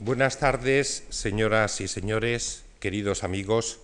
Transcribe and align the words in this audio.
Buenas 0.00 0.38
tardes, 0.38 1.02
señoras 1.08 1.80
y 1.80 1.88
señores, 1.88 2.62
queridos 2.78 3.24
amigos. 3.24 3.80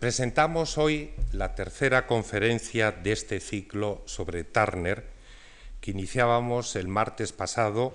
Presentamos 0.00 0.78
hoy 0.78 1.12
la 1.30 1.54
tercera 1.54 2.08
conferencia 2.08 2.90
de 2.90 3.12
este 3.12 3.38
ciclo 3.38 4.02
sobre 4.06 4.42
Turner, 4.42 5.04
que 5.80 5.92
iniciábamos 5.92 6.74
el 6.74 6.88
martes 6.88 7.30
pasado 7.30 7.94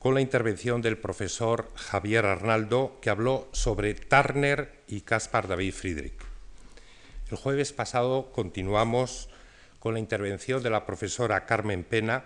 con 0.00 0.14
la 0.14 0.22
intervención 0.22 0.82
del 0.82 0.98
profesor 0.98 1.70
Javier 1.76 2.26
Arnaldo, 2.26 2.98
que 3.00 3.10
habló 3.10 3.48
sobre 3.52 3.94
Turner 3.94 4.72
y 4.88 5.02
Caspar 5.02 5.46
David 5.46 5.72
Friedrich. 5.72 6.20
El 7.30 7.36
jueves 7.36 7.72
pasado 7.72 8.32
continuamos 8.32 9.28
con 9.78 9.94
la 9.94 10.00
intervención 10.00 10.64
de 10.64 10.70
la 10.70 10.84
profesora 10.84 11.46
Carmen 11.46 11.84
Pena 11.84 12.24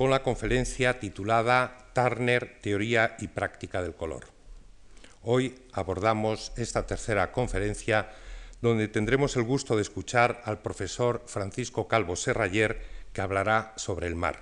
con 0.00 0.08
la 0.08 0.22
conferencia 0.22 0.98
titulada 0.98 1.76
Turner, 1.92 2.56
Teoría 2.62 3.16
y 3.18 3.28
Práctica 3.28 3.82
del 3.82 3.94
Color. 3.94 4.28
Hoy 5.20 5.54
abordamos 5.74 6.52
esta 6.56 6.86
tercera 6.86 7.30
conferencia 7.32 8.08
donde 8.62 8.88
tendremos 8.88 9.36
el 9.36 9.42
gusto 9.42 9.76
de 9.76 9.82
escuchar 9.82 10.40
al 10.46 10.62
profesor 10.62 11.22
Francisco 11.26 11.86
Calvo 11.86 12.16
Serrayer, 12.16 12.80
que 13.12 13.20
hablará 13.20 13.74
sobre 13.76 14.06
el 14.06 14.14
mar. 14.14 14.40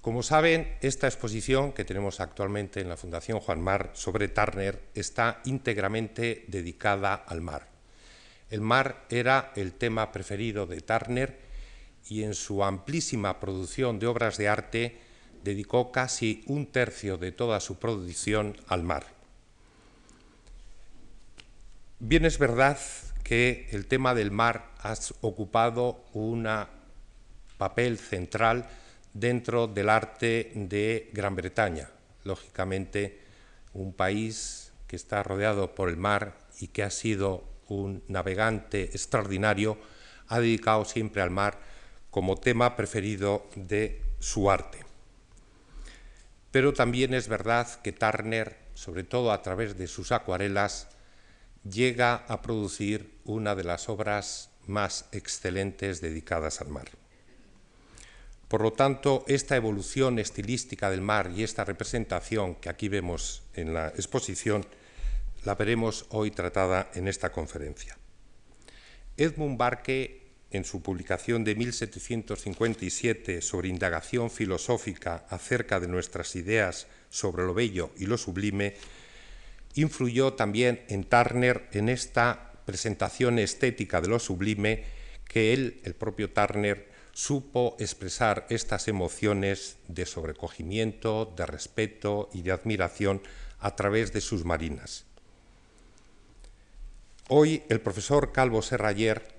Como 0.00 0.22
saben, 0.22 0.78
esta 0.80 1.06
exposición 1.06 1.72
que 1.74 1.84
tenemos 1.84 2.20
actualmente 2.20 2.80
en 2.80 2.88
la 2.88 2.96
Fundación 2.96 3.40
Juan 3.40 3.60
Mar 3.60 3.90
sobre 3.92 4.28
Turner 4.28 4.84
está 4.94 5.42
íntegramente 5.44 6.46
dedicada 6.48 7.14
al 7.14 7.42
mar. 7.42 7.68
El 8.48 8.62
mar 8.62 9.04
era 9.10 9.52
el 9.54 9.74
tema 9.74 10.12
preferido 10.12 10.66
de 10.66 10.80
Turner 10.80 11.45
y 12.08 12.22
en 12.22 12.34
su 12.34 12.62
amplísima 12.64 13.40
producción 13.40 13.98
de 13.98 14.06
obras 14.06 14.36
de 14.36 14.48
arte 14.48 14.98
dedicó 15.42 15.92
casi 15.92 16.42
un 16.46 16.66
tercio 16.66 17.18
de 17.18 17.32
toda 17.32 17.60
su 17.60 17.78
producción 17.78 18.56
al 18.68 18.82
mar. 18.82 19.06
Bien 21.98 22.24
es 22.24 22.38
verdad 22.38 22.78
que 23.24 23.68
el 23.72 23.86
tema 23.86 24.14
del 24.14 24.30
mar 24.30 24.70
ha 24.80 24.94
ocupado 25.20 26.04
un 26.12 26.48
papel 27.58 27.98
central 27.98 28.68
dentro 29.14 29.66
del 29.66 29.88
arte 29.88 30.52
de 30.54 31.10
Gran 31.12 31.34
Bretaña. 31.34 31.90
Lógicamente, 32.24 33.20
un 33.72 33.92
país 33.92 34.72
que 34.86 34.96
está 34.96 35.22
rodeado 35.22 35.74
por 35.74 35.88
el 35.88 35.96
mar 35.96 36.36
y 36.60 36.68
que 36.68 36.82
ha 36.82 36.90
sido 36.90 37.44
un 37.68 38.02
navegante 38.08 38.84
extraordinario, 38.84 39.78
ha 40.28 40.38
dedicado 40.40 40.84
siempre 40.84 41.22
al 41.22 41.30
mar 41.30 41.58
como 42.16 42.36
tema 42.36 42.76
preferido 42.76 43.46
de 43.56 44.00
su 44.20 44.50
arte. 44.50 44.78
Pero 46.50 46.72
también 46.72 47.12
es 47.12 47.28
verdad 47.28 47.68
que 47.82 47.92
Turner, 47.92 48.56
sobre 48.72 49.04
todo 49.04 49.32
a 49.32 49.42
través 49.42 49.76
de 49.76 49.86
sus 49.86 50.12
acuarelas, 50.12 50.88
llega 51.70 52.14
a 52.14 52.40
producir 52.40 53.12
una 53.26 53.54
de 53.54 53.64
las 53.64 53.90
obras 53.90 54.48
más 54.66 55.10
excelentes 55.12 56.00
dedicadas 56.00 56.62
al 56.62 56.68
mar. 56.68 56.88
Por 58.48 58.62
lo 58.62 58.72
tanto, 58.72 59.22
esta 59.28 59.54
evolución 59.54 60.18
estilística 60.18 60.88
del 60.88 61.02
mar 61.02 61.30
y 61.36 61.42
esta 61.42 61.66
representación 61.66 62.54
que 62.54 62.70
aquí 62.70 62.88
vemos 62.88 63.42
en 63.52 63.74
la 63.74 63.88
exposición, 63.88 64.64
la 65.44 65.54
veremos 65.54 66.06
hoy 66.08 66.30
tratada 66.30 66.88
en 66.94 67.08
esta 67.08 67.30
conferencia. 67.30 67.98
Edmund 69.18 69.58
Barque 69.58 70.25
en 70.50 70.64
su 70.64 70.82
publicación 70.82 71.44
de 71.44 71.54
1757 71.54 73.42
sobre 73.42 73.68
indagación 73.68 74.30
filosófica 74.30 75.26
acerca 75.28 75.80
de 75.80 75.88
nuestras 75.88 76.36
ideas 76.36 76.86
sobre 77.10 77.44
lo 77.44 77.54
bello 77.54 77.90
y 77.96 78.06
lo 78.06 78.16
sublime, 78.16 78.74
influyó 79.74 80.34
también 80.34 80.84
en 80.88 81.04
Turner 81.04 81.68
en 81.72 81.88
esta 81.88 82.52
presentación 82.64 83.38
estética 83.38 84.00
de 84.00 84.08
lo 84.08 84.18
sublime 84.18 84.84
que 85.28 85.52
él, 85.52 85.80
el 85.84 85.94
propio 85.94 86.30
Turner, 86.30 86.88
supo 87.12 87.76
expresar 87.78 88.46
estas 88.50 88.88
emociones 88.88 89.78
de 89.88 90.06
sobrecogimiento, 90.06 91.32
de 91.36 91.46
respeto 91.46 92.28
y 92.32 92.42
de 92.42 92.52
admiración 92.52 93.22
a 93.58 93.74
través 93.74 94.12
de 94.12 94.20
sus 94.20 94.44
marinas. 94.44 95.06
Hoy 97.28 97.62
el 97.68 97.80
profesor 97.80 98.32
Calvo 98.32 98.62
Serrayer 98.62 99.35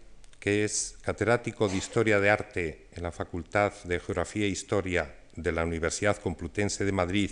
es 0.48 0.98
catedrático 1.02 1.68
de 1.68 1.78
Historia 1.78 2.20
de 2.20 2.30
Arte 2.30 2.88
en 2.94 3.04
la 3.04 3.12
Facultad 3.12 3.74
de 3.84 4.00
Geografía 4.00 4.46
e 4.46 4.50
Historia 4.50 5.14
de 5.36 5.52
la 5.52 5.66
Universidad 5.66 6.18
Complutense 6.18 6.86
de 6.86 6.92
Madrid 6.92 7.32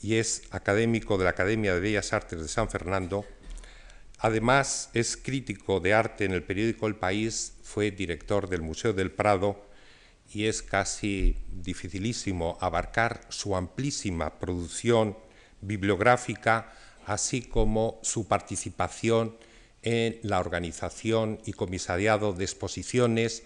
y 0.00 0.16
es 0.16 0.42
académico 0.50 1.18
de 1.18 1.24
la 1.24 1.30
Academia 1.30 1.74
de 1.74 1.80
Bellas 1.80 2.12
Artes 2.12 2.40
de 2.40 2.48
San 2.48 2.68
Fernando. 2.68 3.24
Además, 4.18 4.90
es 4.94 5.16
crítico 5.16 5.80
de 5.80 5.94
arte 5.94 6.24
en 6.24 6.32
el 6.32 6.42
periódico 6.42 6.86
El 6.86 6.96
País, 6.96 7.54
fue 7.62 7.90
director 7.90 8.48
del 8.48 8.62
Museo 8.62 8.92
del 8.92 9.12
Prado 9.12 9.64
y 10.32 10.46
es 10.46 10.62
casi 10.62 11.36
dificilísimo 11.52 12.58
abarcar 12.60 13.20
su 13.28 13.54
amplísima 13.54 14.38
producción 14.38 15.16
bibliográfica, 15.60 16.72
así 17.06 17.42
como 17.42 18.00
su 18.02 18.26
participación 18.26 19.36
en 19.82 20.18
la 20.22 20.40
organización 20.40 21.40
y 21.44 21.52
comisariado 21.52 22.32
de 22.32 22.44
exposiciones, 22.44 23.42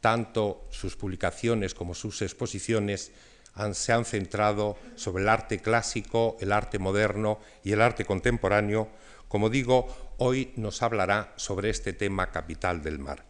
tanto 0.00 0.66
sus 0.70 0.96
publicaciones 0.96 1.74
como 1.74 1.94
sus 1.94 2.22
exposiciones 2.22 3.12
se 3.72 3.92
han 3.92 4.04
centrado 4.04 4.76
sobre 4.94 5.22
el 5.22 5.28
arte 5.28 5.58
clásico, 5.58 6.36
el 6.40 6.52
arte 6.52 6.78
moderno 6.78 7.40
y 7.62 7.72
el 7.72 7.82
arte 7.82 8.04
contemporáneo. 8.04 8.88
Como 9.28 9.50
digo, 9.50 10.14
hoy 10.18 10.52
nos 10.56 10.82
hablará 10.82 11.32
sobre 11.36 11.70
este 11.70 11.92
tema 11.92 12.30
capital 12.30 12.82
del 12.82 12.98
mar. 12.98 13.24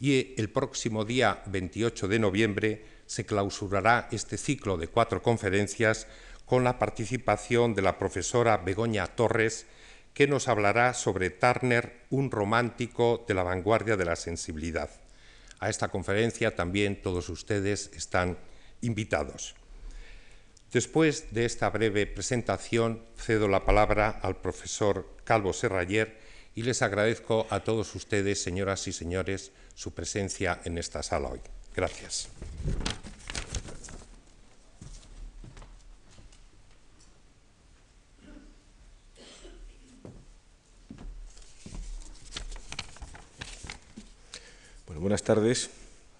Y 0.00 0.34
el 0.40 0.50
próximo 0.50 1.04
día 1.04 1.42
28 1.46 2.08
de 2.08 2.18
noviembre 2.18 2.84
se 3.06 3.24
clausurará 3.24 4.08
este 4.10 4.36
ciclo 4.36 4.76
de 4.76 4.88
cuatro 4.88 5.22
conferencias 5.22 6.06
con 6.46 6.64
la 6.64 6.78
participación 6.78 7.74
de 7.74 7.82
la 7.82 7.98
profesora 7.98 8.56
Begoña 8.58 9.06
Torres, 9.06 9.66
que 10.14 10.28
nos 10.28 10.48
hablará 10.48 10.94
sobre 10.94 11.30
Turner, 11.30 12.06
un 12.08 12.30
romántico 12.30 13.24
de 13.26 13.34
la 13.34 13.42
vanguardia 13.42 13.96
de 13.96 14.04
la 14.04 14.16
sensibilidad. 14.16 14.88
A 15.58 15.68
esta 15.68 15.88
conferencia 15.88 16.54
también 16.54 17.02
todos 17.02 17.28
ustedes 17.28 17.90
están 17.94 18.38
invitados. 18.80 19.54
Después 20.72 21.32
de 21.32 21.44
esta 21.44 21.68
breve 21.70 22.06
presentación, 22.06 23.02
cedo 23.16 23.48
la 23.48 23.64
palabra 23.64 24.08
al 24.22 24.40
profesor 24.40 25.08
Calvo 25.24 25.52
Serrayer 25.52 26.18
y 26.54 26.62
les 26.62 26.82
agradezco 26.82 27.46
a 27.50 27.60
todos 27.60 27.94
ustedes, 27.94 28.42
señoras 28.42 28.86
y 28.86 28.92
señores, 28.92 29.52
su 29.74 29.94
presencia 29.94 30.60
en 30.64 30.78
esta 30.78 31.02
sala 31.02 31.28
hoy. 31.28 31.40
Gracias. 31.74 32.28
Buenas 44.98 45.22
tardes. 45.22 45.70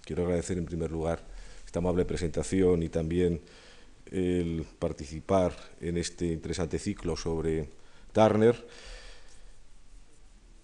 Quiero 0.02 0.24
agradecer 0.24 0.58
en 0.58 0.64
primer 0.64 0.90
lugar 0.90 1.20
esta 1.64 1.78
amable 1.78 2.04
presentación 2.04 2.82
y 2.82 2.88
también 2.88 3.40
el 4.10 4.64
participar 4.78 5.54
en 5.80 5.96
este 5.96 6.26
interesante 6.26 6.78
ciclo 6.78 7.16
sobre 7.16 7.68
Turner. 8.12 8.66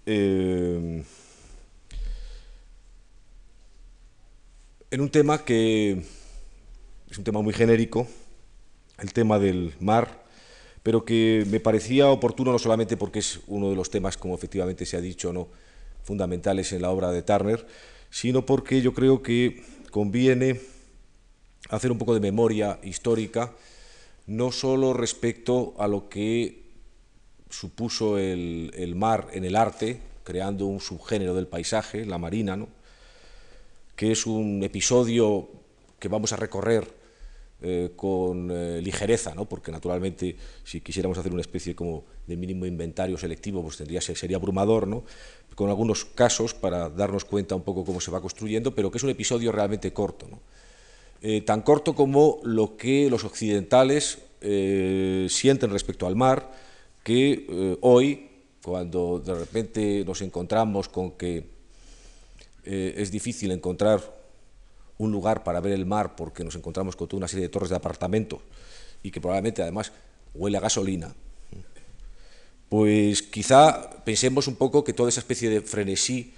Eh, 0.07 1.03
en 4.91 5.01
un 5.01 5.11
tema 5.11 5.45
que 5.45 6.03
es 7.11 7.19
un 7.19 7.25
tema 7.25 7.43
muy 7.43 7.53
genérico, 7.53 8.07
el 8.99 9.13
tema 9.13 9.39
del 9.39 9.75
mar, 9.81 10.25
pero 10.83 11.05
que 11.05 11.45
me 11.51 11.61
parecía 11.61 12.09
oportuno 12.09 12.53
no 12.53 12.59
solamente 12.59 12.97
porque 12.97 13.21
es 13.21 13.41
uno 13.47 13.71
de 13.71 13.77
los 13.77 13.91
temas, 13.91 14.17
como 14.17 14.35
efectivamente 14.35 14.87
se 14.87 14.97
ha 14.97 15.01
dicho, 15.01 15.33
¿no? 15.33 15.49
fundamentales 16.03 16.73
en 16.73 16.83
la 16.83 16.91
obra 16.91 17.13
de 17.13 17.23
Turner, 17.23 17.67
sino 18.11 18.45
porque 18.45 18.83
yo 18.83 18.93
creo 18.93 19.23
que 19.23 19.63
conviene 19.91 20.61
hacer 21.71 21.93
un 21.93 21.99
poco 21.99 22.15
de 22.15 22.21
memoria 22.21 22.79
histórica, 22.83 23.53
no 24.27 24.53
solo 24.53 24.93
respecto 24.93 25.75
a 25.79 25.89
lo 25.89 26.09
que 26.09 26.63
supuso 27.49 28.19
el, 28.19 28.93
mar 28.97 29.29
en 29.33 29.45
el 29.45 29.57
arte, 29.57 30.01
creando 30.25 30.67
un 30.67 30.81
subgénero 30.81 31.35
del 31.35 31.47
paisaje, 31.47 32.05
la 32.05 32.19
marina, 32.19 32.59
que 33.97 34.13
es 34.13 34.27
un 34.27 34.63
episodio 34.63 35.49
que 35.99 36.09
vamos 36.09 36.33
a 36.33 36.37
recorrer 36.37 37.01
eh, 37.63 37.93
con 37.95 38.51
eh, 38.51 38.81
ligereza, 38.81 39.35
¿no? 39.35 39.47
porque 39.47 39.71
naturalmente 39.71 40.37
si 40.65 40.81
quisiéramos 40.81 41.19
hacer 41.19 41.33
una 41.33 41.43
especie 41.43 41.75
como 41.75 42.05
de 42.27 42.37
mínimo 42.37 42.65
inventario 42.65 43.19
selectivo, 43.19 43.63
pues 43.63 43.77
tendría, 43.77 44.01
sería 44.01 44.39
abrumador, 44.39 44.87
¿no? 44.87 45.05
Con 45.61 45.69
algunos 45.69 46.07
casos 46.07 46.55
para 46.55 46.89
darnos 46.89 47.27
cuenta 47.27 47.55
un 47.55 47.61
poco 47.61 47.85
cómo 47.85 48.01
se 48.01 48.11
va 48.11 48.23
construyendo, 48.23 48.75
pero 48.75 48.91
que 48.91 48.97
es 48.97 49.05
un 49.05 49.11
episodio 49.11 49.53
realmente 49.53 49.93
corto. 49.93 50.27
eh, 51.21 51.43
tan 51.43 51.61
corto 51.61 51.95
como 51.95 52.41
lo 52.45 52.79
que 52.79 53.11
los 53.11 53.25
occidentales 53.25 54.21
eh, 54.41 55.27
sienten 55.29 55.69
respecto 55.71 56.07
al 56.07 56.17
mar, 56.17 56.51
que 57.03 57.45
eh, 57.47 57.77
hoy, 57.83 58.31
cuando 58.65 59.21
de 59.21 59.35
repente 59.35 60.03
nos 60.07 60.23
encontramos 60.23 60.89
con 60.89 61.11
que 61.11 61.45
es 62.65 63.11
difícil 63.11 63.51
encontrar 63.51 64.01
un 64.97 65.13
lugar 65.13 65.45
para 65.45 65.61
ver 65.61 65.75
el 65.75 65.85
mar 65.85 66.17
porque 66.17 66.43
nos 66.43 66.55
encontramos 66.55 66.97
con 66.97 67.07
toda 67.07 67.19
una 67.19 67.29
serie 67.29 67.49
de 67.49 67.53
torres 67.53 67.69
de 67.69 67.77
apartamentos 67.77 68.41
y 69.03 69.11
que 69.11 69.21
probablemente 69.21 69.61
además 69.61 69.93
huele 70.33 70.57
a 70.57 70.61
gasolina, 70.61 71.15
pues 72.71 73.23
quizá 73.23 73.91
pensemos 74.05 74.47
un 74.47 74.55
poco 74.55 74.85
que 74.85 74.93
toda 74.93 75.09
esa 75.09 75.21
especie 75.21 75.51
de 75.51 75.61
frenesí 75.61 76.33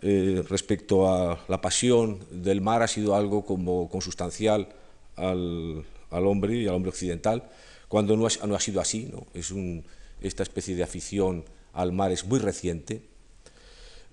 eh, 0.00 0.42
respecto 0.48 1.06
a 1.06 1.38
la 1.46 1.60
pasión 1.60 2.20
del 2.30 2.62
mar 2.62 2.82
ha 2.82 2.88
sido 2.88 3.14
algo 3.14 3.44
como 3.44 3.88
consustancial 3.90 4.68
al, 5.16 5.84
hombre 6.10 6.56
y 6.56 6.66
al 6.66 6.74
hombre 6.74 6.88
occidental, 6.88 7.44
cuando 7.88 8.16
no 8.16 8.26
ha, 8.26 8.60
sido 8.60 8.80
así. 8.80 9.12
esta 10.22 10.42
especie 10.42 10.74
de 10.74 10.82
afición 10.82 11.44
al 11.74 11.92
mar 11.92 12.12
es 12.12 12.24
muy 12.24 12.38
reciente. 12.38 13.02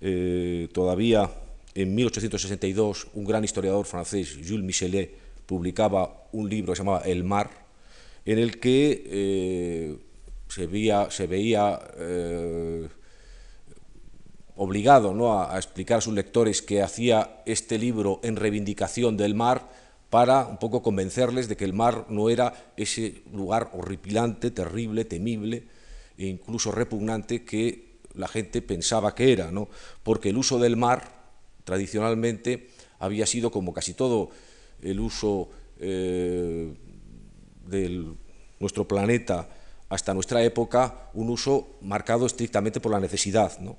Eh, 0.02 0.68
todavía 0.74 1.32
en 1.74 1.96
1862 1.96 3.08
un 3.14 3.24
gran 3.24 3.46
historiador 3.46 3.86
francés, 3.86 4.38
Jules 4.46 4.66
Michelet, 4.66 5.16
publicaba 5.46 6.28
un 6.34 6.50
libro 6.50 6.74
que 6.74 6.78
se 6.78 6.84
llamaba 6.84 7.06
El 7.06 7.24
mar, 7.24 7.50
en 8.26 8.40
el 8.40 8.60
que 8.60 9.04
eh, 9.06 9.98
se 10.52 10.68
veía, 10.68 11.80
eh, 11.98 12.90
obligado 14.56 15.14
¿no? 15.14 15.34
a, 15.34 15.56
a, 15.56 15.58
explicar 15.58 16.00
a 16.00 16.02
sus 16.02 16.14
lectores 16.14 16.62
que 16.62 16.82
hacía 16.82 17.42
este 17.46 17.78
libro 17.78 18.20
en 18.24 18.36
reivindicación 18.36 19.16
del 19.16 19.34
mar 19.34 19.70
para 20.10 20.46
un 20.46 20.58
poco 20.58 20.84
convencerles 20.84 21.48
de 21.48 21.56
que 21.56 21.64
el 21.64 21.74
mar 21.74 22.08
no 22.10 22.30
era 22.30 22.74
ese 22.76 23.24
lugar 23.34 23.72
horripilante, 23.74 24.52
terrible, 24.52 25.06
temible 25.06 25.64
e 26.18 26.28
incluso 26.28 26.72
repugnante 26.72 27.46
que 27.46 28.02
la 28.14 28.28
gente 28.28 28.62
pensaba 28.62 29.16
que 29.16 29.32
era, 29.32 29.52
¿no? 29.52 29.70
porque 30.04 30.30
el 30.30 30.38
uso 30.38 30.60
del 30.60 30.76
mar 30.76 31.22
tradicionalmente 31.64 32.68
había 33.00 33.26
sido 33.26 33.52
como 33.52 33.74
casi 33.74 33.94
todo 33.94 34.32
el 34.82 35.00
uso 35.00 35.50
eh, 35.80 36.74
de 37.68 38.14
nuestro 38.60 38.86
planeta 38.86 39.48
hasta 39.92 40.14
nuestra 40.14 40.42
época, 40.42 41.10
un 41.14 41.30
uso 41.30 41.68
marcado 41.82 42.26
estrictamente 42.26 42.80
por 42.80 42.94
la 42.94 43.02
necesidad. 43.02 43.60
¿no? 43.60 43.76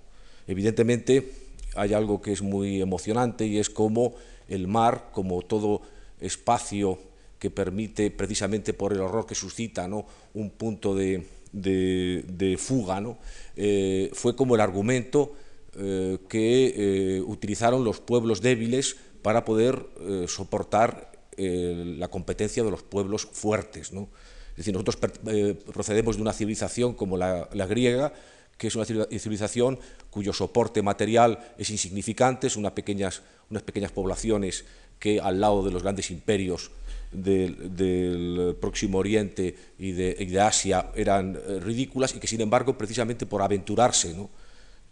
Evidentemente 0.46 1.32
hay 1.74 1.94
algo 1.94 2.20
que 2.20 2.32
es 2.32 2.42
muy 2.42 2.82
emocionante 2.82 3.46
y 3.46 3.58
es 3.58 3.70
como 3.70 4.14
el 4.46 4.68
mar, 4.68 5.08
como 5.12 5.40
todo 5.40 5.80
espacio 6.20 6.98
que 7.38 7.48
permite, 7.48 8.10
precisamente 8.10 8.74
por 8.74 8.92
el 8.92 9.00
horror 9.00 9.24
que 9.24 9.34
suscita, 9.34 9.88
¿no? 9.88 10.04
un 10.34 10.50
punto 10.50 10.94
de, 10.94 11.26
de, 11.50 12.26
de 12.28 12.58
fuga, 12.58 13.00
¿no? 13.00 13.16
eh, 13.56 14.10
fue 14.12 14.36
como 14.36 14.54
el 14.54 14.60
argumento 14.60 15.32
eh, 15.78 16.18
que 16.28 16.74
eh, 16.76 17.20
utilizaron 17.22 17.84
los 17.84 18.00
pueblos 18.00 18.42
débiles 18.42 18.96
para 19.22 19.46
poder 19.46 19.86
soportar 20.26 21.10
la 21.38 22.08
competencia 22.08 22.64
de 22.64 22.70
los 22.70 22.82
pueblos 22.82 23.24
fuertes. 23.24 23.92
¿no? 23.92 24.08
Es 24.52 24.56
decir, 24.58 24.72
nosotros 24.74 24.98
eh, 25.26 25.58
procedemos 25.72 26.16
de 26.16 26.22
una 26.22 26.32
civilización 26.32 26.94
como 26.94 27.16
la, 27.16 27.48
griega, 27.66 28.12
que 28.56 28.68
es 28.68 28.76
una 28.76 28.84
civilización 28.84 29.78
cuyo 30.10 30.32
soporte 30.32 30.82
material 30.82 31.54
es 31.58 31.70
insignificante, 31.70 32.50
son 32.50 32.60
unas 32.60 32.72
pequeñas, 32.72 33.22
unas 33.50 33.62
pequeñas 33.62 33.90
poblaciones 33.90 34.64
que 34.98 35.20
al 35.20 35.40
lado 35.40 35.64
de 35.64 35.72
los 35.72 35.82
grandes 35.82 36.10
imperios 36.10 36.70
del, 37.10 38.56
Próximo 38.60 38.98
Oriente 38.98 39.56
y 39.78 39.92
de, 39.92 40.40
Asia 40.40 40.90
eran 40.94 41.36
eh, 41.36 41.60
ridículas 41.60 42.14
y 42.14 42.20
que 42.20 42.26
sin 42.26 42.40
embargo 42.40 42.78
precisamente 42.78 43.26
por 43.26 43.42
aventurarse, 43.42 44.14
¿no? 44.14 44.30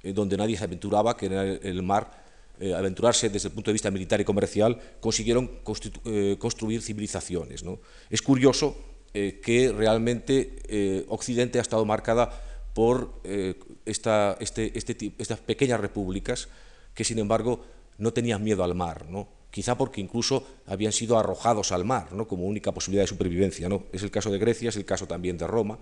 eh, 0.03 0.13
donde 0.15 0.37
nadie 0.37 0.57
se 0.57 0.65
aventuraba, 0.65 1.15
que 1.17 1.27
era 1.27 1.45
el, 1.45 1.83
mar, 1.83 2.11
eh, 2.59 2.73
aventurarse 2.73 3.29
desde 3.29 3.49
el 3.49 3.55
punto 3.55 3.71
de 3.71 3.75
vista 3.75 3.91
militar 3.91 4.19
y 4.21 4.25
comercial, 4.25 4.79
consiguieron 4.99 5.51
eh, 6.07 6.37
construir 6.39 6.81
civilizaciones. 6.81 7.63
Es 8.09 8.23
curioso 8.23 8.77
eh, 9.15 9.41
que 9.43 9.73
realmente 9.73 10.57
eh, 10.69 11.05
Occidente 11.09 11.59
ha 11.59 11.63
estado 11.63 11.85
marcada 11.85 12.31
por 12.75 13.21
eh, 13.25 13.55
esta, 13.85 14.37
este, 14.41 14.77
este, 14.79 15.13
estas 15.19 15.41
pequeñas 15.41 15.81
repúblicas 15.81 16.49
que, 16.95 17.05
sin 17.05 17.19
embargo, 17.19 17.65
no 17.99 18.13
tenían 18.13 18.43
miedo 18.43 18.65
al 18.65 18.75
mar, 18.75 19.07
¿no? 19.09 19.41
quizá 19.51 19.77
porque 19.77 20.01
incluso 20.01 20.47
habían 20.67 20.93
sido 20.93 21.19
arrojados 21.19 21.73
al 21.73 21.85
mar 21.85 22.13
¿no? 22.13 22.27
como 22.29 22.45
única 22.45 22.73
posibilidad 22.73 23.03
de 23.03 23.09
supervivencia. 23.09 23.69
¿no? 23.69 23.85
Es 23.93 24.03
el 24.03 24.11
caso 24.11 24.31
de 24.31 24.39
Grecia, 24.39 24.69
es 24.69 24.77
el 24.77 24.85
caso 24.85 25.07
también 25.07 25.37
de 25.37 25.47
Roma, 25.47 25.79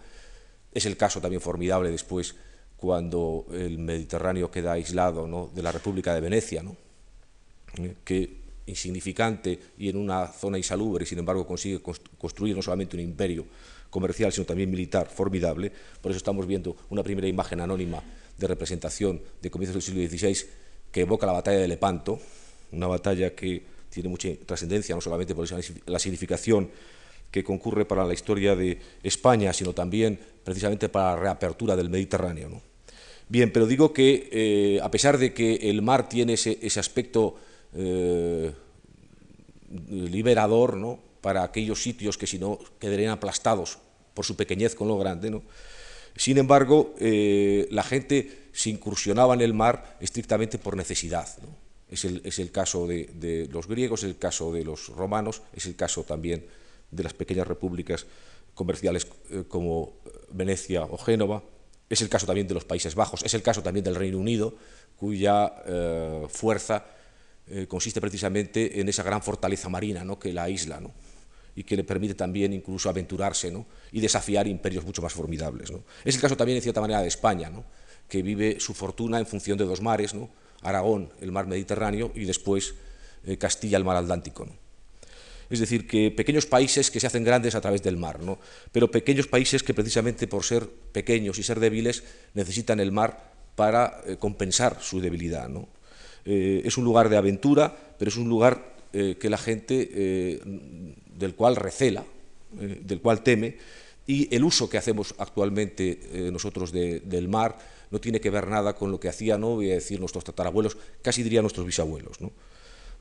es 0.72 0.86
el 0.86 0.96
caso 0.96 1.20
también 1.20 1.40
formidable 1.40 1.90
después 1.90 2.34
cuando 2.76 3.46
el 3.52 3.78
Mediterráneo 3.78 4.50
queda 4.50 4.72
aislado 4.72 5.26
¿no? 5.26 5.50
de 5.54 5.62
la 5.62 5.72
República 5.72 6.14
de 6.14 6.20
Venecia, 6.20 6.62
¿no? 6.62 6.76
Que 8.04 8.47
insignificante 8.68 9.58
y 9.78 9.88
en 9.88 9.96
una 9.96 10.26
zona 10.28 10.58
insalubre, 10.58 11.04
sin 11.06 11.18
embargo, 11.18 11.46
consigue 11.46 11.80
construir 12.18 12.54
no 12.54 12.62
solamente 12.62 12.96
un 12.96 13.02
imperio 13.02 13.46
comercial, 13.90 14.32
sino 14.32 14.46
también 14.46 14.70
militar 14.70 15.08
formidable. 15.08 15.72
Por 16.00 16.10
eso 16.10 16.18
estamos 16.18 16.46
viendo 16.46 16.76
una 16.90 17.02
primera 17.02 17.26
imagen 17.26 17.60
anónima 17.60 18.02
de 18.36 18.46
representación 18.46 19.20
de 19.42 19.50
comienzos 19.50 19.74
del 19.74 19.82
siglo 19.82 20.18
XVI 20.18 20.46
que 20.92 21.00
evoca 21.00 21.26
la 21.26 21.32
batalla 21.32 21.58
de 21.58 21.68
Lepanto, 21.68 22.20
una 22.72 22.86
batalla 22.86 23.34
que 23.34 23.62
tiene 23.90 24.08
mucha 24.08 24.28
trascendencia, 24.46 24.94
no 24.94 25.00
solamente 25.00 25.34
por 25.34 25.46
la 25.86 25.98
significación 25.98 26.70
que 27.30 27.44
concurre 27.44 27.84
para 27.84 28.04
la 28.04 28.14
historia 28.14 28.54
de 28.56 28.78
España, 29.02 29.52
sino 29.52 29.72
también 29.74 30.18
precisamente 30.44 30.88
para 30.88 31.14
la 31.14 31.20
reapertura 31.20 31.76
del 31.76 31.90
Mediterráneo. 31.90 32.48
¿no? 32.48 32.62
Bien, 33.28 33.52
pero 33.52 33.66
digo 33.66 33.92
que 33.92 34.28
eh, 34.32 34.80
a 34.82 34.90
pesar 34.90 35.18
de 35.18 35.34
que 35.34 35.70
el 35.70 35.82
mar 35.82 36.08
tiene 36.08 36.34
ese, 36.34 36.58
ese 36.62 36.80
aspecto 36.80 37.36
eh, 37.74 38.52
liberador 39.88 40.76
¿no? 40.76 40.98
para 41.20 41.42
aquellos 41.42 41.82
sitios 41.82 42.16
que 42.16 42.26
si 42.26 42.38
no 42.38 42.58
quedarían 42.78 43.10
aplastados 43.10 43.78
por 44.14 44.24
su 44.24 44.36
pequeñez 44.36 44.74
con 44.74 44.88
lo 44.88 44.98
grande, 44.98 45.30
¿no? 45.30 45.42
sin 46.16 46.38
embargo, 46.38 46.94
eh, 46.98 47.68
la 47.70 47.82
gente 47.82 48.48
se 48.52 48.70
incursionaba 48.70 49.34
en 49.34 49.40
el 49.40 49.54
mar 49.54 49.96
estrictamente 50.00 50.58
por 50.58 50.76
necesidad. 50.76 51.28
¿no? 51.42 51.48
Es, 51.90 52.04
el, 52.04 52.22
es, 52.24 52.38
el, 52.38 52.50
caso 52.50 52.86
de, 52.86 53.48
los 53.52 53.68
griegos, 53.68 54.02
es 54.02 54.08
el 54.08 54.18
caso 54.18 54.52
de 54.52 54.64
los 54.64 54.88
romanos, 54.88 55.42
es 55.54 55.66
el 55.66 55.76
caso 55.76 56.02
también 56.02 56.46
de 56.90 57.02
las 57.02 57.14
pequeñas 57.14 57.46
repúblicas 57.46 58.06
comerciales 58.54 59.06
eh, 59.30 59.44
como 59.46 59.92
Venecia 60.32 60.84
o 60.84 60.98
Génova, 60.98 61.42
es 61.88 62.02
el 62.02 62.08
caso 62.08 62.26
también 62.26 62.48
de 62.48 62.54
los 62.54 62.64
Países 62.64 62.94
Bajos, 62.94 63.22
es 63.22 63.32
el 63.34 63.42
caso 63.42 63.62
también 63.62 63.84
del 63.84 63.94
Reino 63.94 64.18
Unido, 64.18 64.54
cuya 64.96 65.52
fuerza 66.28 66.84
eh, 67.50 67.66
consiste 67.66 68.00
precisamente 68.00 68.80
en 68.80 68.88
esa 68.88 69.02
gran 69.02 69.22
fortaleza 69.22 69.68
marina 69.68 70.04
¿no? 70.04 70.18
que 70.18 70.32
la 70.32 70.48
isla 70.48 70.80
¿no? 70.80 70.92
y 71.54 71.64
que 71.64 71.76
le 71.76 71.84
permite 71.84 72.14
también 72.14 72.52
incluso 72.52 72.88
aventurarse 72.88 73.50
¿no? 73.50 73.66
y 73.92 74.00
desafiar 74.00 74.46
imperios 74.46 74.84
mucho 74.84 75.02
más 75.02 75.12
formidables. 75.12 75.70
¿no? 75.70 75.84
Es 76.04 76.14
el 76.14 76.20
caso 76.20 76.36
también, 76.36 76.56
en 76.56 76.62
cierta 76.62 76.80
manera, 76.80 77.02
de 77.02 77.08
España, 77.08 77.50
¿no? 77.50 77.64
que 78.08 78.22
vive 78.22 78.58
su 78.60 78.74
fortuna 78.74 79.18
en 79.18 79.26
función 79.26 79.58
de 79.58 79.64
dos 79.64 79.82
mares, 79.82 80.14
¿no? 80.14 80.30
Aragón, 80.62 81.12
el 81.20 81.30
mar 81.30 81.46
Mediterráneo, 81.46 82.10
y 82.14 82.24
después 82.24 82.74
eh, 83.26 83.36
Castilla, 83.36 83.76
el 83.76 83.84
mar 83.84 83.96
Atlántico. 83.96 84.48
Es 85.50 85.60
decir, 85.60 85.86
que 85.86 86.10
pequeños 86.10 86.46
países 86.46 86.90
que 86.90 87.00
se 87.00 87.06
hacen 87.06 87.24
grandes 87.24 87.54
a 87.54 87.60
través 87.60 87.82
del 87.82 87.96
mar, 87.96 88.20
¿no? 88.20 88.38
pero 88.70 88.90
pequeños 88.90 89.26
países 89.26 89.62
que 89.62 89.72
precisamente 89.72 90.26
por 90.26 90.44
ser 90.44 90.68
pequeños 90.68 91.38
y 91.38 91.42
ser 91.42 91.58
débiles 91.58 92.04
necesitan 92.34 92.80
el 92.80 92.92
mar 92.92 93.32
para 93.54 94.00
eh, 94.06 94.16
compensar 94.18 94.78
su 94.80 95.00
debilidad. 95.00 95.48
¿no? 95.48 95.68
Eh, 96.24 96.62
es 96.64 96.76
un 96.76 96.84
lugar 96.84 97.08
de 97.08 97.16
aventura, 97.16 97.74
pero 97.98 98.08
es 98.10 98.16
un 98.16 98.28
lugar 98.28 98.76
eh, 98.92 99.16
que 99.18 99.30
la 99.30 99.38
gente 99.38 99.90
eh, 99.92 100.40
del 101.16 101.34
cual 101.34 101.56
recela, 101.56 102.04
del 102.50 103.00
cual 103.00 103.22
teme, 103.22 103.56
y 104.06 104.34
el 104.34 104.42
uso 104.42 104.70
que 104.70 104.78
hacemos 104.78 105.14
actualmente 105.18 106.30
nosotros 106.32 106.72
de, 106.72 107.00
del 107.00 107.28
mar 107.28 107.58
no 107.90 108.00
tiene 108.00 108.22
que 108.22 108.30
ver 108.30 108.48
nada 108.48 108.74
con 108.74 108.90
lo 108.90 108.98
que 108.98 109.10
hacían, 109.10 109.42
no 109.42 109.56
voy 109.56 109.70
a 109.70 109.74
decir 109.74 110.00
nuestros 110.00 110.24
tatarabuelos, 110.24 110.78
casi 111.02 111.22
diría 111.22 111.42
nuestros 111.42 111.66
bisabuelos. 111.66 112.18
¿no? 112.22 112.32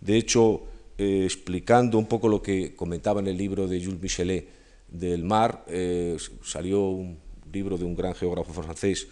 De 0.01 0.17
hecho, 0.17 0.63
explicando 0.97 1.97
un 1.97 2.07
poco 2.07 2.27
lo 2.27 2.41
que 2.41 2.75
comentaba 2.75 3.21
en 3.21 3.27
el 3.27 3.38
libro 3.38 3.69
de 3.69 3.81
Jules 3.81 4.01
Michelet 4.01 4.50
del 4.89 5.24
mar, 5.24 5.63
salió 6.43 6.81
un 6.81 7.17
libro 7.53 7.77
de 7.77 7.86
un 7.86 7.95
gran 7.95 8.13
geógrafo 8.13 8.51
francés 8.51 9.07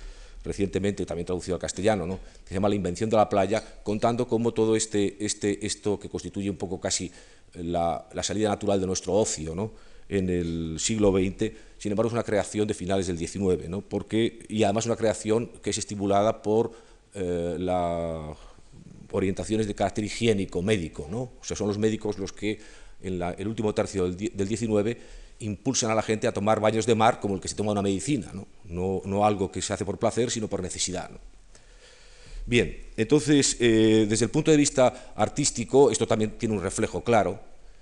recientemente, 0.45 1.05
también 1.05 1.25
traducido 1.25 1.55
al 1.55 1.61
castellano, 1.61 2.07
¿no? 2.07 2.19
que 2.43 2.49
se 2.49 2.53
llama 2.53 2.69
La 2.69 2.75
invención 2.75 3.09
de 3.09 3.17
la 3.17 3.27
playa, 3.27 3.63
contando 3.83 4.27
cómo 4.27 4.53
todo 4.53 4.75
este, 4.75 5.17
este, 5.25 5.65
esto 5.65 5.99
que 5.99 6.07
constituye 6.07 6.49
un 6.49 6.57
poco 6.57 6.79
casi 6.79 7.11
la, 7.55 8.07
la 8.13 8.23
salida 8.23 8.49
natural 8.49 8.79
de 8.79 8.87
nuestro 8.87 9.13
ocio 9.13 9.55
¿no? 9.55 9.71
en 10.07 10.29
el 10.29 10.75
siglo 10.79 11.11
XX, 11.11 11.51
sin 11.77 11.91
embargo 11.91 12.07
es 12.07 12.13
una 12.13 12.23
creación 12.23 12.67
de 12.67 12.73
finales 12.73 13.07
del 13.07 13.17
XIX, 13.17 13.69
¿no? 13.69 13.83
Y 14.49 14.63
además 14.63 14.85
una 14.85 14.95
creación 14.95 15.47
que 15.61 15.71
es 15.71 15.77
estimulada 15.77 16.41
por 16.41 16.71
eh, 17.13 17.55
la 17.59 18.35
orientaciones 19.11 19.65
de 19.67 19.73
carácter 19.73 20.03
higiénico, 20.03 20.61
médico, 20.61 21.07
¿no? 21.09 21.31
O 21.39 21.43
sea, 21.43 21.55
son 21.55 21.67
los 21.67 21.77
médicos 21.77 22.17
los 22.19 22.33
que 22.33 22.59
en 23.01 23.21
el 23.21 23.47
último 23.47 23.73
tercio 23.73 24.09
del, 24.09 24.31
del 24.33 24.47
19 24.47 24.97
impulsan 25.39 25.91
a 25.91 25.95
la 25.95 26.01
gente 26.01 26.27
a 26.27 26.33
tomar 26.33 26.59
baños 26.59 26.85
de 26.85 26.95
mar 26.95 27.19
como 27.19 27.35
el 27.35 27.41
que 27.41 27.47
se 27.47 27.55
toma 27.55 27.71
una 27.71 27.81
medicina, 27.81 28.31
no, 28.33 28.47
no, 28.69 29.25
algo 29.25 29.51
que 29.51 29.61
se 29.61 29.73
hace 29.73 29.85
por 29.85 29.97
placer, 29.97 30.31
sino 30.31 30.47
por 30.47 30.61
necesidad. 30.61 31.09
Bien, 32.45 32.89
entonces, 32.95 33.57
eh, 33.59 34.05
desde 34.07 34.25
el 34.25 34.31
punto 34.31 34.51
de 34.51 34.57
vista 34.57 35.13
artístico, 35.15 35.89
esto 35.89 36.05
también 36.05 36.37
tiene 36.37 36.55
un 36.55 36.61
reflejo 36.61 37.03
claro. 37.03 37.39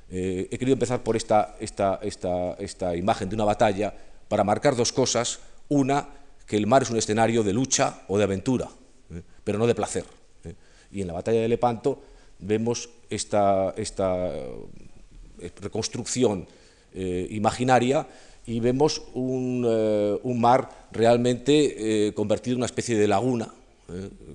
Eh, 0.09 0.47
he 0.51 0.57
querido 0.57 0.73
empezar 0.73 1.03
por 1.03 1.15
esta, 1.15 1.55
esta, 1.59 1.99
esta, 2.01 2.53
esta 2.53 2.95
imagen 2.95 3.27
de 3.29 3.35
una 3.35 3.45
batalla 3.45 3.93
para 4.27 4.43
marcar 4.43 4.75
dos 4.75 4.93
cosas. 4.93 5.39
Una, 5.69 6.07
que 6.45 6.55
el 6.55 6.67
mar 6.67 6.83
es 6.83 6.89
un 6.89 6.97
escenario 6.97 7.43
de 7.43 7.53
lucha 7.53 8.03
o 8.07 8.17
de 8.17 8.23
aventura, 8.23 8.69
¿eh? 9.13 9.21
pero 9.43 9.57
no 9.57 9.67
de 9.67 9.75
placer. 9.75 10.05
Y 10.91 11.01
en 11.01 11.07
la 11.07 11.13
batalla 11.13 11.41
de 11.41 11.47
Lepanto 11.47 12.01
vemos 12.39 12.89
esta, 13.09 13.73
esta 13.75 14.31
reconstrucción 15.61 16.47
imaginaria 16.93 18.05
y 18.45 18.59
vemos 18.59 19.03
un, 19.13 19.65
eh, 19.67 20.19
mar 20.35 20.87
realmente 20.91 22.07
eh, 22.07 22.13
convertido 22.13 22.53
en 22.55 22.59
una 22.59 22.65
especie 22.65 22.97
de 22.97 23.07
laguna, 23.07 23.53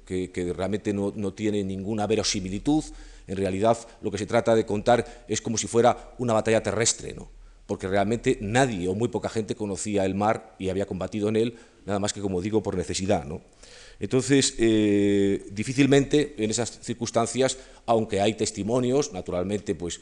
que, 0.05 0.31
que, 0.31 0.53
realmente 0.53 0.93
no, 0.93 1.13
no 1.17 1.33
tiene 1.33 1.65
ninguna 1.65 2.07
verosimilitud. 2.07 2.85
En 3.27 3.37
realidad 3.37 3.77
lo 4.03 4.11
que 4.11 4.19
se 4.19 4.27
trata 4.27 4.55
de 4.55 4.65
contar 4.65 5.25
es 5.27 5.41
como 5.41 5.59
si 5.59 5.67
fuera 5.67 6.13
una 6.19 6.33
batalla 6.33 6.63
terrestre, 6.63 7.15
¿no? 7.15 7.29
porque 7.69 7.87
realmente 7.87 8.39
nadie 8.41 8.89
o 8.89 8.95
muy 8.95 9.09
poca 9.09 9.29
gente 9.29 9.55
conocía 9.55 10.07
el 10.07 10.15
mar 10.15 10.55
y 10.59 10.71
había 10.71 10.87
combatido 10.87 11.29
en 11.29 11.37
él, 11.37 11.55
nada 11.85 11.99
más 11.99 12.15
que, 12.15 12.23
como 12.23 12.41
digo, 12.41 12.63
por 12.63 12.75
necesidad. 12.75 13.27
¿no? 13.27 13.43
Entonces, 14.01 14.55
eh, 14.59 15.47
difícilmente 15.53 16.35
en 16.39 16.51
esas 16.51 16.81
circunstancias, 16.81 17.59
aunque 17.85 18.23
hay 18.23 18.33
testimonios, 18.33 19.13
naturalmente, 19.13 19.75
pues 19.75 20.01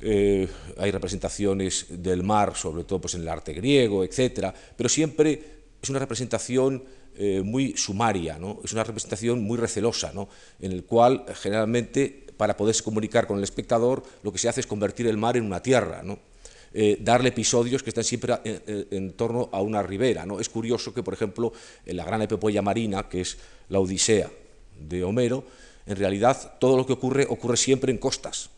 eh, 0.00 0.48
hay 0.78 0.90
representaciones 0.90 1.86
del 1.88 2.22
mar, 2.22 2.54
sobre 2.56 2.84
todo 2.84 3.00
pues, 3.00 3.14
en 3.14 3.22
el 3.22 3.28
arte 3.28 3.52
griego, 3.52 4.04
etcétera, 4.04 4.54
pero 4.76 4.88
siempre 4.88 5.42
es 5.82 5.90
una 5.90 5.98
representación 5.98 6.84
eh, 7.16 7.42
muy 7.44 7.76
sumaria, 7.76 8.38
¿no? 8.38 8.60
es 8.64 8.72
una 8.72 8.84
representación 8.84 9.42
muy 9.42 9.56
recelosa, 9.56 10.12
¿no? 10.12 10.28
en 10.60 10.72
el 10.72 10.84
cual 10.84 11.24
generalmente 11.34 12.26
para 12.36 12.56
poderse 12.56 12.82
comunicar 12.82 13.26
con 13.26 13.38
el 13.38 13.44
espectador 13.44 14.02
lo 14.22 14.32
que 14.32 14.38
se 14.38 14.48
hace 14.48 14.60
es 14.60 14.66
convertir 14.66 15.06
el 15.06 15.16
mar 15.16 15.36
en 15.36 15.44
una 15.44 15.62
tierra. 15.62 16.02
¿no? 16.02 16.18
eh, 16.76 16.98
darle 17.00 17.28
episodios 17.28 17.84
que 17.84 17.90
están 17.90 18.02
siempre 18.02 18.34
en, 18.44 19.12
torno 19.12 19.48
a 19.52 19.62
una 19.62 19.80
ribera. 19.82 20.26
¿no? 20.26 20.40
Es 20.40 20.48
curioso 20.48 20.92
que, 20.92 21.04
por 21.04 21.14
ejemplo, 21.14 21.52
en 21.86 21.96
la 21.96 22.04
gran 22.04 22.20
epopeya 22.20 22.62
marina, 22.62 23.08
que 23.08 23.20
es 23.20 23.38
la 23.68 23.78
Odisea 23.78 24.28
de 24.80 25.04
Homero, 25.04 25.44
en 25.86 25.96
realidad 25.96 26.56
todo 26.58 26.76
lo 26.76 26.84
que 26.84 26.94
ocurre 26.94 27.26
ocurre 27.28 27.56
siempre 27.56 27.92
en 27.92 27.98
costas. 27.98 28.50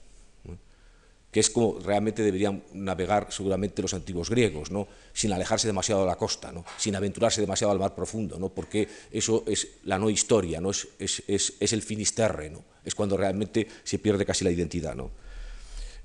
Que 1.37 1.40
es 1.40 1.50
como 1.50 1.78
realmente 1.81 2.23
deberían 2.23 2.62
navegar 2.73 3.26
seguramente 3.28 3.83
los 3.83 3.93
antiguos 3.93 4.31
griegos, 4.31 4.71
¿no? 4.71 4.88
sin 5.12 5.35
alejarse 5.35 5.66
demasiado 5.66 6.00
de 6.00 6.07
la 6.07 6.16
costa, 6.16 6.50
¿no? 6.50 6.64
sin 6.78 6.97
aventurarse 6.97 7.43
demasiado 7.43 7.75
al 7.75 7.78
mar 7.78 7.95
profundo, 7.95 8.38
¿no? 8.38 8.49
porque 8.49 8.88
eso 9.12 9.45
es 9.47 9.69
la 9.85 9.99
no 9.99 10.09
historia, 10.09 10.62
¿no? 10.62 10.71
Es, 10.71 10.88
es, 10.99 11.52
es, 11.61 11.73
el 11.75 11.83
finisterre, 11.83 12.49
¿no? 12.49 12.64
es 12.83 12.95
cuando 12.95 13.19
realmente 13.19 13.66
se 13.85 13.99
pierde 13.99 14.25
casi 14.25 14.45
la 14.45 14.50
identidad. 14.50 14.95
¿no? 14.95 15.11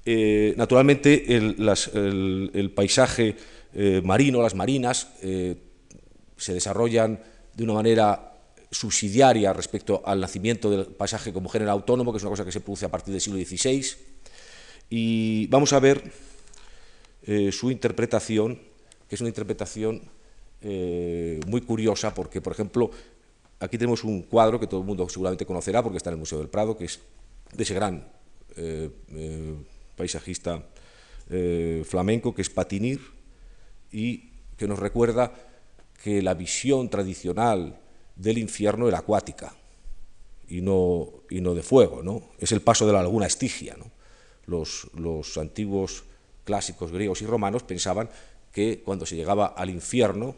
Eh, 0.05 0.53
naturalmente, 0.57 1.33
el 1.33 2.71
paisaje 2.75 3.37
eh, 3.73 4.01
marino, 4.03 4.41
las 4.41 4.53
marinas, 4.53 5.13
eh, 5.21 5.55
se 6.35 6.53
desarrollan 6.53 7.23
de 7.53 7.63
una 7.63 7.75
manera 7.75 8.33
subsidiaria 8.69 9.53
respecto 9.53 10.01
al 10.05 10.19
nacimiento 10.19 10.69
del 10.69 10.87
paisaje 10.87 11.31
como 11.31 11.47
género 11.47 11.71
autónomo, 11.71 12.11
que 12.11 12.17
es 12.17 12.23
una 12.23 12.31
cosa 12.31 12.43
que 12.43 12.51
se 12.51 12.59
produce 12.59 12.85
a 12.85 12.89
partir 12.89 13.13
del 13.13 13.21
siglo 13.21 13.39
XVI. 13.39 14.11
Y 14.93 15.47
vamos 15.47 15.71
a 15.71 15.79
ver 15.79 16.11
eh, 17.23 17.49
su 17.53 17.71
interpretación, 17.71 18.59
que 19.07 19.15
es 19.15 19.21
una 19.21 19.29
interpretación 19.29 20.01
eh, 20.59 21.39
muy 21.47 21.61
curiosa, 21.61 22.13
porque, 22.13 22.41
por 22.41 22.51
ejemplo, 22.51 22.91
aquí 23.61 23.77
tenemos 23.77 24.03
un 24.03 24.23
cuadro 24.23 24.59
que 24.59 24.67
todo 24.67 24.81
el 24.81 24.85
mundo 24.85 25.07
seguramente 25.07 25.45
conocerá, 25.45 25.81
porque 25.81 25.95
está 25.95 26.09
en 26.09 26.15
el 26.15 26.19
Museo 26.19 26.39
del 26.39 26.49
Prado, 26.49 26.75
que 26.75 26.83
es 26.83 26.99
de 27.53 27.63
ese 27.63 27.73
gran 27.73 28.05
eh, 28.57 28.89
paisajista 29.95 30.61
flamenco, 31.85 32.35
que 32.35 32.41
es 32.41 32.49
Patinir, 32.49 32.99
y 33.93 34.29
que 34.57 34.67
nos 34.67 34.77
recuerda 34.77 35.31
que 36.03 36.21
la 36.21 36.33
visión 36.33 36.89
tradicional 36.89 37.79
del 38.17 38.39
infierno 38.39 38.89
era 38.89 38.97
acuática 38.97 39.55
y 40.49 40.59
no, 40.59 41.07
y 41.29 41.39
no 41.39 41.55
de 41.55 41.63
fuego, 41.63 42.03
¿no? 42.03 42.31
es 42.37 42.51
el 42.51 42.59
paso 42.59 42.85
de 42.85 42.91
la 42.91 43.01
laguna 43.01 43.27
Estigia. 43.27 43.77
¿no? 43.77 44.00
Los, 44.51 45.37
antiguos 45.37 46.03
clásicos 46.43 46.91
griegos 46.91 47.21
y 47.21 47.25
romanos 47.25 47.63
pensaban 47.63 48.09
que 48.51 48.81
cuando 48.83 49.05
se 49.05 49.15
llegaba 49.15 49.47
al 49.47 49.69
infierno 49.69 50.35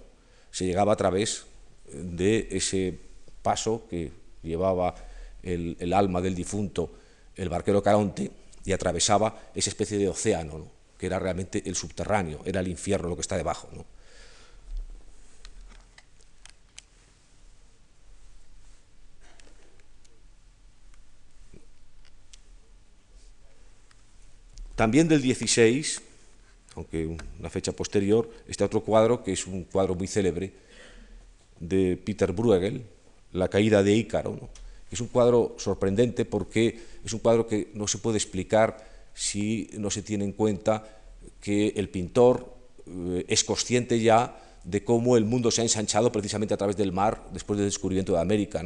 se 0.52 0.66
llegaba 0.66 0.94
a 0.94 0.96
través 0.96 1.46
de 1.92 2.48
ese 2.52 3.00
paso 3.42 3.88
que 3.90 4.12
llevaba 4.44 4.96
el, 5.42 5.94
alma 5.94 6.22
del 6.22 6.36
difunto, 6.36 6.92
el 7.36 7.50
barquero 7.50 7.82
Caronte, 7.82 8.32
y 8.64 8.72
atravesaba 8.72 9.36
esa 9.56 9.70
especie 9.70 9.98
de 9.98 10.08
océano, 10.08 10.58
¿no? 10.60 10.68
que 10.98 11.08
era 11.08 11.20
realmente 11.20 11.64
el 11.66 11.76
subterráneo, 11.76 12.40
era 12.46 12.62
el 12.62 12.68
infierno 12.68 13.10
lo 13.10 13.16
que 13.16 13.22
está 13.22 13.36
debajo. 13.36 13.68
También 24.76 25.08
del 25.08 25.22
16, 25.22 26.02
aunque 26.76 27.06
una 27.40 27.50
fecha 27.50 27.72
posterior, 27.72 28.30
está 28.48 28.66
otro 28.66 28.82
cuadro 28.82 29.24
que 29.24 29.34
es 29.34 29.46
un 29.46 29.64
cuadro 29.66 29.96
muy 29.96 30.08
célebre 30.08 30.52
de 31.60 31.98
Peter 31.98 32.32
Bruegel, 32.32 32.84
La 33.32 33.48
caída 33.48 33.84
de 33.84 33.96
Ícaro, 33.96 34.38
¿no? 34.40 34.50
Es 34.92 35.02
un 35.02 35.08
cuadro 35.08 35.56
sorprendente 35.58 36.24
porque 36.24 36.80
es 37.04 37.14
un 37.14 37.20
cuadro 37.20 37.48
que 37.48 37.72
no 37.74 37.88
se 37.88 37.98
puede 37.98 38.18
explicar 38.18 38.88
si 39.16 39.70
no 39.78 39.90
se 39.90 40.04
tiene 40.04 40.24
en 40.24 40.34
cuenta 40.34 40.88
que 41.42 41.70
el 41.76 41.90
pintor 41.90 42.54
eh, 42.86 43.26
es 43.28 43.44
consciente 43.44 44.00
ya 44.00 44.40
de 44.64 44.84
cómo 44.84 45.18
el 45.18 45.26
mundo 45.26 45.50
se 45.50 45.62
ha 45.62 45.64
ensanchado 45.64 46.12
precisamente 46.12 46.54
a 46.54 46.58
través 46.58 46.78
del 46.78 46.92
mar 46.92 47.24
después 47.34 47.58
del 47.58 47.68
descubrimiento 47.68 48.14
de 48.14 48.22
América, 48.22 48.64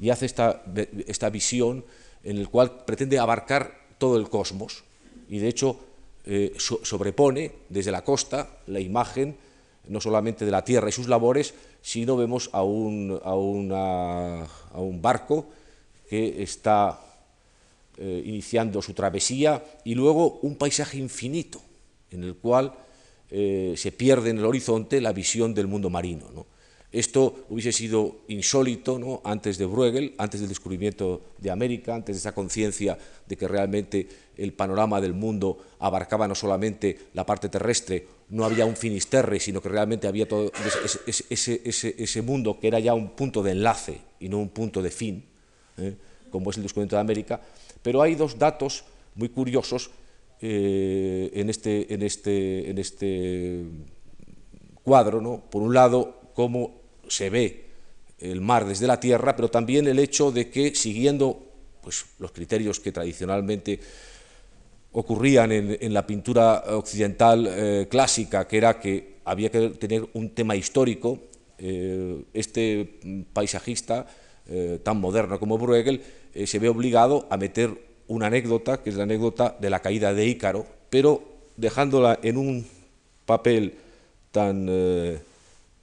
y 0.00 0.10
hace 0.10 0.26
esta, 0.26 0.62
esta 1.06 1.30
visión 1.30 1.84
en 2.22 2.42
la 2.42 2.48
cual 2.48 2.84
pretende 2.84 3.18
abarcar 3.18 3.72
todo 3.98 4.18
el 4.18 4.28
cosmos, 4.28 4.84
y 5.28 5.38
de 5.38 5.48
hecho 5.48 5.78
eh, 6.24 6.54
so, 6.58 6.80
sobrepone 6.84 7.52
desde 7.68 7.90
la 7.90 8.04
costa 8.04 8.58
la 8.66 8.80
imagen 8.80 9.36
no 9.88 10.00
solamente 10.00 10.44
de 10.44 10.50
la 10.50 10.64
tierra 10.64 10.88
y 10.88 10.92
sus 10.92 11.08
labores, 11.08 11.54
sino 11.80 12.16
vemos 12.16 12.50
a 12.52 12.62
un, 12.62 13.18
a 13.24 13.34
una, 13.34 14.42
a 14.42 14.80
un 14.80 15.00
barco 15.00 15.46
que 16.08 16.42
está 16.42 17.00
eh, 17.96 18.22
iniciando 18.24 18.82
su 18.82 18.94
travesía 18.94 19.64
y 19.84 19.94
luego 19.94 20.40
un 20.42 20.56
paisaje 20.56 20.98
infinito 20.98 21.60
en 22.10 22.24
el 22.24 22.36
cual 22.36 22.74
eh, 23.30 23.74
se 23.76 23.92
pierde 23.92 24.30
en 24.30 24.38
el 24.38 24.44
horizonte 24.44 25.00
la 25.00 25.12
visión 25.12 25.54
del 25.54 25.66
mundo 25.66 25.90
marino. 25.90 26.30
¿no? 26.34 26.46
Esto 26.90 27.44
hubiese 27.50 27.72
sido 27.72 28.22
insólito 28.28 28.98
¿no? 28.98 29.20
antes 29.22 29.58
de 29.58 29.66
Bruegel, 29.66 30.14
antes 30.16 30.40
del 30.40 30.48
descubrimiento 30.48 31.20
de 31.36 31.50
América, 31.50 31.94
antes 31.94 32.16
de 32.16 32.20
esa 32.20 32.34
conciencia 32.34 32.96
de 33.26 33.36
que 33.36 33.46
realmente 33.46 34.08
el 34.38 34.54
panorama 34.54 34.98
del 34.98 35.12
mundo 35.12 35.58
abarcaba 35.80 36.26
no 36.26 36.34
solamente 36.34 36.98
la 37.12 37.26
parte 37.26 37.50
terrestre, 37.50 38.06
no 38.30 38.44
había 38.44 38.64
un 38.64 38.76
finisterre, 38.76 39.38
sino 39.38 39.60
que 39.60 39.68
realmente 39.68 40.08
había 40.08 40.26
todo 40.26 40.50
ese, 41.06 41.26
ese, 41.28 41.94
ese, 41.98 42.22
mundo 42.22 42.58
que 42.58 42.68
era 42.68 42.78
ya 42.78 42.94
un 42.94 43.10
punto 43.10 43.42
de 43.42 43.52
enlace 43.52 44.00
y 44.18 44.30
no 44.30 44.38
un 44.38 44.48
punto 44.48 44.80
de 44.80 44.90
fin 44.90 45.24
¿eh? 45.76 45.94
como 46.30 46.50
es 46.50 46.56
el 46.56 46.62
descubrimiento 46.62 46.96
de 46.96 47.00
América, 47.00 47.40
pero 47.82 48.00
hay 48.00 48.14
dos 48.14 48.38
datos 48.38 48.84
muy 49.14 49.28
curiosos 49.28 49.90
eh, 50.40 51.30
en, 51.34 51.50
este, 51.50 51.92
en, 51.92 52.02
este, 52.02 52.70
en 52.70 52.78
este 52.78 53.64
cuadro. 54.82 55.20
¿no? 55.20 55.42
Por 55.50 55.62
un 55.62 55.74
lado, 55.74 56.32
cómo 56.34 56.77
se 57.08 57.30
ve 57.30 57.64
el 58.18 58.40
mar 58.40 58.66
desde 58.66 58.86
la 58.86 59.00
tierra, 59.00 59.36
pero 59.36 59.48
también 59.48 59.86
el 59.86 59.98
hecho 59.98 60.30
de 60.30 60.50
que, 60.50 60.74
siguiendo 60.74 61.40
pues, 61.82 62.04
los 62.18 62.32
criterios 62.32 62.80
que 62.80 62.92
tradicionalmente 62.92 63.80
ocurrían 64.92 65.52
en, 65.52 65.78
en 65.80 65.94
la 65.94 66.06
pintura 66.06 66.64
occidental 66.68 67.46
eh, 67.48 67.86
clásica, 67.90 68.46
que 68.48 68.56
era 68.56 68.80
que 68.80 69.18
había 69.24 69.50
que 69.50 69.70
tener 69.70 70.08
un 70.14 70.30
tema 70.30 70.56
histórico, 70.56 71.18
eh, 71.58 72.24
este 72.32 72.98
paisajista 73.32 74.06
eh, 74.48 74.80
tan 74.82 75.00
moderno 75.00 75.38
como 75.38 75.58
Bruegel, 75.58 76.02
se 76.44 76.58
ve 76.58 76.68
obligado 76.68 77.26
a 77.30 77.36
meter 77.36 77.70
una 78.06 78.26
anécdota, 78.26 78.82
que 78.82 78.90
es 78.90 78.96
la 78.96 79.02
anécdota 79.02 79.56
de 79.58 79.70
la 79.70 79.80
caída 79.80 80.14
de 80.14 80.26
Ícaro, 80.26 80.66
pero 80.88 81.22
dejándola 81.56 82.18
en 82.22 82.36
un 82.36 82.66
papel 83.26 83.74
tan, 84.30 84.68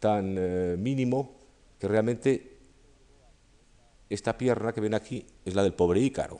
tan 0.05 0.35
eh, 0.37 0.75
mínimo 0.77 1.33
que 1.79 1.87
realmente 1.87 2.57
esta 4.07 4.37
pierna 4.37 4.71
que 4.71 4.79
ven 4.79 4.93
aquí 4.93 5.25
es 5.43 5.55
la 5.55 5.63
del 5.63 5.73
pobre 5.73 5.99
Ícaro. 5.99 6.39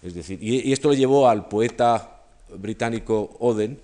Es 0.00 0.14
decir, 0.14 0.38
y, 0.40 0.72
esto 0.72 0.88
le 0.88 0.96
llevó 0.96 1.28
al 1.28 1.48
poeta 1.48 2.22
británico 2.56 3.36
Oden, 3.40 3.80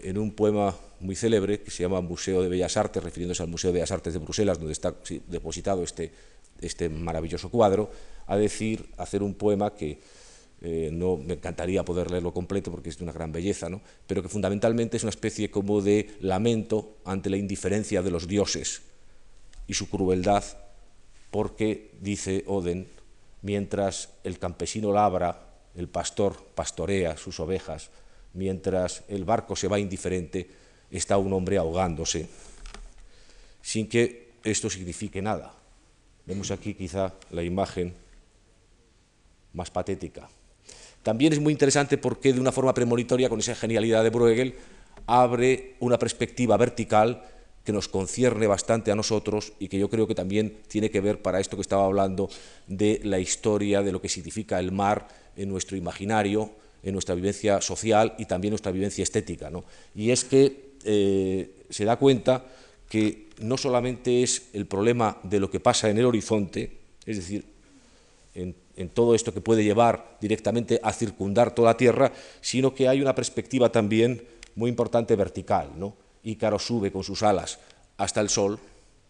en 0.00 0.18
un 0.18 0.32
poema 0.32 0.76
muy 1.00 1.16
célebre 1.16 1.62
que 1.62 1.70
se 1.70 1.82
llama 1.82 2.02
Museo 2.02 2.42
de 2.42 2.50
Bellas 2.50 2.76
Artes, 2.76 3.02
refiriéndose 3.02 3.42
al 3.42 3.48
Museo 3.48 3.72
de 3.72 3.78
Bellas 3.78 3.90
Artes 3.92 4.12
de 4.12 4.18
Bruselas, 4.18 4.58
donde 4.58 4.74
está 4.74 4.94
depositado 5.26 5.82
este, 5.82 6.12
este 6.60 6.90
maravilloso 6.90 7.48
cuadro, 7.48 7.90
a 8.26 8.36
decir, 8.36 8.90
hacer 8.98 9.22
un 9.22 9.32
poema 9.32 9.74
que 9.74 9.98
eh, 10.60 10.90
no 10.92 11.16
me 11.16 11.34
encantaría 11.34 11.84
poder 11.84 12.10
leerlo 12.10 12.32
completo 12.32 12.72
porque 12.72 12.88
es 12.88 12.98
de 12.98 13.04
una 13.04 13.12
gran 13.12 13.30
belleza, 13.30 13.68
¿no? 13.68 13.80
pero 14.06 14.22
que 14.22 14.28
fundamentalmente 14.28 14.96
es 14.96 15.04
una 15.04 15.10
especie 15.10 15.50
como 15.50 15.80
de 15.82 16.16
lamento 16.20 16.96
ante 17.04 17.30
la 17.30 17.36
indiferencia 17.36 18.02
de 18.02 18.10
los 18.10 18.26
dioses 18.26 18.82
y 19.68 19.74
su 19.74 19.88
crueldad, 19.88 20.42
porque, 21.30 21.92
dice 22.00 22.42
Oden, 22.46 22.88
mientras 23.42 24.08
el 24.24 24.38
campesino 24.38 24.92
labra, 24.92 25.46
el 25.76 25.88
pastor 25.88 26.36
pastorea 26.54 27.16
sus 27.16 27.38
ovejas, 27.38 27.90
mientras 28.32 29.04
el 29.08 29.24
barco 29.24 29.54
se 29.54 29.68
va 29.68 29.78
indiferente, 29.78 30.50
está 30.90 31.18
un 31.18 31.32
hombre 31.32 31.58
ahogándose, 31.58 32.28
sin 33.62 33.88
que 33.88 34.32
esto 34.42 34.70
signifique 34.70 35.22
nada. 35.22 35.54
Vemos 36.26 36.50
aquí 36.50 36.74
quizá 36.74 37.14
la 37.30 37.42
imagen 37.42 37.94
más 39.52 39.70
patética. 39.70 40.28
También 41.02 41.32
es 41.32 41.40
muy 41.40 41.52
interesante 41.52 41.98
porque 41.98 42.32
de 42.32 42.40
una 42.40 42.52
forma 42.52 42.74
premonitoria, 42.74 43.28
con 43.28 43.40
esa 43.40 43.54
genialidad 43.54 44.02
de 44.02 44.10
Bruegel, 44.10 44.54
abre 45.06 45.76
una 45.80 45.98
perspectiva 45.98 46.56
vertical 46.56 47.22
que 47.64 47.72
nos 47.72 47.88
concierne 47.88 48.46
bastante 48.46 48.90
a 48.90 48.94
nosotros 48.94 49.52
y 49.58 49.68
que 49.68 49.78
yo 49.78 49.90
creo 49.90 50.06
que 50.06 50.14
también 50.14 50.56
tiene 50.68 50.90
que 50.90 51.00
ver 51.00 51.20
para 51.20 51.38
esto 51.40 51.56
que 51.56 51.62
estaba 51.62 51.84
hablando 51.84 52.30
de 52.66 53.00
la 53.04 53.18
historia, 53.18 53.82
de 53.82 53.92
lo 53.92 54.00
que 54.00 54.08
significa 54.08 54.58
el 54.58 54.72
mar 54.72 55.08
en 55.36 55.48
nuestro 55.48 55.76
imaginario, 55.76 56.50
en 56.82 56.92
nuestra 56.92 57.14
vivencia 57.14 57.60
social 57.60 58.14
y 58.18 58.24
también 58.24 58.52
nuestra 58.52 58.72
vivencia 58.72 59.02
estética. 59.02 59.50
Y 59.94 60.10
es 60.10 60.24
que 60.24 60.72
eh, 60.84 61.50
se 61.68 61.84
da 61.84 61.96
cuenta 61.96 62.46
que 62.88 63.28
no 63.40 63.56
solamente 63.56 64.22
es 64.22 64.48
el 64.52 64.66
problema 64.66 65.18
de 65.22 65.40
lo 65.40 65.50
que 65.50 65.60
pasa 65.60 65.90
en 65.90 65.98
el 65.98 66.06
horizonte, 66.06 66.78
es 67.04 67.16
decir, 67.18 67.44
en 68.34 68.54
en 68.78 68.88
todo 68.88 69.14
esto 69.16 69.34
que 69.34 69.40
puede 69.40 69.64
llevar 69.64 70.16
directamente 70.20 70.78
a 70.84 70.92
circundar 70.92 71.52
toda 71.52 71.70
la 71.70 71.76
Tierra, 71.76 72.12
sino 72.40 72.72
que 72.72 72.86
hay 72.86 73.02
una 73.02 73.12
perspectiva 73.12 73.72
también 73.72 74.24
muy 74.54 74.70
importante 74.70 75.16
vertical. 75.16 75.72
¿no? 75.76 75.96
Ícaro 76.22 76.60
sube 76.60 76.92
con 76.92 77.02
sus 77.02 77.24
alas 77.24 77.58
hasta 77.96 78.20
el 78.20 78.28
Sol 78.28 78.56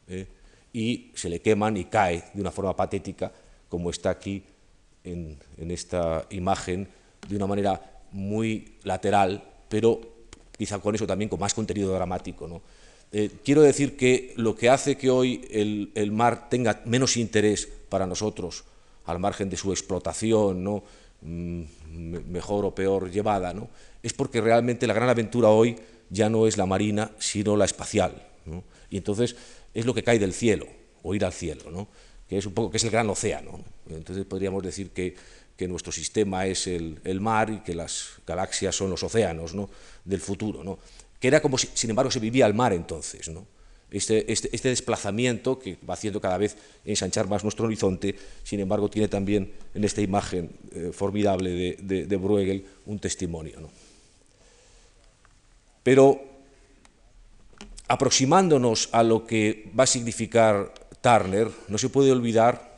¿eh? 0.09 0.27
y 0.73 1.13
se 1.15 1.29
le 1.29 1.41
queman 1.41 1.77
y 1.77 1.85
cae 1.85 2.25
de 2.33 2.41
una 2.41 2.51
forma 2.51 2.75
patética, 2.75 3.31
como 3.69 3.91
está 3.91 4.09
aquí 4.09 4.43
en, 5.05 5.39
esta 5.59 6.25
imagen, 6.31 6.89
de 7.29 7.37
una 7.37 7.47
manera 7.47 8.01
muy 8.13 8.77
lateral, 8.85 9.43
pero 9.69 10.01
quizá 10.57 10.79
con 10.79 10.95
eso 10.95 11.07
también 11.07 11.29
con 11.29 11.41
más 11.41 11.53
contenido 11.53 11.93
dramático. 11.93 12.49
¿no? 12.49 12.63
Eh, 13.13 13.33
quiero 13.45 13.61
decir 13.61 13.99
que 13.99 14.33
lo 14.37 14.57
que 14.57 14.71
hace 14.71 14.97
que 14.97 15.11
hoy 15.11 15.47
el 15.95 16.11
mar 16.11 16.49
tenga 16.49 16.81
menos 16.87 17.19
interés 17.19 17.69
para 17.91 18.07
nosotros, 18.07 18.65
al 19.09 19.19
margen 19.19 19.51
de 19.51 19.57
su 19.57 19.73
explotación, 19.73 20.63
¿no? 20.63 20.85
Mm, 21.21 21.63
mejor 22.31 22.65
o 22.65 22.75
peor 22.75 23.11
llevada, 23.11 23.53
¿no? 23.53 23.69
es 24.03 24.13
porque 24.13 24.41
realmente 24.41 24.87
la 24.87 24.95
gran 24.95 25.09
aventura 25.09 25.49
hoy 25.49 25.77
ya 26.11 26.29
no 26.31 26.47
es 26.47 26.57
la 26.57 26.67
marina, 26.67 27.11
sino 27.19 27.57
la 27.57 27.65
espacial. 27.65 28.27
Y 28.91 28.97
entonces 28.97 29.37
es 29.75 29.85
lo 29.85 29.93
que 29.93 30.03
cae 30.03 30.19
del 30.19 30.33
cielo, 30.33 30.67
o 31.03 31.15
ir 31.15 31.25
al 31.25 31.33
cielo, 31.33 31.71
¿no? 31.71 31.89
que 32.29 32.39
es 32.39 32.47
un 32.47 32.55
poco 32.55 32.71
que 32.71 32.77
es 32.79 32.85
el 32.85 32.91
gran 32.91 33.09
océano. 33.11 33.61
Entonces 33.91 34.25
podríamos 34.25 34.63
decir 34.63 34.91
que, 34.91 35.15
que 35.57 35.69
nuestro 35.69 35.93
sistema 35.93 36.47
es 36.47 36.67
el, 36.67 37.01
el, 37.05 37.21
mar 37.21 37.51
y 37.51 37.61
que 37.61 37.75
las 37.75 38.21
galaxias 38.27 38.75
son 38.75 38.91
los 38.91 39.03
océanos 39.03 39.55
¿no? 39.55 39.69
del 40.05 40.21
futuro. 40.21 40.63
¿no? 40.63 40.79
Que 41.21 41.29
era 41.29 41.43
como 41.43 41.59
si, 41.59 41.69
sin 41.75 41.91
embargo, 41.91 42.11
se 42.11 42.21
vivía 42.21 42.47
al 42.47 42.55
mar 42.55 42.73
entonces. 42.73 43.29
¿no? 43.29 43.47
Este, 43.91 44.31
este, 44.31 44.51
este, 44.53 44.69
desplazamiento 44.69 45.59
que 45.59 45.79
va 45.89 45.95
haciendo 45.95 46.21
cada 46.21 46.37
vez 46.37 46.57
ensanchar 46.85 47.27
más 47.27 47.43
nuestro 47.43 47.65
horizonte, 47.65 48.15
sin 48.45 48.61
embargo, 48.61 48.91
tiene 48.91 49.09
también 49.09 49.51
en 49.75 49.83
esta 49.83 50.03
imagen 50.03 50.51
eh, 50.73 50.91
formidable 50.93 51.77
de, 51.81 52.17
Bruegel 52.17 52.67
un 52.85 52.99
testimonio. 52.99 53.71
Pero 55.83 56.21
aproximándonos 57.89 58.91
a 58.93 59.03
lo 59.03 59.27
que 59.27 59.71
va 59.79 59.85
a 59.85 59.87
significar 59.87 60.75
Turner, 61.01 61.49
no 61.69 61.79
se 61.79 61.89
puede 61.89 62.13
olvidar 62.13 62.69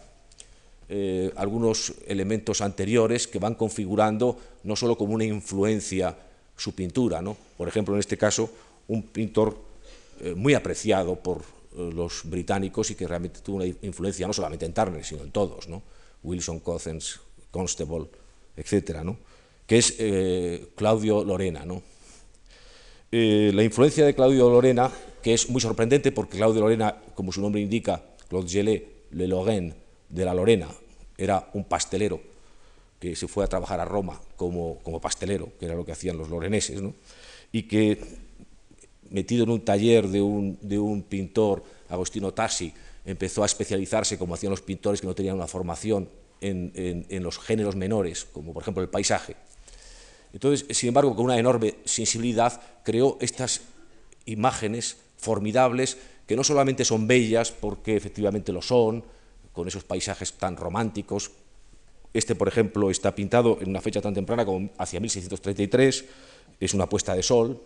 eh, 0.89 1.33
algunos 1.35 1.93
elementos 2.07 2.61
anteriores 2.61 3.27
que 3.27 3.41
van 3.41 3.57
configurando 3.57 4.39
no 4.63 4.77
solo 4.77 4.97
como 4.97 5.15
una 5.15 5.25
influencia 5.25 6.17
su 6.57 6.73
pintura, 6.73 7.21
¿no? 7.21 7.37
por 7.57 7.67
ejemplo, 7.67 7.95
en 7.95 8.01
este 8.01 8.17
caso, 8.17 8.49
un 8.87 9.03
pintor 9.03 9.70
eh, 10.21 10.35
muy 10.35 10.55
apreciado 10.55 11.17
por 11.17 11.39
eh, 11.39 11.91
los 11.95 12.23
británicos 12.25 12.91
y 12.91 12.95
que 12.95 13.07
realmente 13.07 13.41
tuvo 13.41 13.57
una 13.57 13.67
influencia 13.67 14.27
no 14.27 14.33
solamente 14.33 14.67
en 14.67 14.75
Turner, 14.75 15.05
sino 15.05 15.23
en 15.23 15.31
todos, 15.31 15.69
¿no? 15.69 15.83
Wilson, 16.23 16.61
Cothens, 16.61 17.21
Constable, 17.51 18.07
etcétera, 18.57 19.03
¿no? 19.03 19.17
que 19.67 19.79
es 19.79 19.95
eh, 19.99 20.69
Claudio 20.75 21.25
Lorena. 21.25 21.65
¿no? 21.65 21.83
la 23.13 23.63
influencia 23.65 24.05
de 24.05 24.15
Claudio 24.15 24.49
Lorena, 24.51 24.91
que 25.23 25.35
es 25.35 25.49
muy 25.51 25.61
sorprendente 25.61 26.13
porque 26.13 26.37
Claudio 26.37 26.61
Lorena, 26.61 26.97
como 27.15 27.33
su 27.33 27.41
nombre 27.41 27.61
indica, 27.61 28.03
Claude 28.29 28.49
Gelé, 28.49 28.89
Le 29.11 29.27
Lorraine, 29.27 29.75
de 30.09 30.25
la 30.25 30.35
Lorena, 30.35 30.69
era 31.17 31.49
un 31.55 31.65
pastelero 31.65 32.21
que 33.01 33.17
se 33.17 33.27
fue 33.27 33.45
a 33.45 33.49
trabajar 33.49 33.81
a 33.81 33.85
Roma 33.85 34.21
como, 34.37 34.79
como 34.83 35.01
pastelero, 35.01 35.51
que 35.59 35.67
era 35.67 35.75
lo 35.75 35.85
que 35.85 35.93
hacían 35.93 36.19
los 36.19 36.29
loreneses, 36.29 36.83
¿no? 36.83 36.95
y 37.53 37.65
que 37.65 37.99
metido 39.11 39.45
en 39.45 39.51
un 39.51 39.61
taller 39.61 40.09
de 40.09 40.21
un, 40.21 41.05
pintor, 41.09 41.63
Agostino 41.89 42.33
Tassi, 42.33 42.73
empezó 43.05 43.43
a 43.43 43.47
especializarse, 43.47 44.19
como 44.19 44.35
hacían 44.35 44.51
los 44.51 44.63
pintores 44.63 45.01
que 45.01 45.07
no 45.07 45.15
tenían 45.15 45.37
una 45.37 45.47
formación, 45.47 46.09
en, 46.41 46.73
en, 46.75 47.23
los 47.23 47.39
géneros 47.39 47.77
menores, 47.77 48.25
como 48.25 48.55
por 48.55 48.63
ejemplo 48.63 48.83
el 48.83 48.89
paisaje. 48.89 49.37
Entonces, 50.33 50.65
sin 50.75 50.89
embargo, 50.89 51.15
con 51.15 51.27
una 51.27 51.39
enorme 51.39 51.75
sensibilidad, 51.85 52.63
creó 52.83 53.19
estas 53.21 53.61
imágenes 54.25 54.97
formidables 55.19 55.99
que 56.27 56.37
no 56.37 56.45
solamente 56.45 56.85
son 56.85 57.07
bellas, 57.07 57.51
porque 57.51 57.97
efectivamente 57.97 58.53
lo 58.53 58.63
son, 58.63 59.05
con 59.53 59.69
esos 59.69 59.85
paisajes 59.85 60.33
tan 60.35 60.57
románticos. 60.57 61.33
Este, 62.15 62.35
por 62.35 62.49
ejemplo, 62.49 62.91
está 62.91 63.15
pintado 63.15 63.59
en 63.61 63.69
una 63.69 63.81
fecha 63.81 64.01
tan 64.01 64.15
temprana 64.15 64.45
como 64.45 64.71
hacia 64.79 65.01
1633, 65.01 66.05
es 66.61 66.75
una 66.75 66.89
puesta 66.89 67.15
de 67.15 67.23
sol, 67.23 67.61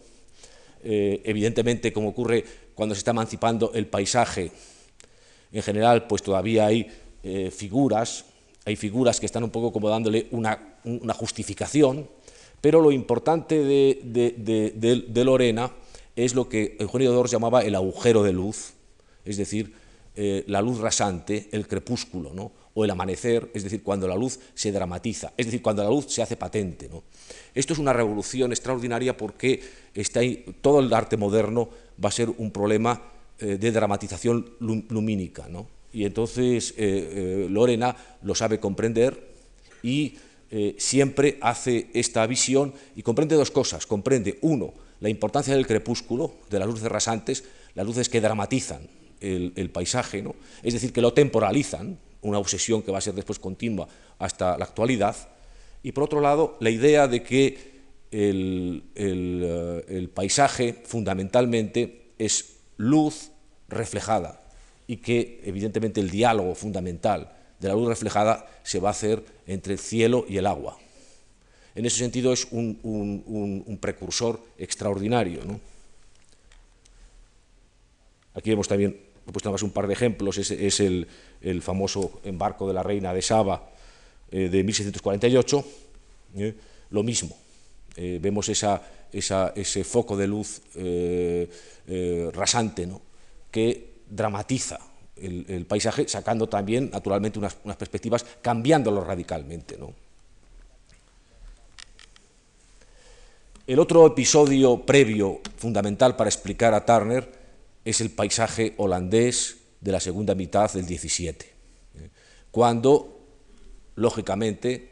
eh, 0.84 1.22
evidentemente, 1.24 1.92
como 1.92 2.10
ocurre 2.10 2.44
cuando 2.74 2.94
se 2.94 2.98
está 2.98 3.12
emancipando 3.12 3.72
el 3.74 3.86
paisaje, 3.86 4.52
en 5.52 5.62
general, 5.62 6.06
pues 6.06 6.22
todavía 6.22 6.66
hay 6.66 6.86
eh, 7.22 7.50
figuras, 7.50 8.26
hay 8.64 8.76
figuras 8.76 9.20
que 9.20 9.26
están 9.26 9.44
un 9.44 9.50
poco 9.50 9.72
como 9.72 9.88
dándole 9.88 10.26
una, 10.30 10.58
justificación, 11.14 12.08
pero 12.60 12.80
lo 12.80 12.92
importante 12.92 13.64
de, 13.64 15.24
Lorena 15.24 15.70
es 16.16 16.34
lo 16.34 16.48
que 16.48 16.76
Eugenio 16.78 17.12
Dors 17.12 17.30
llamaba 17.30 17.62
el 17.62 17.74
agujero 17.74 18.22
de 18.22 18.32
luz, 18.32 18.74
es 19.24 19.36
decir, 19.36 19.72
eh, 20.16 20.44
la 20.48 20.60
luz 20.60 20.78
rasante, 20.78 21.48
el 21.52 21.66
crepúsculo, 21.66 22.32
¿no? 22.34 22.52
O 22.74 22.84
el 22.84 22.90
amanecer, 22.90 23.50
es 23.54 23.62
decir, 23.62 23.82
cuando 23.82 24.08
la 24.08 24.16
luz 24.16 24.40
se 24.54 24.72
dramatiza, 24.72 25.32
es 25.36 25.46
decir, 25.46 25.62
cuando 25.62 25.82
la 25.82 25.88
luz 25.88 26.06
se 26.08 26.22
hace 26.22 26.36
patente. 26.36 26.88
¿no? 26.88 27.04
Esto 27.54 27.72
es 27.72 27.78
una 27.78 27.92
revolución 27.92 28.50
extraordinaria 28.50 29.16
porque 29.16 29.62
está 29.94 30.20
todo 30.60 30.80
el 30.80 30.92
arte 30.92 31.16
moderno 31.16 31.68
va 32.02 32.08
a 32.08 32.12
ser 32.12 32.28
un 32.30 32.50
problema 32.50 33.00
eh, 33.38 33.58
de 33.58 33.70
dramatización 33.70 34.50
lumínica. 34.58 35.46
¿no? 35.48 35.68
Y 35.92 36.04
entonces 36.04 36.72
eh, 36.72 36.74
eh, 36.78 37.46
Lorena 37.48 37.96
lo 38.22 38.34
sabe 38.34 38.60
comprender 38.60 39.32
y 39.82 40.18
siempre 40.76 41.36
hace 41.40 41.88
esta 41.94 42.24
visión 42.28 42.74
y 42.94 43.02
comprende 43.02 43.34
dos 43.34 43.50
cosas. 43.50 43.86
Comprende, 43.86 44.38
uno, 44.42 44.72
la 45.00 45.08
importancia 45.08 45.52
del 45.52 45.66
crepúsculo, 45.66 46.32
de 46.48 46.60
las 46.60 46.68
luces 46.68 46.84
rasantes, 46.84 47.42
las 47.74 47.84
luces 47.84 48.08
que 48.08 48.20
dramatizan 48.20 48.86
el, 49.20 49.52
el 49.56 49.70
paisaje, 49.70 50.22
¿no? 50.22 50.36
es 50.62 50.74
decir, 50.74 50.92
que 50.92 51.00
lo 51.00 51.12
temporalizan, 51.12 51.98
una 52.24 52.38
obsesión 52.38 52.82
que 52.82 52.90
va 52.90 52.98
a 52.98 53.00
ser 53.00 53.14
después 53.14 53.38
continua 53.38 53.88
hasta 54.18 54.58
la 54.58 54.64
actualidad, 54.64 55.16
y 55.82 55.92
por 55.92 56.04
otro 56.04 56.20
lado, 56.20 56.56
la 56.60 56.70
idea 56.70 57.06
de 57.06 57.22
que 57.22 57.74
el, 58.10 58.84
eh, 58.94 60.08
paisaje 60.12 60.82
fundamentalmente 60.84 62.12
es 62.18 62.56
luz 62.76 63.30
reflejada 63.68 64.40
y 64.86 64.98
que 64.98 65.40
evidentemente 65.44 66.00
el 66.00 66.10
diálogo 66.10 66.54
fundamental 66.54 67.32
de 67.60 67.68
la 67.68 67.74
luz 67.74 67.88
reflejada 67.88 68.46
se 68.62 68.80
va 68.80 68.88
a 68.88 68.92
hacer 68.92 69.24
entre 69.46 69.74
el 69.74 69.78
cielo 69.78 70.24
y 70.28 70.38
el 70.38 70.46
agua. 70.46 70.78
En 71.74 71.84
ese 71.86 71.98
sentido 71.98 72.32
es 72.32 72.46
un, 72.50 73.78
precursor 73.80 74.40
extraordinario. 74.58 75.40
Aquí 78.34 78.50
vemos 78.50 78.68
también 78.68 78.98
he 79.26 79.32
puesto 79.32 79.48
nada 79.48 79.54
más 79.54 79.62
un 79.62 79.70
par 79.70 79.86
de 79.86 79.94
ejemplos, 79.94 80.38
es, 80.38 80.80
el, 80.80 81.06
famoso 81.62 82.20
embarco 82.24 82.66
de 82.68 82.74
la 82.74 82.82
reina 82.82 83.12
de 83.12 83.22
Saba 83.22 83.70
eh, 84.30 84.48
de 84.48 84.64
1648, 84.64 85.64
eh, 86.36 86.54
lo 86.90 87.02
mismo, 87.02 87.36
Eh, 87.96 88.18
vemos 88.20 88.48
esa, 88.48 88.82
ese 89.12 89.84
foco 89.84 90.16
de 90.16 90.26
luz 90.26 90.60
rasante 92.32 92.88
¿no? 92.88 93.00
que 93.52 94.02
dramatiza 94.10 94.80
el, 95.16 95.64
paisaje, 95.66 96.08
sacando 96.08 96.48
también, 96.48 96.90
naturalmente, 96.92 97.38
unas, 97.38 97.54
perspectivas, 97.54 98.26
cambiándolo 98.42 99.04
radicalmente. 99.04 99.78
¿no? 99.78 99.92
El 103.66 103.78
otro 103.78 104.06
episodio 104.06 104.84
previo, 104.84 105.40
fundamental 105.56 106.16
para 106.16 106.28
explicar 106.28 106.74
a 106.74 106.84
Turner, 106.84 107.43
es 107.84 108.00
el 108.00 108.10
paisaje 108.10 108.74
holandés 108.78 109.58
de 109.80 109.92
la 109.92 110.00
segunda 110.00 110.34
mitad 110.34 110.72
del 110.72 110.86
17, 110.86 111.52
cuando, 112.50 113.20
lógicamente, 113.96 114.90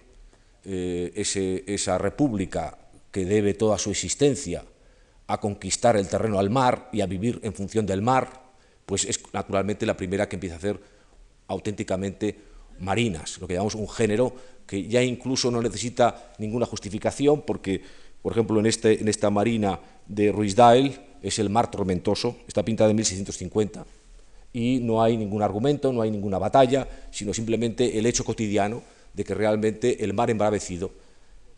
esa 0.64 1.98
república 1.98 2.78
que 3.10 3.24
debe 3.24 3.54
toda 3.54 3.78
su 3.78 3.90
existencia 3.90 4.64
a 5.26 5.40
conquistar 5.40 5.96
el 5.96 6.08
terreno 6.08 6.38
al 6.38 6.50
mar 6.50 6.88
y 6.92 7.00
a 7.00 7.06
vivir 7.06 7.40
en 7.42 7.54
función 7.54 7.86
del 7.86 8.02
mar, 8.02 8.42
pues 8.84 9.04
es 9.04 9.20
naturalmente 9.32 9.86
la 9.86 9.96
primera 9.96 10.28
que 10.28 10.36
empieza 10.36 10.56
a 10.56 10.58
hacer 10.58 10.80
auténticamente 11.48 12.36
marinas, 12.80 13.38
lo 13.38 13.46
que 13.46 13.54
llamamos 13.54 13.74
un 13.74 13.88
género 13.88 14.34
que 14.66 14.86
ya 14.86 15.02
incluso 15.02 15.50
no 15.50 15.62
necesita 15.62 16.32
ninguna 16.38 16.66
justificación, 16.66 17.42
porque, 17.42 17.82
por 18.22 18.32
ejemplo, 18.32 18.58
en, 18.60 18.66
este, 18.66 19.00
en 19.00 19.08
esta 19.08 19.30
marina 19.30 19.78
de 20.06 20.32
Ruisdael 20.32 21.00
es 21.22 21.38
el 21.38 21.50
mar 21.50 21.70
tormentoso, 21.70 22.36
está 22.46 22.64
pintada 22.64 22.90
en 22.90 22.96
1650, 22.96 23.86
y 24.52 24.80
no 24.80 25.02
hay 25.02 25.16
ningún 25.16 25.42
argumento, 25.42 25.92
no 25.92 26.02
hay 26.02 26.10
ninguna 26.10 26.38
batalla, 26.38 26.86
sino 27.10 27.32
simplemente 27.32 27.98
el 27.98 28.06
hecho 28.06 28.24
cotidiano 28.24 28.82
de 29.14 29.24
que 29.24 29.34
realmente 29.34 30.04
el 30.04 30.12
mar 30.14 30.30
embravecido 30.30 30.90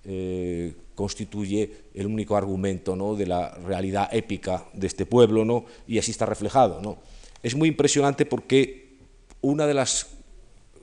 eh, 0.05 0.75
constituye 0.95 1.71
el 1.95 2.07
único 2.07 2.37
argumento 2.37 2.95
¿no? 2.95 3.17
de 3.17 3.27
la 3.27 3.55
realidad 3.67 4.09
épica 4.13 4.65
de 4.73 4.87
este 4.87 5.07
pueblo, 5.07 5.45
¿no? 5.45 5.65
y 5.89 5.99
así 5.99 6.11
está 6.11 6.27
reflejado. 6.27 6.81
¿no? 6.81 6.99
Es 7.43 7.55
muy 7.55 7.69
impresionante 7.69 8.27
porque 8.27 8.97
una 9.41 9.67
de 9.67 9.75
las 9.75 10.09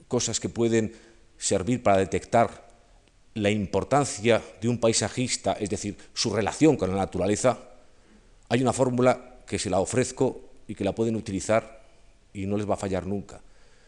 cosas 0.08 0.40
que 0.40 0.50
pueden 0.50 0.94
servir 1.38 1.82
para 1.82 1.98
detectar 1.98 2.70
la 3.34 3.50
importancia 3.50 4.42
de 4.62 4.68
un 4.68 4.78
paisajista, 4.78 5.54
es 5.54 5.70
decir, 5.70 5.98
su 6.14 6.32
relación 6.32 6.76
con 6.76 6.90
la 6.90 6.98
naturaleza, 6.98 7.71
hay 8.52 8.62
una 8.62 8.74
fórmula 8.74 9.38
que 9.48 9.58
se 9.58 9.70
la 9.70 9.80
ofrezco 9.80 10.42
y 10.68 10.76
que 10.76 10.84
la 10.84 10.94
pueden 10.94 11.16
utilizar 11.16 11.86
y 12.34 12.46
no 12.48 12.58
les 12.58 12.70
va 12.70 12.74
a 12.74 12.78
fallar 12.78 13.08
nunca. 13.08 13.40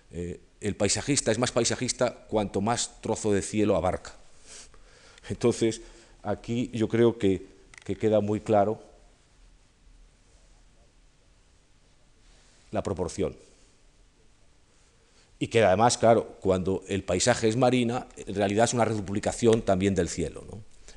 Eh, 0.10 0.39
el 0.62 0.78
paisajista 0.78 1.34
es 1.34 1.38
más 1.38 1.52
paisajista 1.52 2.13
cuanto 2.30 2.62
más 2.62 3.02
trozo 3.02 3.34
de 3.34 3.41
cielo 3.41 3.76
abarca. 3.76 4.15
Entonces, 5.28 5.82
aquí 6.21 6.71
yo 6.73 6.88
creo 6.88 7.17
que, 7.17 7.45
queda 7.99 8.21
muy 8.21 8.39
claro 8.39 8.82
la 12.71 12.84
proporción. 12.84 13.36
Y 15.39 15.47
que 15.47 15.62
además, 15.62 15.97
claro, 15.97 16.38
cuando 16.39 16.84
el 16.88 17.04
paisaje 17.04 17.49
es 17.49 17.58
marina, 17.58 18.08
en 18.15 18.34
realidad 18.34 18.63
es 18.63 18.73
una 18.73 18.86
reduplicación 18.86 19.62
también 19.62 19.93
del 19.93 20.08
cielo. 20.08 20.45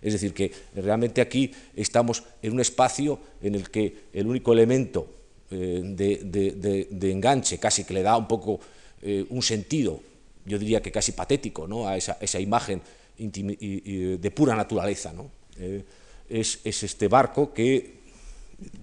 Es 0.03 0.13
decir, 0.13 0.33
que 0.33 0.53
realmente 0.75 1.21
aquí 1.21 1.51
estamos 1.75 2.23
en 2.43 2.53
un 2.53 2.61
espacio 2.61 3.19
en 3.43 3.55
el 3.55 3.71
que 3.71 4.09
el 4.13 4.27
único 4.27 4.53
elemento 4.53 5.09
eh, 5.51 5.83
de, 5.85 7.11
enganche, 7.11 7.59
casi 7.59 7.85
que 7.85 7.95
le 7.95 8.03
da 8.03 8.17
un 8.17 8.29
poco 8.29 8.61
eh, 9.03 9.25
un 9.31 9.43
sentido, 9.43 10.01
yo 10.45 10.59
diría 10.59 10.81
que 10.81 10.93
casi 10.93 11.13
patético, 11.13 11.67
¿no? 11.67 11.89
a 11.89 11.97
esa, 11.97 12.19
esa 12.21 12.39
imagen 12.41 12.81
de 13.19 14.33
pura 14.35 14.55
naturaleza. 14.55 15.13
¿no? 15.13 15.31
Eh, 15.59 15.83
es, 16.29 16.61
este 16.65 17.09
barco 17.09 17.53
que 17.53 17.97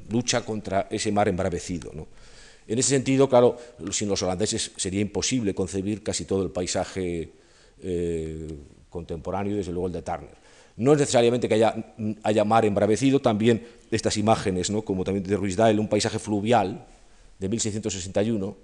lucha 0.09 0.45
contra 0.45 0.87
ese 0.89 1.11
mar 1.11 1.27
embravecido. 1.27 1.91
En 2.67 2.79
ese 2.79 2.89
sentido, 2.89 3.27
claro, 3.27 3.57
sin 3.91 4.07
los 4.07 4.21
holandeses 4.21 4.71
sería 4.77 5.01
imposible 5.01 5.53
concebir 5.53 6.03
casi 6.03 6.25
todo 6.25 6.43
el 6.43 6.51
paisaje 6.51 7.29
eh, 7.81 8.47
contemporáneo 8.89 9.57
desde 9.57 9.71
luego 9.71 9.87
el 9.87 9.93
de 9.93 10.01
Turner. 10.01 10.42
No 10.75 10.93
es 10.93 10.99
necesariamente 10.99 11.47
que 11.47 11.55
haya, 11.55 11.93
haya 12.23 12.43
mar 12.43 12.65
embravecido, 12.65 13.19
también 13.19 13.67
estas 13.91 14.17
imágenes, 14.17 14.69
¿no? 14.71 14.81
como 14.81 15.03
también 15.03 15.23
de 15.23 15.37
Ruiz 15.37 15.55
Dael, 15.55 15.79
un 15.79 15.87
paisaje 15.87 16.17
fluvial 16.17 16.85
de 17.39 17.49
1661, 17.49 18.55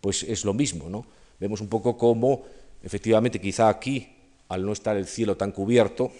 pues 0.00 0.22
es 0.24 0.44
lo 0.44 0.52
mismo. 0.52 0.90
¿no? 0.90 1.06
Vemos 1.40 1.60
un 1.60 1.68
poco 1.68 1.96
cómo, 1.96 2.42
efectivamente, 2.82 3.40
quizá 3.40 3.68
aquí 3.68 4.08
al 4.48 4.64
no 4.64 4.72
estar 4.72 4.96
el 4.96 5.06
cielo 5.06 5.36
tan 5.36 5.52
cubierto, 5.52 6.12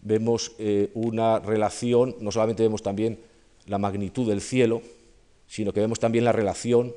vemos 0.00 0.52
eh, 0.58 0.90
una 0.94 1.40
relación, 1.40 2.16
no 2.20 2.30
solamente 2.30 2.62
vemos 2.62 2.82
también 2.82 3.18
la 3.66 3.78
magnitud 3.78 4.28
del 4.28 4.40
cielo, 4.40 4.82
sino 5.46 5.72
que 5.72 5.80
vemos 5.80 5.98
también 5.98 6.24
la 6.24 6.32
relación, 6.32 6.94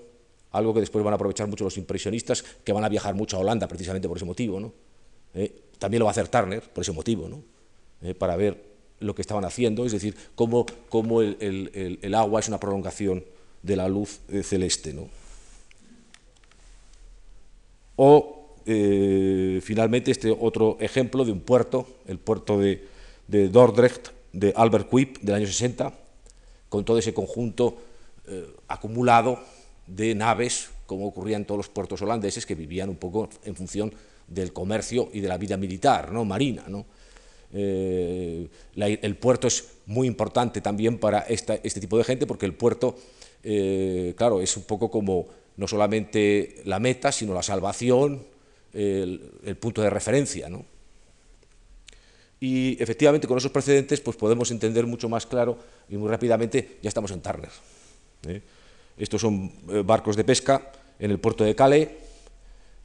algo 0.52 0.74
que 0.74 0.82
después 0.82 1.04
van 1.04 1.14
a 1.14 1.16
aprovechar 1.16 1.48
mucho 1.48 1.64
los 1.64 1.78
impresionistas, 1.78 2.44
que 2.64 2.74
van 2.74 2.84
a 2.84 2.90
viajar 2.90 3.16
mucho 3.16 3.38
a 3.38 3.40
Holanda 3.40 3.68
precisamente 3.68 4.08
por 4.08 4.18
ese 4.18 4.26
motivo. 4.26 4.60
¿no? 4.60 4.74
Eh, 5.34 5.64
también 5.80 6.00
lo 6.00 6.06
va 6.06 6.12
a 6.12 6.13
hacer 6.13 6.28
Turner 6.28 6.62
por 6.62 6.84
ese 6.84 6.92
motivo, 6.92 7.28
¿no? 7.28 7.42
Eh, 8.02 8.13
para 8.13 8.36
ver 8.36 8.63
lo 9.00 9.13
que 9.16 9.22
estaban 9.22 9.46
haciendo, 9.46 9.86
es 9.86 9.92
decir, 9.92 10.16
cómo, 10.36 10.66
cómo 10.90 11.22
el, 11.22 12.00
el, 12.02 12.16
agua 12.16 12.40
es 12.40 12.48
una 12.48 12.60
prolongación 12.60 13.24
de 13.62 13.76
la 13.76 13.88
luz 13.88 14.20
celeste. 14.44 14.94
¿no? 14.94 15.08
O 17.98 18.38
eh, 18.66 19.60
finalmente 19.63 20.12
este 20.12 20.30
otro 20.30 20.78
ejemplo 20.80 21.26
de 21.26 21.32
un 21.32 21.42
puerto, 21.42 21.88
el 22.06 22.20
puerto 22.20 22.60
de, 22.60 22.86
Dordrecht 23.28 24.10
de 24.34 24.54
Albert 24.56 24.88
Kuip 24.88 25.18
del 25.20 25.36
año 25.36 25.48
60, 25.48 25.94
con 26.70 26.86
todo 26.86 26.98
ese 26.98 27.13
conjunto 27.13 27.78
eh, 28.28 28.46
acumulado 28.68 29.40
de 29.88 30.13
naves, 30.16 30.70
como 30.86 31.08
ocurría 31.08 31.38
en 31.38 31.46
todos 31.46 31.58
los 31.58 31.70
puertos 31.70 32.02
holandeses, 32.02 32.46
que 32.46 32.56
vivían 32.56 32.90
un 32.90 32.98
poco 32.98 33.30
en 33.46 33.56
función 33.56 33.94
del 34.28 34.54
comercio 34.54 35.10
y 35.13 35.20
de 35.20 35.28
la 35.28 35.38
vida 35.38 35.58
militar, 35.58 36.12
¿no? 36.12 36.26
marina. 36.26 36.66
¿no? 36.68 36.86
Eh, 37.54 38.48
el 38.76 39.16
puerto 39.16 39.48
es 39.48 39.66
muy 39.86 40.08
importante 40.08 40.62
también 40.62 40.98
para 41.00 41.20
este 41.22 41.80
tipo 41.80 41.98
de 41.98 42.04
gente, 42.04 42.28
porque 42.28 42.46
el 42.46 42.54
puerto, 42.54 42.96
claro, 44.16 44.42
es 44.42 44.58
un 44.58 44.63
poco 44.63 44.92
como 44.92 45.28
no 45.58 45.68
solamente 45.68 46.62
la 46.66 46.80
meta, 46.80 47.12
sino 47.12 47.34
la 47.34 47.44
salvación, 47.44 48.26
el, 48.74 49.58
punto 49.60 49.82
de 49.82 49.90
referencia. 49.90 50.50
¿no? 50.50 50.66
Y 52.40 52.82
efectivamente 52.82 53.28
con 53.28 53.38
esos 53.38 53.52
precedentes 53.52 54.00
pues 54.02 54.16
podemos 54.16 54.52
entender 54.52 54.86
mucho 54.86 55.10
más 55.10 55.26
claro 55.26 55.58
y 55.90 55.98
muy 55.98 56.10
rápidamente 56.10 56.78
ya 56.82 56.90
estamos 56.90 57.12
en 57.12 57.22
Turner. 57.22 57.50
¿eh? 58.28 58.42
Estos 58.98 59.22
son 59.22 59.52
eh, 59.70 59.84
barcos 59.86 60.16
de 60.16 60.24
pesca 60.24 60.72
en 61.00 61.12
el 61.12 61.20
puerto 61.20 61.44
de 61.44 61.56
Calais, 61.56 61.90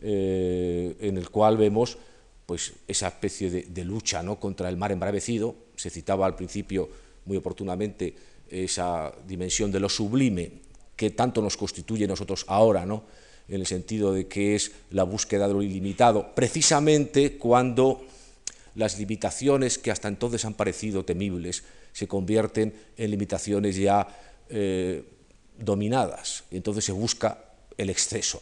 eh, 0.02 0.96
en 1.00 1.16
el 1.16 1.30
cual 1.30 1.56
vemos 1.56 1.98
pues, 2.46 2.72
esa 2.88 3.08
especie 3.08 3.50
de, 3.50 3.84
lucha 3.84 4.22
¿no? 4.22 4.38
contra 4.38 4.68
el 4.68 4.76
mar 4.76 4.92
embravecido. 4.92 5.54
Se 5.76 5.90
citaba 5.90 6.26
al 6.26 6.36
principio 6.36 6.88
muy 7.24 7.36
oportunamente 7.36 8.14
esa 8.50 9.12
dimensión 9.26 9.70
de 9.72 9.80
lo 9.80 9.88
sublime 9.88 10.52
que 10.96 11.10
tanto 11.10 11.40
nos 11.40 11.56
constituye 11.56 12.06
nosotros 12.06 12.44
ahora, 12.48 12.84
¿no? 12.84 13.04
en 13.48 13.60
el 13.60 13.66
sentido 13.66 14.12
de 14.12 14.28
que 14.28 14.54
es 14.54 14.72
la 14.90 15.04
búsqueda 15.04 15.48
de 15.48 15.54
lo 15.54 15.62
ilimitado, 15.62 16.34
precisamente 16.34 17.38
cuando 17.38 18.04
las 18.74 18.98
limitaciones 18.98 19.78
que 19.78 19.90
hasta 19.90 20.08
entonces 20.08 20.44
han 20.44 20.54
parecido 20.54 21.04
temibles 21.04 21.64
se 21.92 22.08
convierten 22.08 22.74
en 22.96 23.10
limitaciones 23.10 23.76
ya 23.76 24.08
eh, 24.48 25.04
dominadas. 25.58 26.44
Y 26.50 26.56
entonces 26.56 26.84
se 26.84 26.92
busca 26.92 27.44
el 27.76 27.90
exceso, 27.90 28.40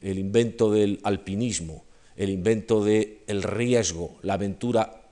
el 0.00 0.18
invento 0.18 0.70
del 0.70 1.00
alpinismo, 1.02 1.84
el 2.16 2.30
invento 2.30 2.84
del 2.84 3.42
riesgo, 3.42 4.16
la 4.22 4.34
aventura 4.34 5.02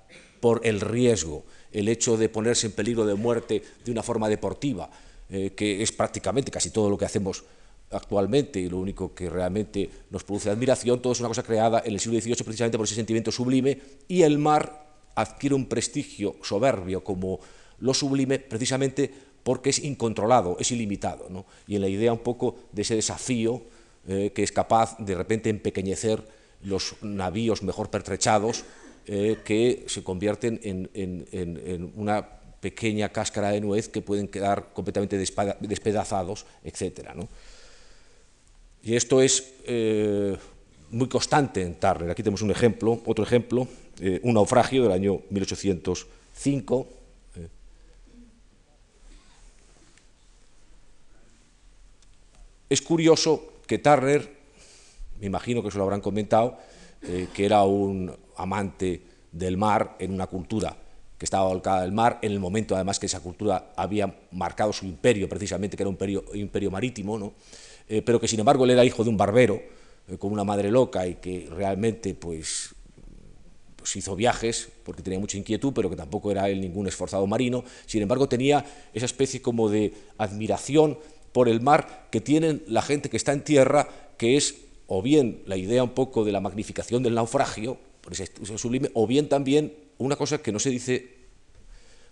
por 0.40 0.61
el 0.64 0.81
riesgo, 0.81 1.44
el 1.72 1.88
hecho 1.88 2.16
de 2.16 2.29
ponerse 2.29 2.66
en 2.66 2.72
peligro 2.72 3.07
de 3.07 3.14
muerte 3.14 3.62
de 3.85 3.90
una 3.92 4.03
forma 4.03 4.29
deportiva, 4.29 4.90
eh, 5.31 5.53
que 5.57 5.83
es 5.83 5.92
prácticamente 5.92 6.51
casi 6.51 6.70
todo 6.70 6.90
lo 6.90 6.99
que 6.99 7.05
hacemos 7.05 7.44
actualmente 7.90 8.59
y 8.61 8.68
lo 8.68 8.79
único 8.79 9.14
que 9.14 9.31
realmente 9.31 9.88
nos 10.11 10.25
produce 10.25 10.51
admiración, 10.51 11.01
todo 11.01 11.12
es 11.12 11.20
una 11.20 11.29
cosa 11.29 11.42
creada 11.42 11.83
en 11.85 11.92
el 11.92 12.01
siglo 12.01 12.20
XVIII 12.20 12.44
precisamente 12.44 12.79
por 12.79 12.87
ese 12.87 12.96
sentimiento 12.96 13.31
sublime 13.31 13.79
y 14.09 14.22
el 14.22 14.38
mar 14.38 14.87
adquiere 15.14 15.55
un 15.55 15.66
prestigio 15.66 16.37
soberbio 16.42 17.05
como 17.05 17.40
lo 17.79 17.94
sublime 17.94 18.38
precisamente 18.38 19.11
porque 19.42 19.70
es 19.70 19.79
incontrolado, 19.79 20.57
es 20.59 20.72
ilimitado. 20.72 21.29
¿no? 21.31 21.46
Y 21.68 21.77
en 21.77 21.83
la 21.83 21.88
idea 21.88 22.12
un 22.12 22.18
poco 22.18 22.57
de 22.72 22.83
ese 22.83 22.96
desafío 22.96 23.62
eh, 24.09 24.31
que 24.35 24.42
es 24.42 24.53
capaz 24.53 24.97
de 24.99 25.14
repente 25.14 25.51
empequeñecer 25.51 26.23
los 26.62 26.97
navíos 27.03 27.62
mejor 27.62 27.90
pertrechados 27.90 28.64
eh, 29.07 29.38
que 29.45 29.85
se 29.88 30.03
convierten 30.03 30.61
en, 30.62 30.90
en 30.95 31.92
una 31.97 32.27
pequeña 32.61 33.09
cáscara 33.11 33.51
de 33.51 33.61
nuez 33.61 33.88
que 33.88 34.03
pueden 34.03 34.29
quedar 34.29 34.73
completamente 34.73 35.16
despedazados, 35.19 36.47
etc. 36.64 37.11
¿no? 37.14 37.29
Y 38.83 38.95
esto 38.95 39.21
es 39.21 39.55
eh, 39.64 40.37
muy 40.90 41.09
constante 41.09 41.62
en 41.62 41.75
Turner. 41.75 42.11
Aquí 42.11 42.23
tenemos 42.23 42.42
un 42.42 42.51
ejemplo, 42.51 43.01
otro 43.05 43.25
ejemplo, 43.25 43.66
un 44.23 44.35
naufragio 44.35 44.85
del 44.85 44.92
año 44.92 45.23
1805. 45.31 46.87
Eh. 47.37 47.49
Es 52.71 52.83
curioso 52.83 53.56
que 53.66 53.79
Turner, 53.79 54.37
me 55.20 55.26
imagino 55.26 55.62
que 55.62 55.70
se 55.70 55.79
lo 55.79 55.85
habrán 55.85 56.00
comentado, 56.00 56.59
eh, 57.02 57.29
que 57.35 57.44
era 57.44 57.62
un 57.64 58.12
amante 58.37 59.02
del 59.33 59.57
mar 59.57 59.96
en 59.98 60.12
una 60.12 60.26
cultura 60.26 60.76
que 61.18 61.24
estaba 61.24 61.48
volcada 61.48 61.83
del 61.83 61.92
mar, 61.92 62.18
en 62.22 62.33
el 62.33 62.40
momento 62.40 62.74
además 62.74 62.98
que 62.98 63.07
esa 63.07 63.20
cultura 63.20 63.72
había 63.76 64.14
marcado 64.33 64.72
su 64.72 64.85
imperio, 64.85 65.29
precisamente, 65.29 65.76
que 65.76 65.83
era 65.83 65.90
un 65.90 65.98
imperio, 66.35 66.70
marítimo, 66.70 67.18
¿no? 67.18 67.33
Eh, 67.88 68.02
pero 68.02 68.20
que 68.20 68.29
sin 68.29 68.40
embargo 68.40 68.64
él 68.64 68.70
era 68.70 68.85
hijo 68.85 69.02
de 69.02 69.11
un 69.11 69.16
barbero, 69.16 69.62
eh, 70.09 70.18
con 70.18 70.33
una 70.33 70.44
madre 70.44 70.70
loca 70.70 71.07
y 71.07 71.14
que 71.14 71.48
realmente 71.50 72.14
pues, 72.14 72.74
pues, 73.76 73.96
hizo 73.96 74.14
viajes 74.14 74.68
porque 74.85 75.02
tenía 75.02 75.18
mucha 75.18 75.38
inquietud, 75.38 75.72
pero 75.72 75.88
que 75.88 75.96
tampoco 75.96 76.31
era 76.31 76.50
él 76.50 76.61
ningún 76.61 76.87
esforzado 76.87 77.26
marino, 77.26 77.64
sin 77.87 78.02
embargo 78.02 78.29
tenía 78.29 78.64
esa 78.92 79.07
especie 79.07 79.40
como 79.40 79.70
de 79.70 79.94
admiración 80.18 80.98
por 81.37 81.51
el 81.51 81.61
mar 81.61 82.09
que 82.11 82.22
tienen 82.22 82.62
la 82.66 82.81
gente 82.81 83.11
que 83.11 83.18
está 83.18 83.35
en 83.35 83.44
tierra, 83.44 83.87
que 84.16 84.38
es 84.38 84.55
o 84.87 85.03
bien 85.03 85.42
la 85.44 85.59
idea 85.59 85.85
un 85.85 85.90
poco 85.90 86.25
de 86.25 86.33
la 86.33 86.40
magnificación 86.40 87.03
del 87.03 87.14
naufragio, 87.14 87.77
por 88.01 88.14
ese 88.14 88.31
sublime, 88.57 88.90
o 88.94 89.07
bien 89.07 89.29
también 89.29 89.75
una 89.99 90.16
cosa 90.16 90.38
que 90.38 90.51
no 90.51 90.59
se 90.59 90.70
dice 90.70 91.11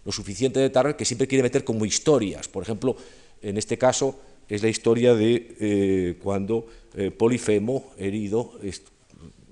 lo 0.04 0.12
suficiente 0.12 0.60
de 0.60 0.68
Turner, 0.68 0.94
que 0.94 1.06
siempre 1.06 1.26
quiere 1.26 1.42
meter 1.42 1.64
como 1.64 1.86
historias. 1.86 2.48
Por 2.48 2.64
ejemplo, 2.64 2.96
en 3.40 3.56
este 3.56 3.78
caso 3.78 4.20
es 4.46 4.62
la 4.62 4.68
historia 4.68 5.14
de 5.14 5.56
eh, 5.58 6.18
cuando 6.22 6.66
eh, 6.94 7.10
Polifemo, 7.10 7.94
herido, 7.96 8.60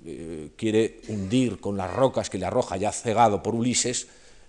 eh, 0.05 0.49
quiere 0.55 0.99
hundir 1.07 1.59
con 1.59 1.77
las 1.77 1.91
rocas 1.91 2.29
que 2.29 2.37
le 2.37 2.45
arroja 2.45 2.77
ya 2.77 2.91
cegado 2.91 3.41
por 3.41 3.55
Ulises, 3.55 4.05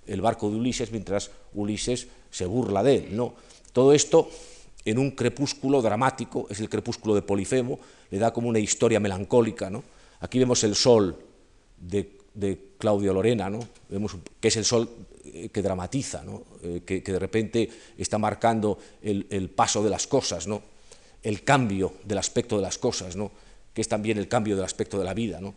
el 0.06 0.20
barco 0.20 0.50
de 0.50 0.56
Ulises, 0.56 0.92
mientras 0.92 1.30
Ulises 1.54 2.08
se 2.30 2.44
burla 2.44 2.82
de 2.82 2.96
él. 2.96 3.16
¿no? 3.16 3.32
Todo 3.72 3.94
esto 3.94 4.28
en 4.84 4.98
un 4.98 5.12
crepúsculo 5.12 5.80
dramático, 5.80 6.46
es 6.50 6.60
el 6.60 6.68
crepúsculo 6.68 7.14
de 7.14 7.22
Polifemo, 7.22 7.78
le 8.10 8.18
da 8.18 8.32
como 8.32 8.48
una 8.48 8.58
historia 8.58 9.00
melancólica. 9.00 9.70
¿no? 9.70 9.82
Aquí 10.20 10.38
vemos 10.38 10.62
el 10.64 10.74
sol 10.74 11.16
de 11.78 12.14
Claudio 12.84 13.14
Lorena, 13.14 13.48
¿no? 13.48 13.60
Vemos 13.88 14.14
que 14.40 14.48
es 14.48 14.56
el 14.58 14.64
sol 14.66 14.86
eh, 15.24 15.48
que 15.48 15.62
dramatiza, 15.62 16.22
¿no? 16.22 16.42
Eh, 16.62 16.82
que, 16.84 17.00
de 17.00 17.18
repente 17.18 17.70
está 17.96 18.18
marcando 18.18 18.78
el, 19.00 19.48
paso 19.48 19.82
de 19.82 19.88
las 19.88 20.06
cosas, 20.06 20.46
¿no? 20.46 20.60
el 21.22 21.42
cambio 21.42 21.94
del 22.04 22.18
aspecto 22.18 22.56
de 22.56 22.62
las 22.62 22.76
cosas, 22.76 23.16
¿no? 23.16 23.30
que 23.72 23.80
es 23.80 23.88
también 23.88 24.18
el 24.18 24.28
cambio 24.28 24.54
del 24.54 24.66
aspecto 24.66 24.98
de 24.98 25.04
la 25.04 25.14
vida, 25.14 25.40
¿no? 25.40 25.54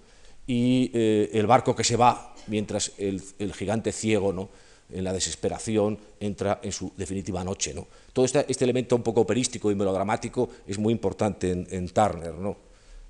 y 0.48 0.90
eh, 0.94 1.30
el 1.34 1.48
barco 1.48 1.76
que 1.76 1.84
se 1.84 1.98
va 1.98 2.34
mientras 2.48 2.94
el, 2.98 3.22
gigante 3.54 3.92
ciego, 3.92 4.32
¿no? 4.32 4.48
En 4.90 5.04
la 5.04 5.14
desesperación, 5.14 5.98
entra 6.20 6.60
en 6.64 6.72
su 6.72 6.92
definitiva 6.96 7.44
noche. 7.44 7.74
¿no? 7.74 7.88
Todo 8.14 8.26
este, 8.26 8.46
este 8.48 8.64
elemento 8.64 8.96
un 8.96 9.04
poco 9.04 9.22
operístico 9.22 9.72
y 9.72 9.76
melodramático 9.76 10.50
es 10.66 10.78
muy 10.78 10.94
importante 10.94 11.52
en, 11.52 11.90
Turner, 11.90 12.34
¿no? 12.34 12.58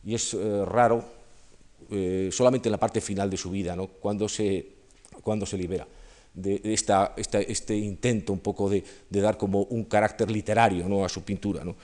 y 0.03 0.15
es 0.15 0.35
raro 0.65 1.03
eh, 1.91 2.29
solamente 2.31 2.69
en 2.69 2.71
la 2.71 2.79
parte 2.79 3.01
final 3.01 3.29
de 3.29 3.37
su 3.37 3.49
vida, 3.51 3.75
¿no? 3.75 3.87
cuando, 3.87 4.27
se, 4.27 4.65
cuando 5.21 5.45
se 5.45 5.57
libera 5.57 5.87
de 6.37 6.61
esta, 6.63 7.13
este 7.17 7.75
intento 7.75 8.31
un 8.31 8.39
poco 8.39 8.69
de, 8.69 8.83
dar 9.09 9.37
como 9.37 9.63
un 9.63 9.85
carácter 9.85 10.29
literario 10.29 10.87
¿no? 10.87 11.03
a 11.03 11.09
su 11.09 11.23
pintura. 11.23 11.63
¿no? 11.63 11.75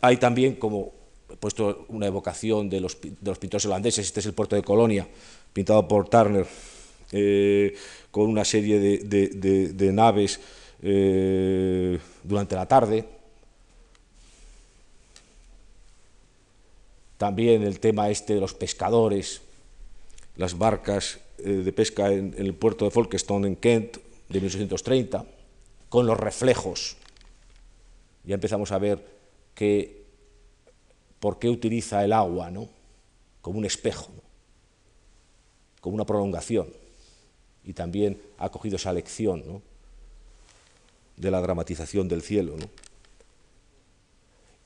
Hay 0.00 0.16
también 0.16 0.54
como 0.54 0.92
he 1.30 1.36
puesto 1.36 1.84
una 1.88 2.06
evocación 2.06 2.68
de 2.68 2.80
los, 2.80 2.98
de 3.00 3.14
los, 3.22 3.38
pintores 3.38 3.66
holandeses, 3.66 4.06
este 4.06 4.20
es 4.20 4.26
el 4.26 4.32
puerto 4.32 4.56
de 4.56 4.62
Colonia, 4.62 5.06
pintado 5.52 5.86
por 5.86 6.08
Turner, 6.08 6.46
eh, 7.12 7.74
con 8.10 8.28
una 8.28 8.44
serie 8.44 8.78
de, 8.78 9.72
de 9.72 9.92
naves 9.92 10.40
eh, 10.82 11.98
durante 12.24 12.54
la 12.56 12.66
tarde, 12.66 13.04
también 17.18 17.62
el 17.62 17.80
tema 17.80 18.08
este 18.08 18.32
de 18.34 18.40
los 18.40 18.54
pescadores, 18.54 19.42
las 20.36 20.56
barcas 20.56 21.20
eh, 21.38 21.50
de 21.50 21.72
pesca 21.72 22.10
en, 22.10 22.34
el 22.38 22.54
puerto 22.54 22.86
de 22.86 22.90
Folkestone, 22.90 23.46
en 23.46 23.56
Kent, 23.56 23.98
de 24.30 24.40
1830, 24.40 25.26
con 25.90 26.06
los 26.06 26.18
reflejos. 26.18 26.96
Ya 28.24 28.36
empezamos 28.36 28.72
a 28.72 28.78
ver 28.78 29.04
que 29.54 30.04
por 31.18 31.38
qué 31.38 31.50
utiliza 31.50 32.02
el 32.04 32.14
agua 32.14 32.50
¿no? 32.50 32.70
como 33.42 33.58
un 33.58 33.66
espejo, 33.66 34.08
como 35.82 35.96
una 35.96 36.06
prolongación. 36.06 36.79
Y 37.70 37.72
también 37.72 38.20
ha 38.38 38.48
cogido 38.48 38.74
esa 38.74 38.92
lección 38.92 39.62
de 41.16 41.30
la 41.30 41.40
dramatización 41.40 42.08
del 42.08 42.20
cielo. 42.20 42.56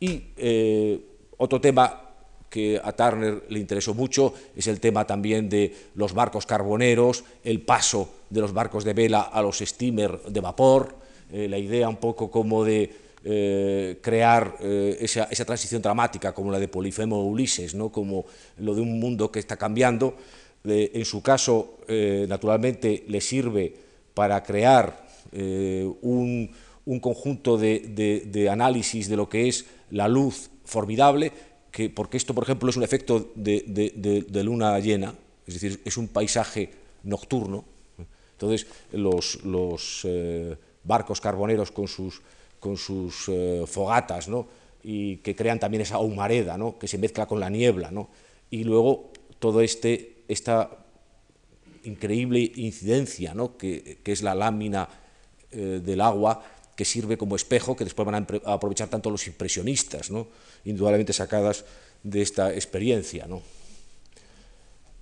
Y 0.00 0.28
eh, 0.38 1.04
otro 1.36 1.60
tema 1.60 2.00
que 2.48 2.80
a 2.82 2.92
Turner 2.92 3.44
le 3.50 3.58
interesó 3.58 3.92
mucho 3.92 4.32
es 4.56 4.68
el 4.68 4.80
tema 4.80 5.06
también 5.06 5.50
de 5.50 5.74
los 5.96 6.14
barcos 6.14 6.46
carboneros, 6.46 7.24
el 7.44 7.60
paso 7.60 8.08
de 8.30 8.40
los 8.40 8.54
barcos 8.54 8.84
de 8.84 8.94
vela 8.94 9.20
a 9.20 9.42
los 9.42 9.58
steamer 9.58 10.22
de 10.22 10.40
vapor, 10.40 10.94
eh, 11.30 11.46
la 11.46 11.58
idea 11.58 11.90
un 11.90 11.98
poco 11.98 12.30
como 12.30 12.64
de 12.64 12.90
eh, 13.26 13.98
crear 14.02 14.56
eh, 14.60 14.98
esa, 15.00 15.26
transición 15.46 15.80
dramática 15.80 16.32
como 16.32 16.52
la 16.52 16.58
de 16.58 16.68
Polifemo 16.68 17.16
o 17.16 17.24
Ulises, 17.24 17.74
¿no? 17.74 17.90
como 17.90 18.26
lo 18.58 18.74
de 18.74 18.80
un 18.80 18.98
mundo 18.98 19.30
que 19.30 19.40
está 19.40 19.56
cambiando. 19.56 20.14
En 20.64 21.04
su 21.04 21.22
caso, 21.22 21.78
naturalmente, 21.88 23.04
le 23.08 23.20
sirve 23.20 23.74
para 24.14 24.42
crear 24.42 25.06
un, 26.02 26.50
conjunto 27.00 27.58
de 27.58 28.48
análisis 28.50 29.08
de 29.08 29.16
lo 29.16 29.28
que 29.28 29.48
es 29.48 29.66
la 29.90 30.08
luz 30.08 30.50
formidable, 30.64 31.32
porque 31.94 32.16
esto, 32.16 32.34
por 32.34 32.44
ejemplo, 32.44 32.70
es 32.70 32.76
un 32.76 32.84
efecto 32.84 33.32
de, 33.34 34.42
luna 34.44 34.78
llena, 34.78 35.14
es 35.46 35.54
decir, 35.54 35.80
es 35.84 35.96
un 35.96 36.08
paisaje 36.08 36.70
nocturno. 37.02 37.64
Entonces, 38.32 38.66
los, 38.92 40.00
eh, 40.04 40.56
barcos 40.84 41.20
carboneros 41.20 41.70
con 41.70 41.88
sus, 41.88 42.20
con 42.60 42.76
sus 42.76 43.28
eh, 43.28 43.64
fogatas, 43.66 44.28
¿no? 44.28 44.46
y 44.82 45.16
que 45.18 45.34
crean 45.34 45.58
también 45.58 45.80
esa 45.80 45.98
humareda, 45.98 46.58
¿no? 46.58 46.78
que 46.78 46.86
se 46.86 46.98
mezcla 46.98 47.26
con 47.26 47.40
la 47.40 47.48
niebla, 47.48 47.90
¿no? 47.90 48.08
y 48.50 48.64
luego 48.64 49.10
todo 49.38 49.62
este, 49.62 50.13
esta 50.28 50.70
increíble 51.84 52.52
incidencia, 52.56 53.34
¿no? 53.34 53.56
que, 53.56 53.98
es 54.04 54.22
la 54.22 54.34
lámina 54.34 54.88
eh, 55.50 55.80
del 55.84 56.00
agua 56.00 56.42
que 56.76 56.84
sirve 56.84 57.16
como 57.16 57.36
espejo, 57.36 57.76
que 57.76 57.84
después 57.84 58.06
van 58.06 58.26
a 58.26 58.52
aprovechar 58.52 58.88
tanto 58.88 59.10
los 59.10 59.26
impresionistas, 59.26 60.10
¿no? 60.10 60.26
indudablemente 60.64 61.12
sacadas 61.12 61.64
de 62.02 62.22
esta 62.22 62.52
experiencia. 62.52 63.26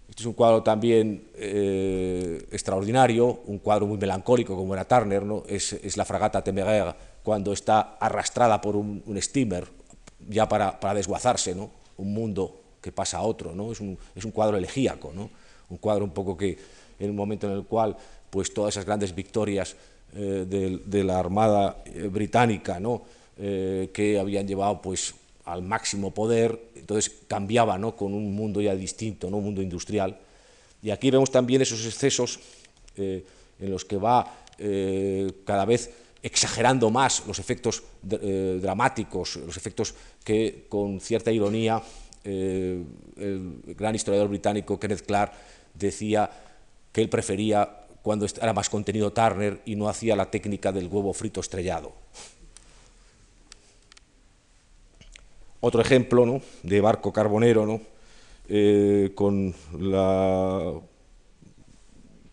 Este 0.09 0.23
es 0.23 0.27
un 0.27 0.35
cuadro 0.35 0.63
también 0.63 1.29
eh, 1.37 2.47
extraordinario, 2.51 3.41
un 3.47 3.59
cuadro 3.59 3.87
muy 3.87 3.97
melancólico 3.97 4.55
como 4.55 4.75
era 4.75 4.87
Turner, 4.87 5.23
¿no? 5.23 5.45
es, 5.49 5.97
la 5.97 6.05
fragata 6.05 6.45
Temeraire 6.45 6.95
cuando 7.23 7.53
está 7.53 7.97
arrastrada 7.99 8.61
por 8.61 8.77
un, 8.77 9.03
steamer 9.23 9.67
ya 10.29 10.49
para, 10.49 10.95
desguazarse, 10.95 11.55
¿no? 11.55 11.71
un 11.97 12.13
mundo 12.13 12.62
que 12.83 12.93
pasa 12.93 13.19
a 13.19 13.23
otro, 13.23 13.55
¿no? 13.55 13.73
es, 13.73 13.81
un, 13.81 13.97
es 14.15 14.25
un 14.25 14.33
cuadro 14.33 14.57
elegíaco, 14.59 15.13
¿no? 15.15 15.31
un 15.71 15.79
cuadro 15.79 16.05
un 16.05 16.11
poco 16.11 16.37
que 16.37 16.59
en 16.99 17.11
un 17.11 17.17
momento 17.17 17.47
en 17.47 17.55
el 17.55 17.65
cual 17.65 17.97
pues 18.29 18.53
todas 18.53 18.75
esas 18.75 18.85
grandes 18.85 19.15
victorias 19.15 19.77
eh, 20.15 20.81
de, 20.85 21.05
la 21.05 21.19
Armada 21.19 21.83
eh, 21.87 22.09
británica, 22.09 22.79
¿no? 22.81 23.03
que 23.35 24.19
habían 24.21 24.47
llevado 24.47 24.81
pues, 24.81 25.15
al 25.45 25.63
máximo 25.63 26.13
poder, 26.13 26.61
entonces 26.77 27.13
cambiaba 27.27 27.79
¿no? 27.79 27.97
con 27.97 28.15
un 28.15 28.35
mundo 28.35 28.61
ya 28.61 28.75
distinto, 28.75 29.31
¿no? 29.31 29.39
un 29.39 29.45
mundo 29.45 29.63
industrial. 29.63 30.19
Y 30.83 30.91
aquí 30.91 31.11
vemos 31.11 31.31
también 31.31 31.63
esos 31.63 31.85
excesos 31.87 32.41
eh, 32.97 33.25
en 33.61 33.71
los 33.71 33.85
que 33.85 33.97
va 33.97 34.45
eh, 34.59 35.33
cada 35.45 35.65
vez 35.65 35.91
exagerando 36.23 36.91
más 36.91 37.25
los 37.27 37.39
efectos 37.39 37.83
eh, 38.11 38.59
dramáticos, 38.61 39.37
los 39.37 39.57
efectos 39.57 39.95
que 40.25 40.67
con 40.69 41.01
cierta 41.01 41.33
ironía 41.33 41.83
el 42.25 43.75
gran 43.77 43.95
historiador 43.95 44.29
británico 44.29 44.79
Kenneth 44.79 45.05
Clark 45.05 45.33
decía 45.75 46.31
que 46.93 47.01
él 47.01 47.09
prefería 47.09 47.83
cuando 48.03 48.27
era 48.27 48.53
más 48.53 48.69
contenido 48.69 49.13
Turner 49.13 49.61
y 49.65 49.77
no 49.77 49.89
hacía 49.89 50.17
la 50.17 50.31
técnica 50.31 50.73
del 50.73 50.89
huevo 50.89 51.13
frito 51.13 51.41
estrellado. 51.41 51.93
Otro 55.61 55.81
ejemplo 55.81 56.27
¿no? 56.27 56.43
de 56.65 56.81
barco 56.81 57.13
carbonero, 57.13 57.65
¿no? 57.65 57.81
Eh, 58.49 59.13
con 59.15 59.55
la, 59.79 60.73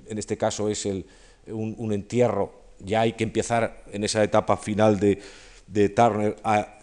en 0.08 0.18
este 0.18 0.36
caso 0.38 0.68
es 0.68 0.88
el, 0.88 1.06
un, 1.48 1.94
entierro, 1.94 2.52
ya 2.80 3.02
hay 3.02 3.14
que 3.14 3.24
empezar 3.24 3.84
en 3.94 4.04
esa 4.04 4.24
etapa 4.24 4.58
final 4.58 5.00
de 5.00 5.90
Turner 5.90 6.36
a 6.44 6.80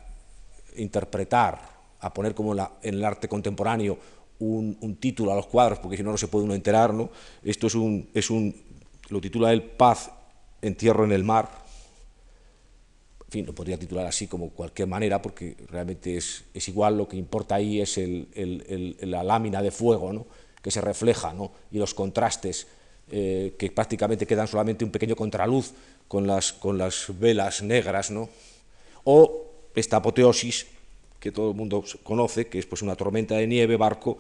interpretar, 0.77 1.76
a 2.07 2.15
poner 2.15 2.35
como 2.35 2.55
en 2.55 2.95
el 2.95 3.05
arte 3.05 3.29
contemporáneo 3.29 3.99
un, 4.39 4.97
título 5.01 5.33
a 5.33 5.37
los 5.37 5.47
cuadros, 5.47 5.79
porque 5.79 5.97
si 5.97 6.03
no, 6.03 6.11
no 6.11 6.19
se 6.19 6.29
puede 6.29 6.45
uno 6.45 6.55
enterar, 6.55 6.93
¿no? 6.93 7.11
Esto 7.43 7.67
es 7.67 7.75
un, 7.75 8.09
es 8.13 8.31
un, 8.31 8.55
lo 9.09 9.21
titula 9.21 9.53
él 9.53 9.63
Paz, 9.63 10.11
entierro 10.61 11.05
en 11.05 11.13
el 11.13 11.25
mar. 11.25 11.49
En 13.27 13.31
fin, 13.31 13.47
lo 13.47 13.55
podría 13.55 13.79
titular 13.79 14.07
así 14.07 14.27
como 14.27 14.51
cualquier 14.51 14.89
manera, 14.89 15.21
porque 15.21 15.57
realmente 15.69 16.17
es, 16.17 16.45
es 16.55 16.69
igual, 16.69 16.97
lo 16.97 17.09
que 17.09 17.17
importa 17.17 17.57
ahí 17.57 17.81
es 17.81 17.99
el, 17.99 18.29
el, 18.35 18.97
la 19.11 19.25
lámina 19.25 19.63
de 19.63 19.71
fuego, 19.71 20.13
¿no? 20.13 20.27
que 20.63 20.71
se 20.71 20.81
refleja, 20.81 21.33
¿no? 21.33 21.53
y 21.71 21.79
los 21.79 21.95
contrastes, 21.95 22.67
eh, 23.11 23.55
que 23.59 23.71
prácticamente 23.71 24.27
quedan 24.27 24.49
solamente 24.49 24.85
un 24.85 24.91
pequeño 24.91 25.15
contraluz 25.15 25.73
con 26.09 26.27
las, 26.27 26.53
con 26.53 26.77
las 26.77 27.07
velas 27.19 27.63
negras, 27.63 28.11
¿no? 28.11 28.29
o 29.05 29.47
esta 29.75 29.99
apoteosis 29.99 30.67
que 31.21 31.33
todo 31.33 31.51
el 31.51 31.57
mundo 31.57 31.85
conoce, 32.03 32.49
que 32.49 32.59
es 32.59 32.67
pues, 32.67 32.83
una 32.83 32.97
tormenta 32.97 33.37
de 33.37 33.47
nieve, 33.47 33.77
barco, 33.77 34.19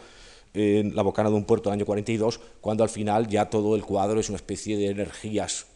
en 0.54 0.96
la 0.96 1.02
bocana 1.02 1.28
de 1.28 1.36
un 1.36 1.44
puerto 1.44 1.68
del 1.68 1.78
año 1.78 1.86
42, 1.86 2.40
cuando 2.60 2.82
al 2.82 2.88
final 2.88 3.28
ya 3.28 3.50
todo 3.50 3.76
el 3.76 3.84
cuadro 3.84 4.18
es 4.18 4.30
una 4.30 4.36
especie 4.36 4.78
de 4.78 4.88
energías 4.88 5.66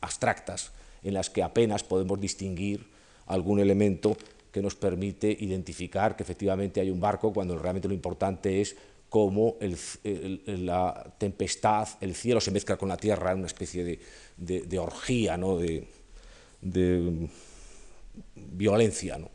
abstractas 0.00 0.72
en 1.02 1.14
las 1.14 1.30
que 1.30 1.42
apenas 1.42 1.84
podemos 1.84 2.20
distinguir 2.20 2.86
algún 3.26 3.60
elemento 3.60 4.16
que 4.50 4.62
nos 4.62 4.74
permite 4.74 5.30
identificar 5.38 6.16
que 6.16 6.24
efectivamente 6.24 6.80
hay 6.80 6.90
un 6.90 7.00
barco, 7.00 7.32
cuando 7.32 7.56
realmente 7.56 7.86
lo 7.86 7.94
importante 7.94 8.60
es 8.60 8.76
cómo 9.08 9.56
la 10.46 11.14
tempestad, 11.18 11.88
el 12.00 12.14
cielo 12.14 12.40
se 12.40 12.50
mezcla 12.50 12.76
con 12.76 12.88
la 12.88 12.96
tierra 12.96 13.32
en 13.32 13.38
una 13.38 13.46
especie 13.46 13.98
de, 14.36 14.78
orgía, 14.78 15.36
¿no? 15.36 15.56
de, 15.56 15.86
de 16.60 17.28
violencia. 18.34 19.18
¿no? 19.18 19.30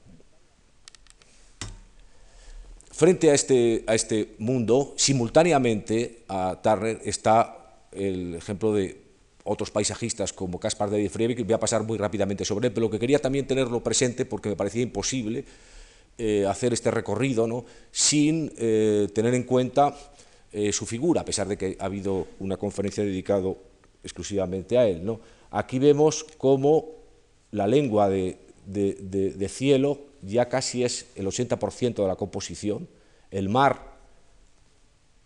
Frente 2.96 3.30
a 3.30 3.34
este, 3.34 3.84
a 3.88 3.94
este 3.94 4.36
mundo, 4.38 4.94
simultáneamente 4.96 6.24
a 6.30 6.62
Turner 6.64 7.02
está 7.04 7.88
el 7.92 8.36
ejemplo 8.36 8.72
de 8.72 9.02
otros 9.44 9.70
paisajistas 9.70 10.32
como 10.32 10.62
Caspar 10.62 10.90
David 10.90 11.10
Friedrich, 11.10 11.44
voy 11.44 11.56
a 11.56 11.60
pasar 11.60 11.84
muy 11.84 11.98
rápidamente 11.98 12.46
sobre 12.46 12.68
él, 12.70 12.74
pero 12.74 12.86
lo 12.86 12.92
que 12.92 12.98
quería 12.98 13.20
también 13.20 13.48
tenerlo 13.48 13.84
presente 13.84 14.24
porque 14.24 14.48
me 14.48 14.56
parecía 14.56 14.82
imposible 14.82 15.44
eh, 16.18 16.46
hacer 16.48 16.72
este 16.72 16.90
recorrido 16.90 17.48
¿no? 17.48 17.66
sin 17.92 18.54
eh, 18.56 19.10
tener 19.14 19.34
en 19.34 19.44
cuenta 19.44 19.94
eh, 20.54 20.72
su 20.72 20.86
figura, 20.86 21.20
a 21.20 21.26
pesar 21.26 21.50
de 21.50 21.58
que 21.58 21.76
ha 21.78 21.86
habido 21.88 22.28
una 22.40 22.56
conferencia 22.56 23.04
dedicada 23.04 23.44
exclusivamente 24.06 24.78
a 24.78 24.88
él. 24.88 25.04
¿no? 25.04 25.20
Aquí 25.52 25.80
vemos 25.80 26.26
cómo 26.38 26.86
la 27.52 27.68
lengua 27.68 28.08
de, 28.08 28.38
de 28.66 29.50
cielo 29.50 30.05
ya 30.26 30.50
casi 30.50 30.84
es 30.84 31.08
el 31.16 31.28
80% 31.28 31.96
de 31.96 32.08
la 32.08 32.16
composición. 32.16 32.88
El 33.32 33.50
mar 33.50 33.96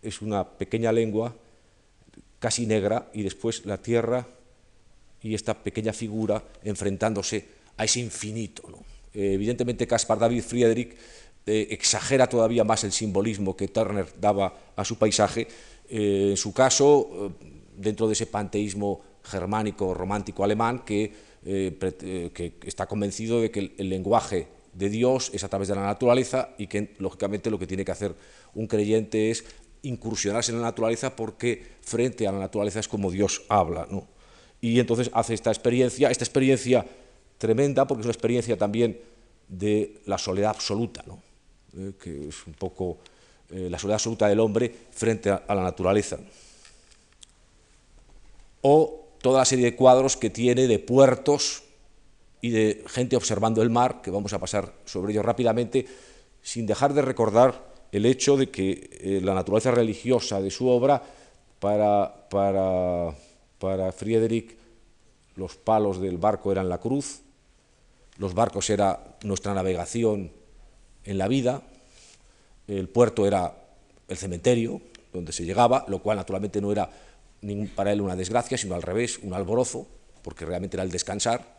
es 0.01 0.21
una 0.21 0.47
pequeña 0.57 0.91
lengua 0.91 1.35
casi 2.39 2.65
negra 2.65 3.09
y 3.13 3.23
después 3.23 3.65
la 3.65 3.77
tierra 3.77 4.27
y 5.21 5.33
esta 5.33 5.53
pequeña 5.53 5.93
figura 5.93 6.43
enfrentándose 6.63 7.45
a 7.77 7.85
ese 7.85 7.99
infinito. 7.99 8.63
Eh, 9.13 9.33
evidentemente 9.33 9.87
Caspar 9.87 10.19
David 10.19 10.43
Friedrich 10.43 10.95
eh, 11.45 11.67
exagera 11.71 12.27
todavía 12.27 12.63
más 12.63 12.83
el 12.83 12.91
simbolismo 12.91 13.55
que 13.55 13.67
Turner 13.67 14.07
daba 14.19 14.53
a 14.75 14.85
su 14.85 14.97
paisaje. 14.97 15.47
Eh, 15.89 16.27
en 16.31 16.37
su 16.37 16.53
caso, 16.53 17.33
dentro 17.75 18.07
de 18.07 18.13
ese 18.13 18.27
panteísmo 18.27 19.01
germánico, 19.23 19.93
romántico 19.93 20.43
alemán, 20.43 20.83
que, 20.85 21.29
que 21.43 22.53
está 22.65 22.85
convencido 22.85 23.41
de 23.41 23.49
que 23.49 23.73
el 23.77 23.89
lenguaje 23.89 24.47
de 24.73 24.89
Dios 24.89 25.31
es 25.33 25.43
a 25.43 25.49
través 25.49 25.67
de 25.67 25.75
la 25.75 25.83
naturaleza 25.83 26.49
y 26.57 26.67
que 26.67 26.95
lógicamente 26.99 27.49
lo 27.49 27.59
que 27.59 27.67
tiene 27.67 27.85
que 27.85 27.91
hacer 27.91 28.15
un 28.53 28.67
creyente 28.67 29.31
es 29.31 29.43
incursionarse 29.81 30.51
en 30.51 30.59
la 30.59 30.67
naturaleza 30.67 31.15
porque 31.15 31.63
frente 31.81 32.27
a 32.27 32.31
la 32.31 32.39
naturaleza 32.39 32.79
es 32.79 32.87
como 32.87 33.11
Dios 33.11 33.43
habla. 33.49 33.87
¿no? 33.89 34.07
Y 34.61 34.79
entonces 34.79 35.09
hace 35.13 35.33
esta 35.33 35.51
experiencia, 35.51 36.09
esta 36.11 36.23
experiencia 36.23 36.85
tremenda 37.37 37.87
porque 37.87 38.01
es 38.01 38.05
una 38.05 38.13
experiencia 38.13 38.57
también 38.57 38.99
de 39.47 40.01
la 40.05 40.17
soledad 40.17 40.51
absoluta, 40.51 41.03
¿no? 41.07 41.21
Eh, 41.77 41.93
que 42.01 42.27
es 42.29 42.45
un 42.45 42.53
poco 42.53 42.97
eh, 43.49 43.67
la 43.69 43.79
soledad 43.79 43.95
absoluta 43.95 44.27
del 44.27 44.39
hombre 44.39 44.73
frente 44.91 45.29
a, 45.29 45.43
a 45.47 45.55
la 45.55 45.63
naturaleza. 45.63 46.19
O 48.61 49.07
toda 49.21 49.39
la 49.39 49.45
serie 49.45 49.65
de 49.65 49.75
cuadros 49.75 50.17
que 50.17 50.29
tiene 50.29 50.67
de 50.67 50.79
puertos 50.79 51.63
y 52.41 52.49
de 52.51 52.83
gente 52.87 53.15
observando 53.15 53.61
el 53.61 53.69
mar, 53.69 54.01
que 54.01 54.11
vamos 54.11 54.33
a 54.33 54.39
pasar 54.39 54.73
sobre 54.85 55.11
ello 55.11 55.23
rápidamente, 55.23 55.85
sin 56.41 56.65
dejar 56.65 56.93
de 56.93 57.01
recordar 57.01 57.69
el 57.91 58.05
hecho 58.05 58.37
de 58.37 58.49
que 58.49 58.89
eh, 59.01 59.21
la 59.23 59.33
naturaleza 59.33 59.71
religiosa 59.71 60.41
de 60.41 60.51
su 60.51 60.67
obra, 60.67 61.01
para, 61.59 62.29
para, 62.29 63.13
para 63.59 63.91
Friedrich, 63.91 64.57
los 65.35 65.55
palos 65.55 65.99
del 65.99 66.17
barco 66.17 66.51
eran 66.51 66.69
la 66.69 66.77
cruz, 66.77 67.21
los 68.17 68.33
barcos 68.33 68.69
era 68.69 69.17
nuestra 69.23 69.53
navegación 69.53 70.31
en 71.03 71.17
la 71.17 71.27
vida, 71.27 71.61
el 72.67 72.87
puerto 72.87 73.25
era 73.25 73.55
el 74.07 74.17
cementerio 74.17 74.81
donde 75.11 75.31
se 75.31 75.45
llegaba, 75.45 75.85
lo 75.87 75.99
cual 75.99 76.17
naturalmente 76.17 76.61
no 76.61 76.71
era 76.71 76.89
para 77.75 77.91
él 77.91 78.01
una 78.01 78.15
desgracia, 78.15 78.57
sino 78.57 78.75
al 78.75 78.81
revés, 78.81 79.19
un 79.23 79.33
alborozo, 79.33 79.87
porque 80.21 80.45
realmente 80.45 80.75
era 80.75 80.83
el 80.83 80.91
descansar, 80.91 81.58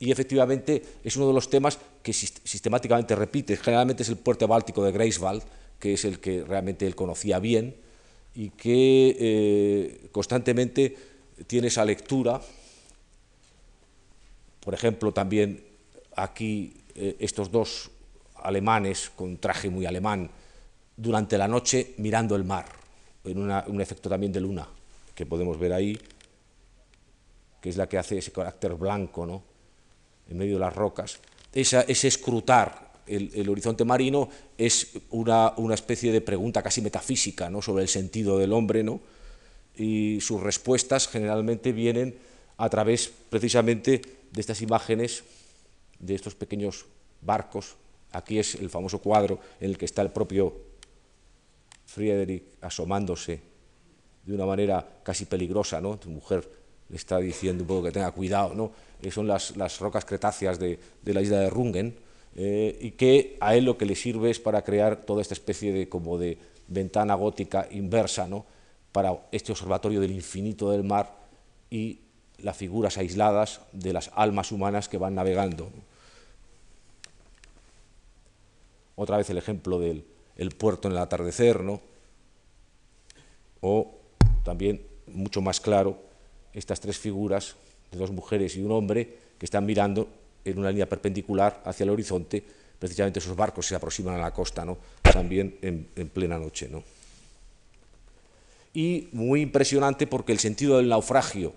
y 0.00 0.10
efectivamente 0.10 0.82
es 1.04 1.16
uno 1.16 1.28
de 1.28 1.34
los 1.34 1.48
temas 1.48 1.78
que 2.02 2.12
sistemáticamente 2.12 3.14
repite. 3.14 3.56
Generalmente 3.56 4.02
es 4.02 4.08
el 4.08 4.16
puerto 4.16 4.48
báltico 4.48 4.84
de 4.84 4.92
Greifswald, 4.92 5.42
que 5.78 5.94
es 5.94 6.04
el 6.04 6.18
que 6.18 6.44
realmente 6.44 6.86
él 6.86 6.94
conocía 6.94 7.38
bien 7.38 7.76
y 8.34 8.50
que 8.50 9.16
eh, 9.18 10.08
constantemente 10.10 10.96
tiene 11.46 11.68
esa 11.68 11.84
lectura. 11.84 12.40
Por 14.60 14.74
ejemplo, 14.74 15.12
también 15.12 15.62
aquí 16.16 16.74
eh, 16.94 17.16
estos 17.20 17.50
dos 17.50 17.90
alemanes 18.36 19.10
con 19.14 19.38
traje 19.38 19.70
muy 19.70 19.86
alemán 19.86 20.30
durante 20.96 21.38
la 21.38 21.48
noche 21.48 21.94
mirando 21.98 22.36
el 22.36 22.44
mar, 22.44 22.66
en 23.24 23.38
un 23.38 23.80
efecto 23.80 24.08
también 24.08 24.32
de 24.32 24.40
luna, 24.40 24.66
que 25.14 25.26
podemos 25.26 25.58
ver 25.58 25.72
ahí, 25.72 25.98
que 27.60 27.68
es 27.68 27.76
la 27.76 27.88
que 27.88 27.98
hace 27.98 28.18
ese 28.18 28.32
carácter 28.32 28.74
blanco, 28.74 29.24
¿no? 29.24 29.51
En 30.28 30.38
medio 30.38 30.54
de 30.54 30.60
las 30.60 30.74
rocas. 30.74 31.18
ese 31.52 32.08
escrutar 32.08 32.92
el, 33.06 33.48
horizonte 33.48 33.84
marino 33.84 34.28
es 34.56 34.92
una, 35.10 35.54
especie 35.72 36.12
de 36.12 36.20
pregunta 36.20 36.62
casi 36.62 36.80
metafísica 36.80 37.50
¿no? 37.50 37.60
sobre 37.60 37.82
el 37.82 37.88
sentido 37.88 38.38
del 38.38 38.52
hombre, 38.52 38.82
¿no? 38.82 39.00
y 39.76 40.20
sus 40.20 40.40
respuestas 40.40 41.08
generalmente 41.08 41.72
vienen 41.72 42.14
a 42.56 42.68
través 42.68 43.12
precisamente 43.30 44.02
de 44.30 44.40
estas 44.40 44.62
imágenes, 44.62 45.24
de 45.98 46.14
estos 46.14 46.34
pequeños 46.34 46.86
barcos. 47.20 47.76
Aquí 48.12 48.38
es 48.38 48.54
el 48.54 48.70
famoso 48.70 49.00
cuadro 49.00 49.40
en 49.60 49.70
el 49.70 49.78
que 49.78 49.86
está 49.86 50.02
el 50.02 50.10
propio 50.10 50.54
Friedrich 51.86 52.44
asomándose 52.60 53.40
de 54.24 54.34
una 54.34 54.46
manera 54.46 55.00
casi 55.02 55.24
peligrosa, 55.24 55.80
¿no? 55.80 55.98
Tu 55.98 56.08
mujer 56.08 56.48
le 56.88 56.96
está 56.96 57.18
diciendo 57.18 57.64
un 57.64 57.68
poco 57.68 57.84
que 57.84 57.92
tenga 57.92 58.10
cuidado, 58.12 58.54
¿no? 58.54 58.70
Son 59.10 59.26
las, 59.26 59.78
rocas 59.80 60.04
cretáceas 60.04 60.58
de, 60.58 60.78
la 61.04 61.20
isla 61.20 61.40
de 61.40 61.50
Rungen, 61.50 61.94
eh, 62.34 62.78
y 62.80 62.92
que 62.92 63.36
a 63.40 63.56
él 63.56 63.64
lo 63.64 63.76
que 63.76 63.84
le 63.84 63.94
sirve 63.94 64.30
es 64.30 64.38
para 64.38 64.62
crear 64.62 65.04
toda 65.04 65.20
esta 65.20 65.34
especie 65.34 65.72
de, 65.72 65.88
como 65.88 66.18
de 66.18 66.38
ventana 66.68 67.14
gótica 67.14 67.68
inversa, 67.70 68.26
¿no? 68.26 68.46
para 68.92 69.16
este 69.32 69.52
observatorio 69.52 70.00
del 70.00 70.12
infinito 70.12 70.70
del 70.70 70.84
mar 70.84 71.14
y 71.70 72.00
las 72.38 72.56
figuras 72.56 72.98
aisladas 72.98 73.60
de 73.72 73.92
las 73.92 74.10
almas 74.14 74.52
humanas 74.52 74.88
que 74.88 74.98
van 74.98 75.14
navegando. 75.14 75.70
Otra 78.96 79.16
vez 79.16 79.30
el 79.30 79.38
ejemplo 79.38 79.78
del 79.78 80.04
puerto 80.56 80.88
en 80.88 80.92
el 80.92 80.98
atardecer, 80.98 81.62
¿no? 81.62 81.80
o 83.62 83.94
también 84.44 84.84
mucho 85.06 85.40
más 85.40 85.60
claro 85.60 85.96
estas 86.52 86.80
tres 86.80 86.98
figuras 86.98 87.56
de 87.92 87.98
dos 87.98 88.10
mujeres 88.10 88.56
y 88.56 88.62
un 88.62 88.72
hombre 88.72 89.08
que 89.38 89.46
están 89.46 89.64
mirando 89.64 90.08
en 90.44 90.58
una 90.58 90.70
línea 90.70 90.88
perpendicular 90.88 91.62
hacia 91.64 91.84
el 91.84 91.90
horizonte, 91.90 92.42
precisamente 92.78 93.20
esos 93.20 93.36
barcos 93.36 93.66
se 93.66 93.76
aproximan 93.76 94.14
a 94.14 94.18
la 94.18 94.32
costa, 94.32 94.64
¿no? 94.64 94.78
también 95.02 95.56
en, 95.62 95.88
en 95.94 96.08
plena 96.08 96.38
noche. 96.38 96.68
¿no? 96.68 96.82
Y 98.74 99.08
muy 99.12 99.42
impresionante 99.42 100.06
porque 100.06 100.32
el 100.32 100.38
sentido 100.38 100.78
del 100.78 100.88
naufragio 100.88 101.52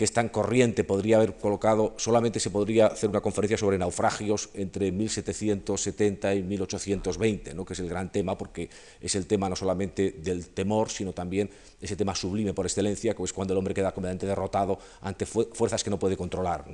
que 0.00 0.04
es 0.04 0.14
tan 0.14 0.30
corriente, 0.30 0.82
podría 0.82 1.18
haber 1.18 1.36
colocado, 1.36 1.92
solamente 1.98 2.40
se 2.40 2.48
podría 2.48 2.86
hacer 2.86 3.10
una 3.10 3.20
conferencia 3.20 3.58
sobre 3.58 3.76
naufragios 3.76 4.48
entre 4.54 4.90
1770 4.92 6.36
y 6.36 6.42
1820, 6.42 7.52
¿no? 7.52 7.66
que 7.66 7.74
es 7.74 7.80
el 7.80 7.88
gran 7.90 8.10
tema, 8.10 8.38
porque 8.38 8.70
es 8.98 9.14
el 9.14 9.26
tema 9.26 9.50
no 9.50 9.56
solamente 9.56 10.12
del 10.12 10.48
temor, 10.48 10.88
sino 10.88 11.12
también 11.12 11.50
ese 11.82 11.96
tema 11.96 12.14
sublime 12.14 12.54
por 12.54 12.64
excelencia, 12.64 13.12
que 13.12 13.22
es 13.24 13.32
cuando 13.34 13.52
el 13.52 13.58
hombre 13.58 13.74
queda 13.74 13.92
completamente 13.92 14.24
derrotado 14.24 14.78
ante 15.02 15.26
fuerzas 15.26 15.84
que 15.84 15.90
no 15.90 15.98
puede 15.98 16.16
controlar. 16.16 16.64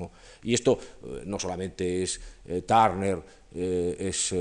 Y 0.45 0.55
esto 0.55 0.79
eh, 1.03 1.22
no 1.27 1.41
solamente 1.41 2.05
es 2.05 2.20
eh, 2.45 2.62
Turner, 2.62 3.20
eh, 3.53 3.97
es 3.99 4.33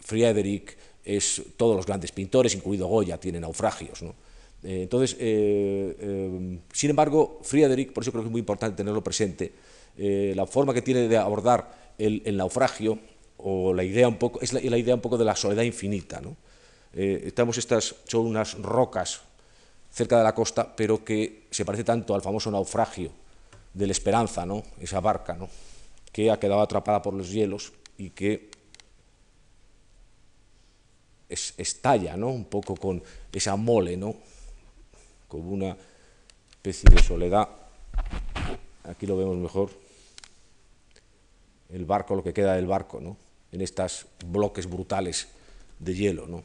Friedrich, 0.00 0.74
es, 1.04 1.42
todos 1.58 1.76
los 1.76 1.84
grandes 1.84 2.12
pintores, 2.12 2.54
incluido 2.54 2.86
Goya, 2.86 3.20
tienen 3.20 3.42
naufragios. 3.42 4.00
¿no? 4.00 4.14
Eh, 4.62 4.82
entonces, 4.82 5.16
eh, 5.18 5.96
eh, 5.98 6.58
sin 6.72 6.90
embargo, 6.90 7.40
Friedrich, 7.42 7.92
por 7.92 8.02
eso 8.02 8.12
creo 8.12 8.22
que 8.22 8.28
es 8.28 8.32
muy 8.32 8.40
importante 8.40 8.76
tenerlo 8.76 9.02
presente, 9.02 9.52
la 9.96 10.46
forma 10.46 10.72
que 10.72 10.80
tiene 10.80 11.08
de 11.08 11.18
abordar 11.18 11.92
el, 11.98 12.36
naufragio, 12.36 12.98
o 13.36 13.74
la 13.74 13.84
idea 13.84 14.08
un 14.08 14.16
poco, 14.16 14.40
es 14.40 14.52
la, 14.52 14.60
idea 14.60 14.94
un 14.94 15.00
poco 15.00 15.18
de 15.18 15.24
la 15.26 15.36
soledad 15.36 15.62
infinita. 15.62 16.22
¿no? 16.22 16.36
estamos 16.92 17.58
estas, 17.58 17.96
son 18.06 18.24
unas 18.26 18.56
rocas 18.62 19.20
cerca 19.90 20.16
de 20.16 20.24
la 20.24 20.34
costa, 20.34 20.74
pero 20.74 21.04
que 21.04 21.48
se 21.50 21.66
parece 21.66 21.84
tanto 21.84 22.14
al 22.14 22.22
famoso 22.22 22.50
naufragio 22.50 23.10
de 23.74 23.86
la 23.86 23.92
Esperanza, 23.92 24.46
¿no? 24.46 24.62
esa 24.80 25.00
barca, 25.00 25.34
¿no? 25.34 25.50
que 26.12 26.30
ha 26.30 26.40
quedado 26.40 26.62
atrapada 26.62 27.02
por 27.02 27.12
los 27.12 27.30
hielos 27.30 27.72
y 27.98 28.10
que 28.10 28.50
estalla 31.28 32.16
¿no? 32.16 32.28
un 32.28 32.46
poco 32.46 32.74
con 32.74 33.02
esa 33.32 33.56
mole, 33.56 33.98
¿no? 33.98 34.16
Como 35.30 35.50
una 35.50 35.76
especie 36.50 36.90
de 36.90 37.00
soledad. 37.02 37.48
Aquí 38.84 39.06
lo 39.06 39.16
vemos 39.16 39.36
mejor. 39.36 39.70
El 41.70 41.84
barco, 41.86 42.16
lo 42.16 42.22
que 42.22 42.34
queda 42.34 42.56
del 42.56 42.66
barco, 42.66 43.00
¿no? 43.00 43.16
en 43.52 43.60
estos 43.60 44.06
bloques 44.26 44.68
brutales 44.68 45.28
de 45.78 45.94
hielo. 45.94 46.26
¿no? 46.26 46.42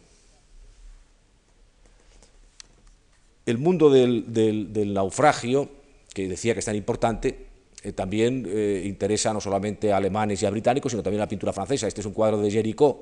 El 3.47 3.57
mundo 3.57 3.89
del, 3.89 4.93
naufragio, 4.93 5.67
que 6.13 6.27
decía 6.27 6.53
que 6.53 6.59
es 6.59 6.65
tan 6.65 6.75
importante, 6.75 7.47
eh, 7.81 7.91
también 7.91 8.45
eh, 8.47 8.83
interesa 8.85 9.33
no 9.33 9.41
solamente 9.41 9.91
a 9.91 9.97
alemanes 9.97 10.43
y 10.43 10.45
a 10.45 10.51
británicos, 10.51 10.91
sino 10.91 11.01
también 11.01 11.21
a 11.21 11.25
la 11.25 11.29
pintura 11.29 11.53
francesa. 11.53 11.87
Este 11.87 12.01
es 12.01 12.07
un 12.07 12.13
cuadro 12.13 12.37
de 12.37 12.51
Géricault, 12.51 12.97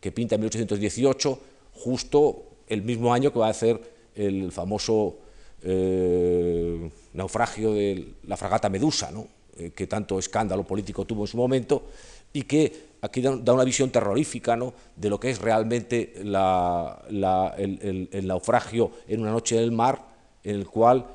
que 0.00 0.10
pinta 0.10 0.34
en 0.34 0.40
1818, 0.40 1.40
justo 1.72 2.44
el 2.66 2.82
mismo 2.82 3.14
año 3.14 3.32
que 3.32 3.38
va 3.38 3.46
a 3.46 3.50
hacer 3.50 3.93
el 4.14 4.52
famoso 4.52 5.18
eh, 5.62 6.90
naufragio 7.14 7.72
de 7.72 8.14
la 8.26 8.36
fragata 8.36 8.68
Medusa, 8.68 9.10
eh, 9.56 9.70
que 9.70 9.86
tanto 9.86 10.18
escándalo 10.18 10.64
político 10.64 11.04
tuvo 11.06 11.22
en 11.22 11.28
su 11.28 11.36
momento, 11.36 11.86
y 12.32 12.42
que 12.42 12.94
aquí 13.00 13.20
da, 13.22 13.30
una 13.30 13.64
visión 13.64 13.90
terrorífica 13.90 14.58
de 14.96 15.08
lo 15.08 15.18
que 15.18 15.30
es 15.30 15.38
realmente 15.38 16.14
el, 16.16 16.32
naufragio 18.26 18.90
en 19.08 19.20
una 19.20 19.30
noche 19.30 19.56
del 19.56 19.72
mar, 19.72 20.04
en 20.42 20.56
el 20.56 20.66
cual 20.66 21.06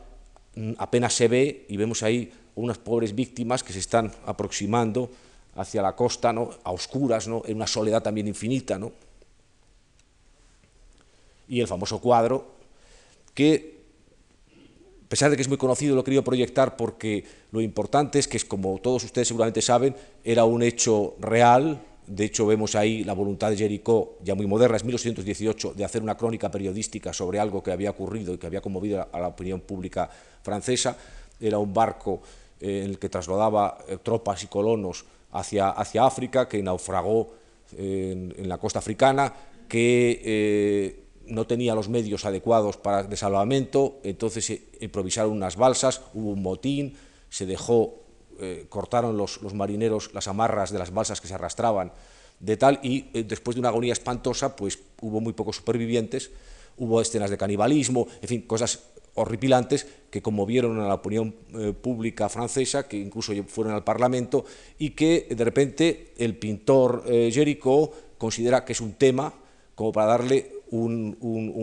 mm, 0.56 0.74
apenas 0.78 1.14
se 1.14 1.28
ve 1.28 1.66
y 1.68 1.78
vemos 1.78 2.02
ahí 2.04 2.32
unas 2.56 2.78
pobres 2.78 3.14
víctimas 3.14 3.64
que 3.64 3.74
se 3.74 3.80
están 3.80 4.12
aproximando 4.26 5.10
hacia 5.56 5.82
la 5.82 5.96
costa, 5.96 6.32
¿no? 6.34 6.52
a 6.64 6.72
oscuras, 6.72 7.28
¿no? 7.28 7.44
en 7.46 7.58
una 7.58 7.68
soledad 7.68 8.02
también 8.02 8.28
infinita. 8.28 8.80
¿no? 8.80 8.92
Y 11.48 11.60
el 11.62 11.68
famoso 11.68 12.00
cuadro, 12.00 12.59
que, 13.40 13.80
a 15.06 15.08
pesar 15.08 15.32
de 15.32 15.38
que 15.38 15.42
es 15.42 15.48
muy 15.48 15.58
conocido, 15.58 15.96
lo 15.96 16.02
he 16.02 16.04
querido 16.04 16.26
proyectar 16.26 16.76
porque 16.76 17.24
lo 17.54 17.62
importante 17.62 18.20
es 18.20 18.28
que, 18.28 18.38
como 18.42 18.80
todos 18.80 19.06
ustedes 19.06 19.30
seguramente 19.30 19.62
saben, 19.62 19.96
era 20.26 20.44
un 20.44 20.62
hecho 20.62 21.16
real. 21.22 21.82
De 22.06 22.26
hecho, 22.26 22.46
vemos 22.46 22.76
ahí 22.76 23.06
la 23.06 23.14
voluntad 23.14 23.50
de 23.50 23.56
Jericó, 23.56 24.18
ya 24.26 24.36
muy 24.36 24.46
moderna, 24.46 24.76
es 24.76 24.84
1818, 24.84 25.74
de 25.74 25.86
hacer 25.86 26.02
una 26.04 26.18
crónica 26.18 26.52
periodística 26.52 27.14
sobre 27.14 27.40
algo 27.40 27.64
que 27.64 27.72
había 27.72 27.92
ocurrido 27.92 28.34
y 28.34 28.38
que 28.38 28.48
había 28.48 28.60
conmovido 28.60 29.08
a 29.10 29.20
la 29.22 29.30
opinión 29.30 29.62
pública 29.62 30.10
francesa. 30.44 30.98
Era 31.40 31.60
un 31.60 31.74
barco 31.74 32.22
eh, 32.60 32.82
en 32.84 32.90
el 32.90 33.00
que 33.00 33.08
trasladaba 33.08 33.78
eh, 33.88 34.00
tropas 34.04 34.44
y 34.44 34.48
colonos 34.48 35.06
hacia, 35.32 35.70
hacia 35.70 36.06
África, 36.06 36.50
que 36.50 36.62
naufragó 36.62 37.32
en, 37.78 38.50
la 38.50 38.58
costa 38.58 38.80
africana, 38.80 39.34
que 39.70 40.22
eh, 40.26 41.09
no 41.30 41.48
tenía 41.48 41.76
los 41.76 41.90
medios 41.90 42.26
adecuados 42.26 42.78
para 42.78 43.04
de 43.04 43.16
salvamento, 43.16 44.00
entonces 44.04 44.52
improvisaron 44.80 45.32
unas 45.32 45.56
balsas, 45.56 46.02
hubo 46.14 46.32
un 46.32 46.42
motín, 46.42 46.96
se 47.30 47.46
dejó, 47.46 47.96
eh, 48.40 48.66
cortaron 48.70 49.18
los, 49.18 49.42
marineros 49.54 50.14
las 50.14 50.28
amarras 50.28 50.72
de 50.72 50.80
las 50.80 50.94
balsas 50.94 51.22
que 51.22 51.28
se 51.28 51.36
arrastraban, 51.36 51.92
de 52.40 52.58
tal, 52.58 52.80
y 52.84 53.10
eh, 53.14 53.24
después 53.24 53.56
de 53.56 53.60
una 53.60 53.70
agonía 53.70 53.94
espantosa, 53.94 54.56
pues 54.56 54.80
hubo 55.02 55.20
muy 55.22 55.34
pocos 55.34 55.58
supervivientes, 55.58 56.32
hubo 56.78 57.02
escenas 57.02 57.30
de 57.30 57.38
canibalismo, 57.38 58.08
en 58.22 58.28
fin, 58.28 58.42
cosas 58.44 58.80
horripilantes 59.16 59.86
que 60.10 60.22
conmovieron 60.22 60.80
a 60.80 60.88
la 60.88 60.96
opinión 60.96 61.36
eh, 61.54 61.74
pública 61.74 62.30
francesa, 62.30 62.88
que 62.88 62.98
incluso 62.98 63.34
fueron 63.48 63.74
al 63.74 63.84
Parlamento, 63.84 64.46
y 64.78 64.92
que 64.92 65.28
de 65.30 65.44
repente 65.44 66.14
el 66.18 66.38
pintor 66.38 67.04
eh, 67.08 67.60
considera 68.18 68.66
que 68.66 68.74
es 68.74 68.82
un 68.82 68.94
tema 68.94 69.34
como 69.76 69.92
para 69.92 70.08
darle 70.08 70.59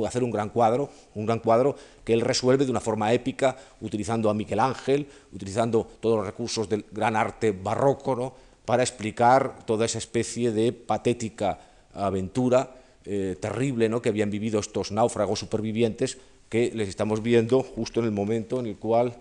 hacer 0.07 0.25
un 0.25 0.31
gran 0.31 0.51
cuadro, 0.51 0.91
un 1.15 1.27
gran 1.27 1.39
cuadro 1.39 1.77
que 2.05 2.13
él 2.13 2.21
resuelve 2.21 2.65
de 2.65 2.71
una 2.71 2.81
forma 2.81 3.13
épica, 3.13 3.57
utilizando 3.81 4.31
a 4.31 4.35
Miguel 4.35 4.61
Ángel, 4.61 5.07
utilizando 5.33 5.87
todos 6.01 6.19
los 6.19 6.27
recursos 6.27 6.69
del 6.69 6.85
gran 6.93 7.17
arte 7.17 7.53
barroco, 7.53 8.17
¿no? 8.17 8.35
para 8.65 8.83
explicar 8.83 9.65
toda 9.65 9.87
esa 9.87 9.99
especie 9.99 10.51
de 10.51 10.73
patética 10.73 11.59
aventura 11.95 12.75
eh, 13.05 13.37
terrible 13.41 13.89
¿no? 13.89 14.03
que 14.03 14.09
habían 14.09 14.31
vivido 14.31 14.59
estos 14.59 14.91
náufragos 14.91 15.39
supervivientes 15.39 16.19
que 16.49 16.73
les 16.75 16.89
estamos 16.89 17.23
viendo 17.23 17.63
justo 17.63 18.01
en 18.01 18.07
el 18.07 18.13
momento 18.13 18.61
en 18.61 18.67
el 18.67 18.77
cual 18.77 19.17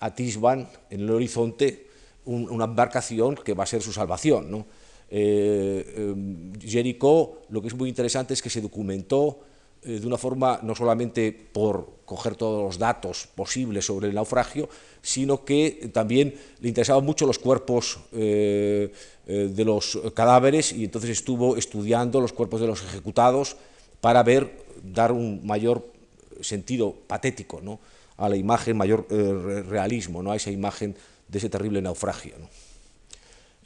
atisban 0.00 0.68
en 0.90 1.00
el 1.00 1.10
horizonte 1.10 1.86
una 2.24 2.64
embarcación 2.64 3.34
que 3.36 3.54
va 3.54 3.64
a 3.64 3.66
ser 3.66 3.82
su 3.82 3.92
salvación. 3.92 4.50
¿no? 4.50 4.66
Eh, 5.10 6.14
eh 6.14 6.96
lo 7.50 7.60
que 7.60 7.68
es 7.68 7.74
muy 7.74 7.88
interesante 7.88 8.32
es 8.32 8.42
que 8.42 8.50
se 8.50 8.60
documentó 8.60 9.40
eh, 9.82 9.98
de 9.98 10.06
una 10.06 10.16
forma 10.16 10.60
no 10.62 10.74
solamente 10.74 11.32
por 11.32 12.00
coger 12.04 12.36
todos 12.36 12.62
los 12.62 12.78
datos 12.78 13.28
posibles 13.34 13.86
sobre 13.86 14.08
el 14.08 14.14
naufragio, 14.14 14.68
sino 15.02 15.44
que 15.44 15.90
también 15.92 16.34
le 16.60 16.68
interesaban 16.68 17.04
mucho 17.04 17.26
los 17.26 17.38
cuerpos 17.38 17.98
eh, 18.12 18.92
de 19.26 19.64
los 19.64 19.98
cadáveres 20.14 20.72
y 20.72 20.84
entonces 20.84 21.10
estuvo 21.10 21.56
estudiando 21.56 22.20
los 22.20 22.32
cuerpos 22.32 22.60
de 22.60 22.66
los 22.66 22.82
ejecutados 22.82 23.56
para 24.00 24.22
ver, 24.22 24.64
dar 24.82 25.12
un 25.12 25.46
mayor 25.46 25.86
sentido 26.40 26.94
patético 27.06 27.60
a 28.16 28.28
la 28.28 28.36
imagen, 28.36 28.76
mayor 28.76 29.06
realismo, 29.68 30.22
¿no? 30.22 30.32
a 30.32 30.36
esa 30.36 30.50
imagen 30.50 30.96
de 31.28 31.38
ese 31.38 31.48
terrible 31.48 31.80
naufragio. 31.80 32.34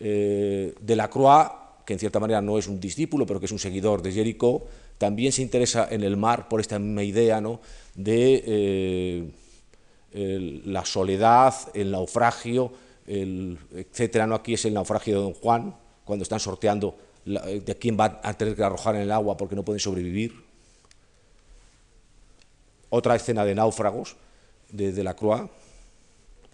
Eh, 0.00 0.74
de 0.80 0.96
la 0.96 1.08
Croix, 1.08 1.50
que 1.84 1.92
en 1.92 1.98
cierta 1.98 2.20
manera 2.20 2.40
no 2.40 2.58
es 2.58 2.66
un 2.66 2.80
discípulo, 2.80 3.26
pero 3.26 3.40
que 3.40 3.46
es 3.46 3.52
un 3.52 3.58
seguidor 3.58 4.02
de 4.02 4.12
Jericó, 4.12 4.66
también 4.98 5.32
se 5.32 5.42
interesa 5.42 5.88
en 5.90 6.02
el 6.02 6.16
mar 6.16 6.48
por 6.48 6.60
esta 6.60 6.78
misma 6.78 7.02
idea 7.02 7.40
¿no? 7.40 7.60
de 7.94 8.42
eh, 10.12 10.60
la 10.64 10.84
soledad, 10.84 11.54
el 11.74 11.90
naufragio, 11.90 12.72
etcétera. 13.06 14.26
¿no? 14.26 14.36
Aquí 14.36 14.54
es 14.54 14.64
el 14.64 14.74
naufragio 14.74 15.16
de 15.16 15.22
Don 15.22 15.34
Juan, 15.34 15.74
cuando 16.04 16.22
están 16.22 16.40
sorteando 16.40 16.96
de 17.24 17.76
quién 17.80 17.98
va 17.98 18.20
a 18.22 18.34
tener 18.34 18.54
que 18.54 18.62
arrojar 18.62 18.96
en 18.96 19.02
el 19.02 19.10
agua 19.10 19.36
porque 19.36 19.56
no 19.56 19.64
pueden 19.64 19.80
sobrevivir 19.80 20.44
otra 22.90 23.16
escena 23.16 23.44
de 23.44 23.54
náufragos 23.54 24.16
de, 24.70 24.92
de 24.92 25.02
la 25.02 25.14
Croix. 25.14 25.50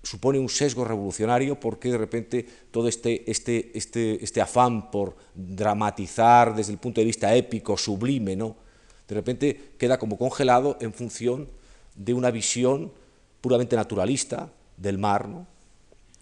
supone 0.03 0.37
un 0.37 0.49
sesgo 0.49 0.85
revolucionario 0.85 1.59
porque 1.59 1.89
de 1.89 1.97
repente 1.97 2.45
todo 2.69 2.87
este, 2.87 3.29
este, 3.29 3.71
este, 3.73 4.23
este 4.23 4.39
afán 4.39 4.91
por 4.91 5.15
dramatizar 5.33 6.55
desde 6.55 6.73
el 6.73 6.77
punto 6.77 7.01
de 7.01 7.05
vista 7.05 7.35
épico, 7.35 7.75
sublime, 7.75 8.35
¿no? 8.35 8.55
de 9.07 9.15
repente 9.15 9.71
queda 9.79 9.97
como 9.97 10.15
congelado 10.19 10.77
en 10.79 10.93
función 10.93 11.49
de 11.95 12.13
una 12.13 12.29
visión 12.29 12.93
puramente 13.41 13.75
naturalista 13.75 14.53
del 14.79 14.97
mar, 14.97 15.27
¿no? 15.27 15.45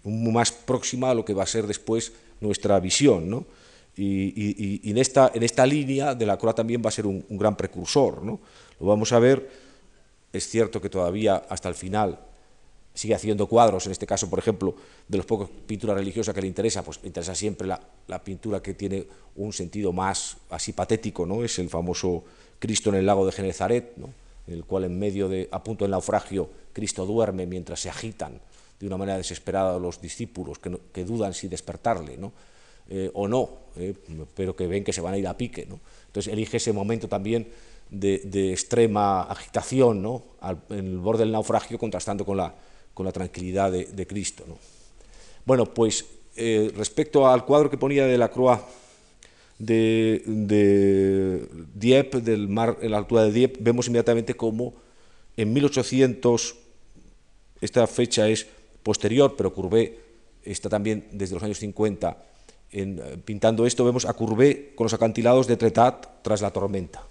más 0.03 0.51
próxima 0.51 1.12
a 1.12 1.14
lo 1.14 1.26
que 1.26 1.34
va 1.34 1.43
a 1.43 1.47
ser 1.47 1.68
después 1.68 2.14
nuestra 2.39 2.80
visión. 2.80 3.30
¿no? 3.30 3.45
Y, 3.95 4.89
en, 4.89 4.97
esta, 4.97 5.32
en 5.34 5.43
esta 5.43 5.66
línea 5.66 6.16
de 6.16 6.26
la 6.26 6.38
Croix 6.38 6.55
también 6.55 6.82
va 6.84 6.89
a 6.89 6.91
ser 6.91 7.05
un, 7.05 7.26
gran 7.30 7.55
precursor. 7.55 8.24
¿no? 8.24 8.39
Lo 8.80 8.88
vamos 8.88 9.12
a 9.12 9.20
ver, 9.20 9.49
es 10.32 10.47
cierto 10.47 10.82
que 10.82 10.89
todavía 10.89 11.43
hasta 11.49 11.70
el 11.70 11.76
final 11.76 12.20
sigue 12.93 13.14
haciendo 13.14 13.45
cuadros, 13.45 13.86
en 13.86 13.91
este 13.91 14.08
caso, 14.08 14.28
por 14.28 14.39
ejemplo, 14.39 14.76
de 15.08 15.18
los 15.18 15.26
pocos 15.28 15.49
pinturas 15.68 15.95
religiosas 15.95 16.34
que 16.34 16.41
le 16.41 16.47
interesa, 16.47 16.84
pues 16.84 16.99
le 17.03 17.08
interesa 17.08 17.36
siempre 17.36 17.68
la, 17.68 17.80
la, 18.08 18.24
pintura 18.24 18.60
que 18.60 18.74
tiene 18.74 19.05
un 19.36 19.53
sentido 19.53 19.93
más 19.93 20.38
así 20.49 20.74
patético, 20.74 21.24
¿no? 21.24 21.43
Es 21.43 21.60
el 21.60 21.70
famoso 21.70 22.24
Cristo 22.58 22.89
en 22.89 22.95
el 22.95 23.05
lago 23.05 23.24
de 23.24 23.32
Genezaret, 23.34 23.95
¿no? 23.97 24.10
en 24.47 24.53
el 24.55 24.66
cual 24.66 24.86
en 24.86 24.97
medio 24.97 25.30
de, 25.30 25.47
a 25.51 25.64
punto 25.64 25.84
del 25.84 25.91
naufragio, 25.91 26.49
Cristo 26.74 27.05
duerme 27.05 27.45
mientras 27.45 27.82
se 27.82 27.89
agitan 27.89 28.39
de 28.80 28.88
una 28.88 28.97
manera 28.97 29.17
desesperada 29.17 29.80
los 29.80 30.01
discípulos 30.01 30.59
que, 30.59 31.03
dudan 31.03 31.34
si 31.34 31.47
despertarle, 31.47 32.17
¿no? 32.17 32.32
Eh, 32.89 33.11
o 33.13 33.28
no, 33.28 33.49
eh, 33.75 33.93
pero 34.34 34.55
que 34.55 34.65
ven 34.65 34.84
que 34.84 34.93
se 34.93 35.01
van 35.01 35.13
a 35.13 35.17
ir 35.17 35.28
a 35.28 35.36
pique. 35.36 35.65
¿no? 35.65 35.80
Entonces 36.05 36.32
elige 36.32 36.55
ese 36.55 36.71
momento 36.71 37.09
también 37.09 37.49
de, 37.89 38.51
extrema 38.53 39.23
agitación 39.23 40.01
¿no? 40.01 40.23
en 40.69 40.88
el 40.88 40.97
borde 40.97 41.23
del 41.23 41.34
naufragio 41.34 41.78
contrastando 41.78 42.25
con 42.25 42.38
la, 42.38 42.55
con 42.93 43.05
la 43.05 43.11
tranquilidad 43.11 43.73
de, 43.73 44.07
Cristo. 44.07 44.45
¿no? 44.47 44.57
Bueno, 45.45 45.65
pues 45.65 46.05
eh, 46.38 46.71
respecto 46.78 47.28
al 47.28 47.43
cuadro 47.43 47.69
que 47.69 47.78
ponía 47.78 48.05
de 48.05 48.17
la 48.17 48.30
Croix 48.30 48.61
de, 49.59 50.23
de 50.25 51.45
Dieppe, 51.75 52.21
del 52.21 52.47
mar 52.47 52.78
en 52.82 52.91
la 52.91 52.99
altura 52.99 53.23
de 53.23 53.34
Dieppe, 53.34 53.59
vemos 53.59 53.88
inmediatamente 53.88 54.36
cómo 54.36 54.73
en 55.36 55.51
1800, 55.51 56.55
esta 57.59 57.86
fecha 57.86 58.30
es 58.30 58.47
posterior, 58.88 59.35
pero 59.35 59.53
Courbet 59.53 59.99
está 60.43 60.69
también 60.69 61.09
desde 61.11 61.35
los 61.35 61.43
años 61.43 61.59
50 61.59 62.23
en, 62.71 62.99
eh, 62.99 63.17
pintando 63.23 63.65
esto, 63.65 63.83
vemos 63.83 64.05
a 64.05 64.13
Courbet 64.13 64.75
con 64.75 64.85
los 64.85 64.93
acantilados 64.93 65.45
de 65.45 65.57
Tretat 65.57 66.23
tras 66.23 66.41
la 66.41 66.51
tormenta. 66.51 67.03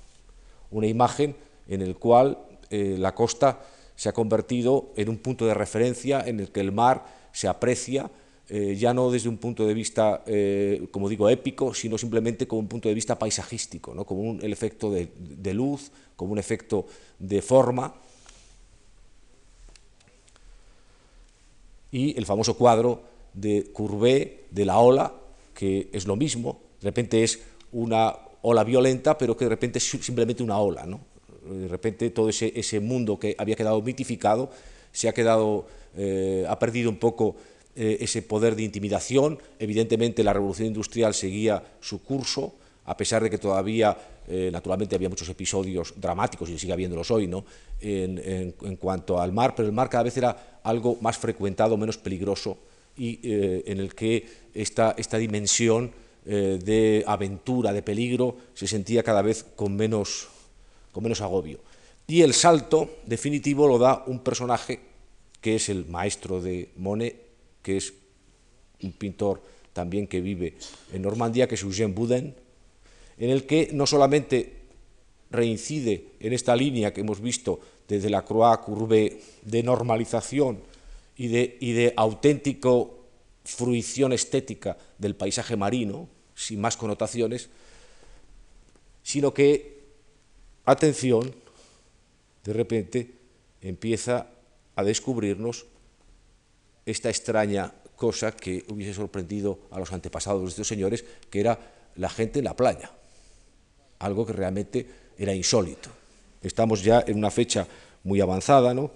Una 0.70 0.86
imagen 0.86 1.36
en 1.68 1.86
la 1.86 1.94
cual 1.94 2.38
eh, 2.70 2.96
la 2.98 3.14
costa 3.14 3.60
se 3.94 4.08
ha 4.08 4.14
convertido 4.14 4.92
en 4.96 5.10
un 5.10 5.18
punto 5.18 5.44
de 5.44 5.52
referencia 5.52 6.22
en 6.26 6.40
el 6.40 6.50
que 6.50 6.60
el 6.60 6.72
mar 6.72 7.04
se 7.32 7.46
aprecia 7.46 8.10
eh, 8.48 8.76
ya 8.78 8.94
no 8.94 9.10
desde 9.10 9.28
un 9.28 9.38
punto 9.38 9.66
de 9.66 9.74
vista, 9.74 10.22
como 10.92 11.08
digo, 11.08 11.28
épico, 11.28 11.74
sino 11.74 11.98
simplemente 11.98 12.46
como 12.46 12.60
un 12.60 12.68
punto 12.68 12.88
de 12.88 12.94
vista 12.94 13.18
paisajístico, 13.18 13.92
¿no? 13.92 14.04
como 14.04 14.22
un, 14.22 14.40
el 14.40 14.52
efecto 14.52 14.90
de 14.90 15.54
luz, 15.54 15.90
como 16.14 16.32
un 16.32 16.38
efecto 16.38 16.86
de 17.18 17.42
forma. 17.42 17.94
Y 21.96 22.14
el 22.18 22.26
famoso 22.26 22.58
cuadro 22.58 23.00
de 23.32 23.70
Courbet, 23.72 24.48
de 24.50 24.66
la 24.66 24.80
ola, 24.80 25.14
que 25.54 25.88
es 25.94 26.06
lo 26.06 26.14
mismo, 26.14 26.60
de 26.78 26.88
repente 26.88 27.24
es 27.24 27.40
una 27.72 28.14
ola 28.42 28.64
violenta, 28.64 29.16
pero 29.16 29.34
que 29.34 29.46
de 29.46 29.48
repente 29.48 29.78
es 29.78 29.84
simplemente 29.88 30.42
una 30.42 30.58
ola, 30.58 30.84
¿no? 30.84 31.00
De 31.50 31.68
repente 31.68 32.10
todo 32.10 32.28
ese, 32.28 32.52
ese 32.54 32.80
mundo 32.80 33.18
que 33.18 33.34
había 33.38 33.56
quedado 33.56 33.80
mitificado 33.80 34.50
se 34.92 35.08
ha 35.08 35.14
quedado, 35.14 35.68
eh, 35.96 36.44
ha 36.46 36.58
perdido 36.58 36.90
un 36.90 36.98
poco 36.98 37.34
eh, 37.74 37.96
ese 38.00 38.20
poder 38.20 38.56
de 38.56 38.64
intimidación. 38.64 39.38
Evidentemente 39.58 40.22
la 40.22 40.34
revolución 40.34 40.68
industrial 40.68 41.14
seguía 41.14 41.64
su 41.80 42.02
curso, 42.02 42.56
a 42.86 42.96
pesar 42.96 43.22
de 43.22 43.30
que 43.30 43.38
todavía, 43.38 43.96
eh, 44.26 44.50
naturalmente, 44.52 44.94
había 44.94 45.08
muchos 45.08 45.28
episodios 45.28 45.92
dramáticos, 45.96 46.48
y 46.48 46.58
sigue 46.58 46.72
habiéndolos 46.72 47.10
hoy, 47.10 47.26
¿no? 47.26 47.44
En, 47.80 48.52
cuanto 48.80 49.20
al 49.20 49.32
mar, 49.32 49.54
pero 49.54 49.68
el 49.68 49.74
mar 49.74 49.90
cada 49.90 50.04
vez 50.04 50.16
era 50.16 50.60
algo 50.62 50.96
más 51.00 51.18
frecuentado, 51.18 51.76
menos 51.76 51.98
peligroso, 51.98 52.58
y 52.96 53.20
en 53.22 53.78
el 53.78 53.94
que 53.94 54.26
esta, 54.54 54.94
esta 54.96 55.18
dimensión 55.18 55.92
eh, 56.28 56.58
de 56.58 57.04
aventura, 57.06 57.72
de 57.72 57.82
peligro, 57.82 58.36
se 58.52 58.66
sentía 58.66 59.04
cada 59.04 59.22
vez 59.22 59.46
con 59.54 59.76
menos, 59.76 60.26
con 60.90 61.04
menos 61.04 61.20
agobio. 61.20 61.60
Y 62.08 62.22
el 62.22 62.34
salto 62.34 62.98
definitivo 63.06 63.68
lo 63.68 63.78
da 63.78 64.02
un 64.08 64.18
personaje 64.18 64.80
que 65.40 65.54
es 65.54 65.68
el 65.68 65.86
maestro 65.86 66.42
de 66.42 66.70
Monet, 66.78 67.14
que 67.62 67.76
es 67.76 67.94
un 68.82 68.90
pintor 68.90 69.40
también 69.72 70.08
que 70.08 70.20
vive 70.20 70.54
en 70.92 71.02
Normandía, 71.02 71.46
que 71.46 71.54
es 71.54 71.62
Eugène 71.62 71.94
Boudin, 71.94 72.34
en 73.18 73.30
el 73.30 73.46
que 73.46 73.70
no 73.72 73.86
solamente 73.86 74.56
reincide 75.30 76.12
en 76.20 76.32
esta 76.32 76.54
línea 76.54 76.92
que 76.92 77.00
hemos 77.00 77.20
visto 77.20 77.60
desde 77.88 78.10
la 78.10 78.24
Croix 78.24 78.58
Courbet 78.58 79.42
de 79.42 79.62
normalización 79.62 80.60
y 81.16 81.28
de, 81.28 81.56
y 81.60 81.72
de 81.72 81.94
auténtico 81.96 83.04
fruición 83.44 84.12
estética 84.12 84.76
del 84.98 85.14
paisaje 85.14 85.56
marino, 85.56 86.08
sin 86.34 86.60
más 86.60 86.76
connotaciones, 86.76 87.48
sino 89.02 89.32
que, 89.32 89.84
atención, 90.64 91.34
de 92.44 92.52
repente 92.52 93.14
empieza 93.62 94.26
a 94.74 94.84
descubrirnos 94.84 95.66
esta 96.84 97.08
extraña 97.08 97.72
cosa 97.96 98.32
que 98.32 98.64
hubiese 98.68 98.94
sorprendido 98.94 99.58
a 99.70 99.78
los 99.78 99.92
antepasados 99.92 100.42
de 100.42 100.48
estos 100.48 100.68
señores, 100.68 101.04
que 101.30 101.40
era 101.40 101.58
la 101.96 102.08
gente 102.08 102.40
en 102.40 102.44
la 102.44 102.56
playa, 102.56 102.92
algo 103.98 104.26
que 104.26 104.32
realmente 104.32 104.86
era 105.18 105.34
insólito. 105.34 105.90
Estamos 106.42 106.82
ya 106.82 107.04
en 107.06 107.18
una 107.18 107.30
fecha 107.30 107.66
muy 108.04 108.20
avanzada, 108.20 108.74
¿no? 108.74 108.90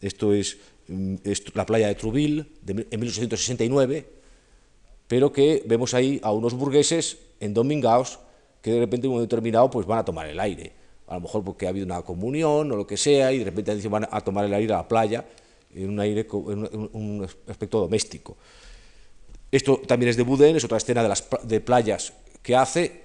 Esto 0.00 0.32
es 0.32 0.58
Mm, 0.88 1.14
la 1.54 1.64
playa 1.64 1.88
de 1.88 1.94
Trouville 1.94 2.44
en 2.66 3.00
1869, 3.00 4.04
pero 5.06 5.32
que 5.32 5.62
vemos 5.64 5.94
ahí 5.94 6.20
a 6.22 6.32
unos 6.32 6.54
burgueses 6.54 7.18
en 7.40 7.54
Domingaos 7.54 8.18
que 8.60 8.72
de 8.72 8.80
repente 8.80 9.06
en 9.06 9.10
un 9.10 9.16
momento 9.16 9.34
determinado 9.34 9.70
pues 9.70 9.86
van 9.86 10.00
a 10.00 10.04
tomar 10.04 10.26
el 10.26 10.38
aire, 10.38 10.72
a 11.06 11.14
lo 11.14 11.20
mejor 11.20 11.44
porque 11.44 11.66
ha 11.66 11.70
habido 11.70 11.86
una 11.86 12.02
comunión 12.02 12.70
o 12.70 12.76
lo 12.76 12.86
que 12.86 12.96
sea, 12.96 13.32
y 13.32 13.38
de 13.38 13.44
repente 13.44 13.88
van 13.88 14.08
a 14.10 14.20
tomar 14.20 14.44
el 14.44 14.54
aire 14.54 14.72
a 14.74 14.78
la 14.78 14.88
playa 14.88 15.24
en 15.74 15.88
un, 15.88 16.00
aire, 16.00 16.26
en 16.30 16.90
un 16.92 17.28
aspecto 17.48 17.80
doméstico. 17.80 18.36
Esto 19.50 19.80
también 19.86 20.10
es 20.10 20.16
de 20.16 20.22
Boudin, 20.22 20.56
es 20.56 20.64
otra 20.64 20.78
escena 20.78 21.02
de, 21.02 21.08
las, 21.08 21.26
de 21.42 21.60
playas 21.60 22.12
que 22.42 22.54
hace. 22.54 23.01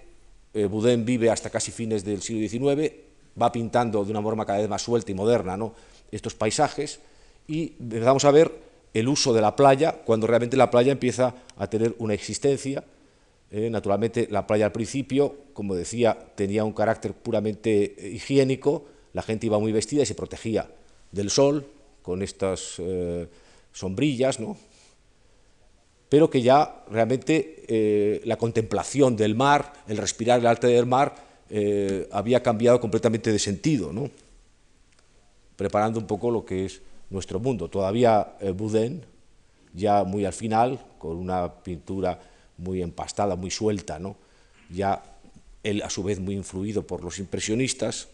Eh, 0.57 0.65
Boudin 0.65 1.05
vive 1.05 1.29
hasta 1.29 1.51
casi 1.51 1.71
fines 1.71 2.03
del 2.03 2.23
siglo 2.23 2.47
XIX, 2.47 2.91
va 3.39 3.51
pintando 3.51 4.03
de 4.03 4.09
una 4.09 4.23
forma 4.23 4.43
cada 4.43 4.57
vez 4.57 4.67
más 4.67 4.81
suelta 4.81 5.11
y 5.11 5.13
moderna 5.13 5.55
estos 6.11 6.33
paisajes, 6.33 6.99
y 7.47 7.73
empezamos 7.79 8.25
a 8.25 8.31
ver 8.31 8.51
el 8.91 9.07
uso 9.07 9.33
de 9.33 9.41
la 9.41 9.55
playa 9.55 10.01
cuando 10.03 10.25
realmente 10.25 10.57
la 10.57 10.71
playa 10.71 10.91
empieza 10.91 11.35
a 11.57 11.67
tener 11.67 11.95
una 11.99 12.15
existencia. 12.15 12.83
Eh, 13.51 13.69
naturalmente 13.69 14.27
la 14.31 14.47
playa 14.47 14.65
al 14.65 14.71
principio, 14.71 15.35
como 15.53 15.75
decía, 15.75 16.17
tenía 16.33 16.63
un 16.63 16.73
carácter 16.73 17.13
puramente 17.13 17.93
eh, 17.97 18.09
higiénico, 18.09 18.85
la 19.13 19.21
gente 19.21 19.45
iba 19.45 19.59
muy 19.59 19.71
vestida 19.71 20.01
y 20.01 20.05
se 20.07 20.15
protegía 20.15 20.67
del 21.11 21.29
sol 21.29 21.67
con 22.01 22.23
estas 22.23 22.75
eh, 22.79 23.27
sombrillas, 23.71 24.39
¿no? 24.39 24.57
Pero 26.09 26.29
que 26.29 26.41
ya 26.41 26.83
realmente 26.89 28.21
la 28.25 28.37
contemplación 28.37 29.15
del 29.15 29.35
mar, 29.35 29.73
el 29.87 29.97
respirar 29.97 30.39
el 30.39 30.47
arte 30.47 30.67
del 30.67 30.85
mar, 30.85 31.15
había 32.11 32.41
cambiado 32.41 32.79
completamente 32.79 33.31
de 33.31 33.39
sentido, 33.39 33.91
¿no? 33.91 34.09
preparando 35.57 35.99
un 35.99 36.07
poco 36.07 36.31
lo 36.31 36.45
que 36.45 36.65
es 36.65 36.81
nuestro 37.09 37.39
mundo. 37.39 37.67
Todavía 37.67 38.35
eh, 38.39 38.51
Boudin, 38.51 39.03
ya 39.73 40.05
muy 40.05 40.23
al 40.23 40.33
final, 40.33 40.79
con 40.97 41.17
una 41.17 41.51
pintura 41.55 42.21
muy 42.57 42.81
empastada, 42.81 43.35
muy 43.35 43.51
suelta, 43.51 43.99
¿no? 43.99 44.15
ya 44.69 45.03
él 45.63 45.81
a 45.81 45.89
su 45.89 46.03
vez 46.03 46.19
muy 46.19 46.35
influido 46.35 46.85
por 46.85 47.03
los 47.03 47.19
impresionistas. 47.19 48.07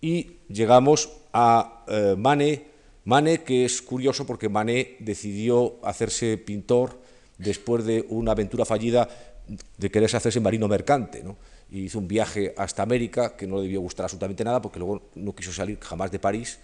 Y 0.00 0.32
llegamos 0.48 1.10
a 1.32 1.84
eh, 1.88 2.14
Manet, 2.16 2.75
Manet 3.06 3.42
que 3.44 3.64
es 3.64 3.80
curioso 3.80 4.26
porque 4.26 4.48
Manet 4.48 4.98
decidió 4.98 5.76
hacerse 5.82 6.36
pintor 6.38 7.00
después 7.38 7.84
de 7.84 8.04
una 8.10 8.32
aventura 8.32 8.64
fallida 8.64 9.08
de 9.78 9.90
quererse 9.90 10.18
hacerse 10.18 10.40
marino 10.40 10.68
mercante. 10.68 11.22
¿no? 11.22 11.36
y 11.70 11.80
hizo 11.80 11.98
un 11.98 12.08
viaje 12.08 12.54
hasta 12.56 12.82
América 12.82 13.36
que 13.36 13.46
no 13.46 13.56
le 13.56 13.62
debió 13.62 13.80
gustar 13.80 14.04
absolutamente 14.04 14.44
nada 14.44 14.62
porque 14.62 14.78
luego 14.78 15.02
no 15.14 15.34
quiso 15.34 15.52
salir 15.52 15.78
jamás 15.80 16.10
de 16.10 16.18
París 16.18 16.58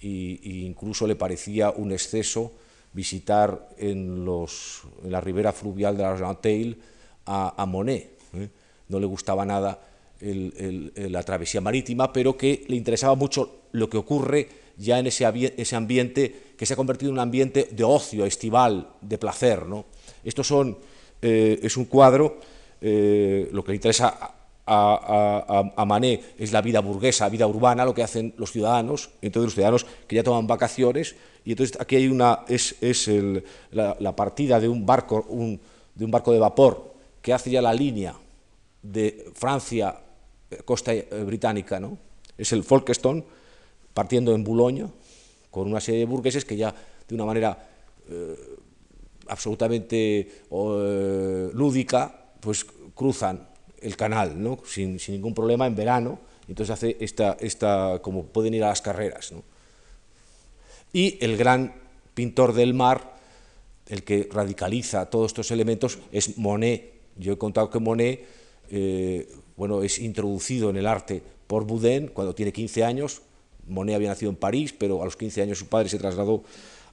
e 0.00 0.38
incluso 0.42 1.06
le 1.06 1.16
parecía 1.16 1.70
un 1.70 1.90
exceso 1.90 2.52
visitar 2.92 3.68
en, 3.78 4.24
los, 4.24 4.82
en 5.02 5.10
la 5.10 5.20
ribera 5.20 5.52
fluvial 5.52 5.96
de 5.96 6.02
la 6.02 6.10
Argenteuil 6.10 6.80
a, 7.24 7.60
a 7.60 7.66
Monet. 7.66 8.18
¿eh? 8.34 8.48
No 8.88 9.00
le 9.00 9.06
gustaba 9.06 9.44
nada 9.44 9.80
la 10.20 11.22
travesía 11.22 11.60
marítima, 11.60 12.12
pero 12.12 12.36
que 12.36 12.64
le 12.68 12.76
interesaba 12.76 13.14
mucho 13.14 13.64
lo 13.72 13.90
que 13.90 13.98
ocurre 13.98 14.48
ya 14.76 14.98
en 14.98 15.06
ese, 15.06 15.54
ese 15.56 15.76
ambiente 15.76 16.54
que 16.56 16.66
se 16.66 16.74
ha 16.74 16.76
convertido 16.76 17.10
en 17.10 17.14
un 17.14 17.20
ambiente 17.20 17.68
de 17.70 17.84
ocio 17.84 18.26
estival, 18.26 18.88
de 19.00 19.18
placer. 19.18 19.66
¿no? 19.66 19.86
Esto 20.24 20.44
son, 20.44 20.78
eh, 21.22 21.58
es 21.62 21.76
un 21.76 21.86
cuadro, 21.86 22.40
eh, 22.80 23.48
lo 23.52 23.64
que 23.64 23.72
le 23.72 23.76
interesa 23.76 24.34
a, 24.66 25.72
a, 25.76 25.84
Mané 25.84 26.20
es 26.38 26.52
la 26.52 26.60
vida 26.60 26.80
burguesa, 26.80 27.28
vida 27.28 27.46
urbana, 27.46 27.84
lo 27.84 27.94
que 27.94 28.02
hacen 28.02 28.34
los 28.36 28.50
ciudadanos, 28.50 29.10
entonces 29.22 29.46
los 29.46 29.54
ciudadanos 29.54 29.86
que 30.08 30.16
ya 30.16 30.24
toman 30.24 30.46
vacaciones, 30.46 31.14
y 31.44 31.52
entonces 31.52 31.80
aquí 31.80 31.96
hay 31.96 32.08
una, 32.08 32.40
es, 32.48 32.74
el, 33.06 33.44
la, 33.70 33.96
la, 34.00 34.16
partida 34.16 34.58
de 34.58 34.68
un 34.68 34.84
barco, 34.84 35.24
de 35.94 36.04
un 36.04 36.10
barco 36.10 36.32
de 36.32 36.40
vapor 36.40 36.94
que 37.22 37.32
hace 37.32 37.50
ya 37.50 37.62
la 37.62 37.72
línea 37.72 38.16
de 38.82 39.30
Francia, 39.34 39.96
eh, 40.50 40.58
costa 40.64 40.92
eh, 40.92 41.06
británica, 41.24 41.78
¿no? 41.78 41.98
es 42.36 42.52
el 42.52 42.64
Folkestone, 42.64 43.24
partiendo 43.96 44.34
en 44.34 44.44
Boulogne, 44.44 44.86
con 45.50 45.68
una 45.68 45.80
serie 45.80 46.00
de 46.00 46.04
burgueses 46.06 46.44
que 46.44 46.54
ya 46.54 46.74
de 47.08 47.14
una 47.14 47.24
manera 47.24 47.56
eh, 48.10 48.36
absolutamente 49.28 50.44
lúdica, 51.54 52.34
pues 52.40 52.66
cruzan 52.94 53.48
el 53.80 53.96
canal, 53.96 54.42
¿no? 54.42 54.58
sin, 54.66 54.98
sin, 54.98 55.14
ningún 55.14 55.32
problema 55.32 55.66
en 55.66 55.74
verano, 55.74 56.18
entonces 56.46 56.74
hace 56.74 56.96
esta, 57.00 57.38
esta, 57.40 58.00
como 58.02 58.26
pueden 58.26 58.52
ir 58.52 58.64
a 58.64 58.68
las 58.68 58.82
carreras. 58.82 59.32
¿no? 59.32 59.42
Y 60.92 61.16
el 61.24 61.38
gran 61.38 61.72
pintor 62.12 62.52
del 62.52 62.74
mar, 62.74 63.16
el 63.88 64.04
que 64.04 64.28
radicaliza 64.30 65.08
todos 65.08 65.28
estos 65.28 65.50
elementos, 65.52 66.00
es 66.12 66.36
Monet. 66.36 66.92
Yo 67.16 67.32
he 67.32 67.38
contado 67.38 67.70
que 67.70 67.78
Monet 67.78 68.26
eh, 68.68 69.26
bueno, 69.56 69.82
es 69.82 69.98
introducido 70.00 70.68
en 70.68 70.76
el 70.76 70.86
arte 70.86 71.22
por 71.46 71.64
Boudin 71.64 72.08
cuando 72.08 72.34
tiene 72.34 72.52
15 72.52 72.84
años. 72.84 73.22
Monet 73.68 73.96
había 73.96 74.08
nacido 74.08 74.30
en 74.30 74.36
París, 74.36 74.74
pero 74.76 75.02
a 75.02 75.04
los 75.04 75.16
15 75.16 75.42
años 75.42 75.58
su 75.58 75.66
padre 75.66 75.88
se 75.88 75.98
trasladó 75.98 76.44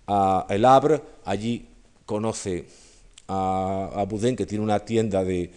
a 0.08 0.46
El 0.50 0.66
Havre. 0.66 1.02
Allí 1.26 1.66
conoce 2.06 2.66
a, 3.28 4.06
Boudin, 4.08 4.36
que 4.36 4.46
tiene 4.46 4.64
una 4.64 4.80
tienda 4.80 5.24
de, 5.24 5.52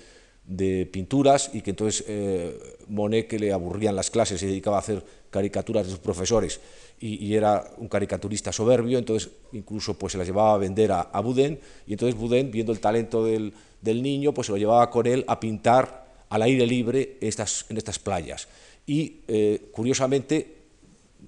pinturas 0.93 1.51
y 1.53 1.61
que 1.61 1.71
entonces 1.71 2.05
eh, 2.07 2.77
Monet, 2.89 3.27
que 3.27 3.39
le 3.39 3.53
aburrían 3.53 3.97
las 3.97 4.11
clases, 4.11 4.41
se 4.41 4.47
dedicaba 4.47 4.77
a 4.77 4.81
hacer 4.81 5.05
caricaturas 5.31 5.85
de 5.85 5.91
sus 5.91 5.99
profesores 5.99 6.61
y, 7.01 7.35
era 7.35 7.73
un 7.77 7.89
caricaturista 7.89 8.53
soberbio, 8.53 8.99
entonces 8.99 9.31
incluso 9.53 9.95
pues 9.95 10.13
se 10.13 10.19
las 10.19 10.27
llevaba 10.27 10.55
a 10.55 10.59
vender 10.59 10.93
a, 10.93 11.21
Boudin 11.21 11.59
y 11.87 11.93
entonces 11.93 12.19
Boudin, 12.19 12.51
viendo 12.51 12.73
el 12.73 12.81
talento 12.81 13.25
del, 13.25 13.53
niño, 13.83 14.33
pues 14.33 14.47
se 14.47 14.53
lo 14.53 14.59
llevaba 14.59 14.91
con 14.91 15.07
él 15.07 15.25
a 15.29 15.39
pintar 15.39 16.07
al 16.29 16.43
aire 16.43 16.67
libre 16.67 17.19
en 17.21 17.29
estas, 17.29 17.67
en 17.69 17.77
estas 17.77 17.99
playas. 17.99 18.49
Y 18.87 19.19
eh, 19.29 19.69
curiosamente, 19.73 20.56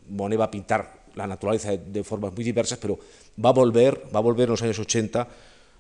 Monet 0.09 0.39
va 0.39 0.45
a 0.45 0.51
pintar 0.51 1.05
la 1.15 1.27
naturaleza 1.27 1.77
de, 1.77 2.05
formas 2.05 2.33
muy 2.35 2.45
diversas, 2.45 2.79
pero 2.79 2.99
va 3.43 3.51
a 3.51 3.53
volver, 3.53 4.05
va 4.15 4.19
a 4.19 4.23
volver 4.23 4.45
en 4.45 4.51
los 4.51 4.63
años 4.63 4.79
80 4.79 5.29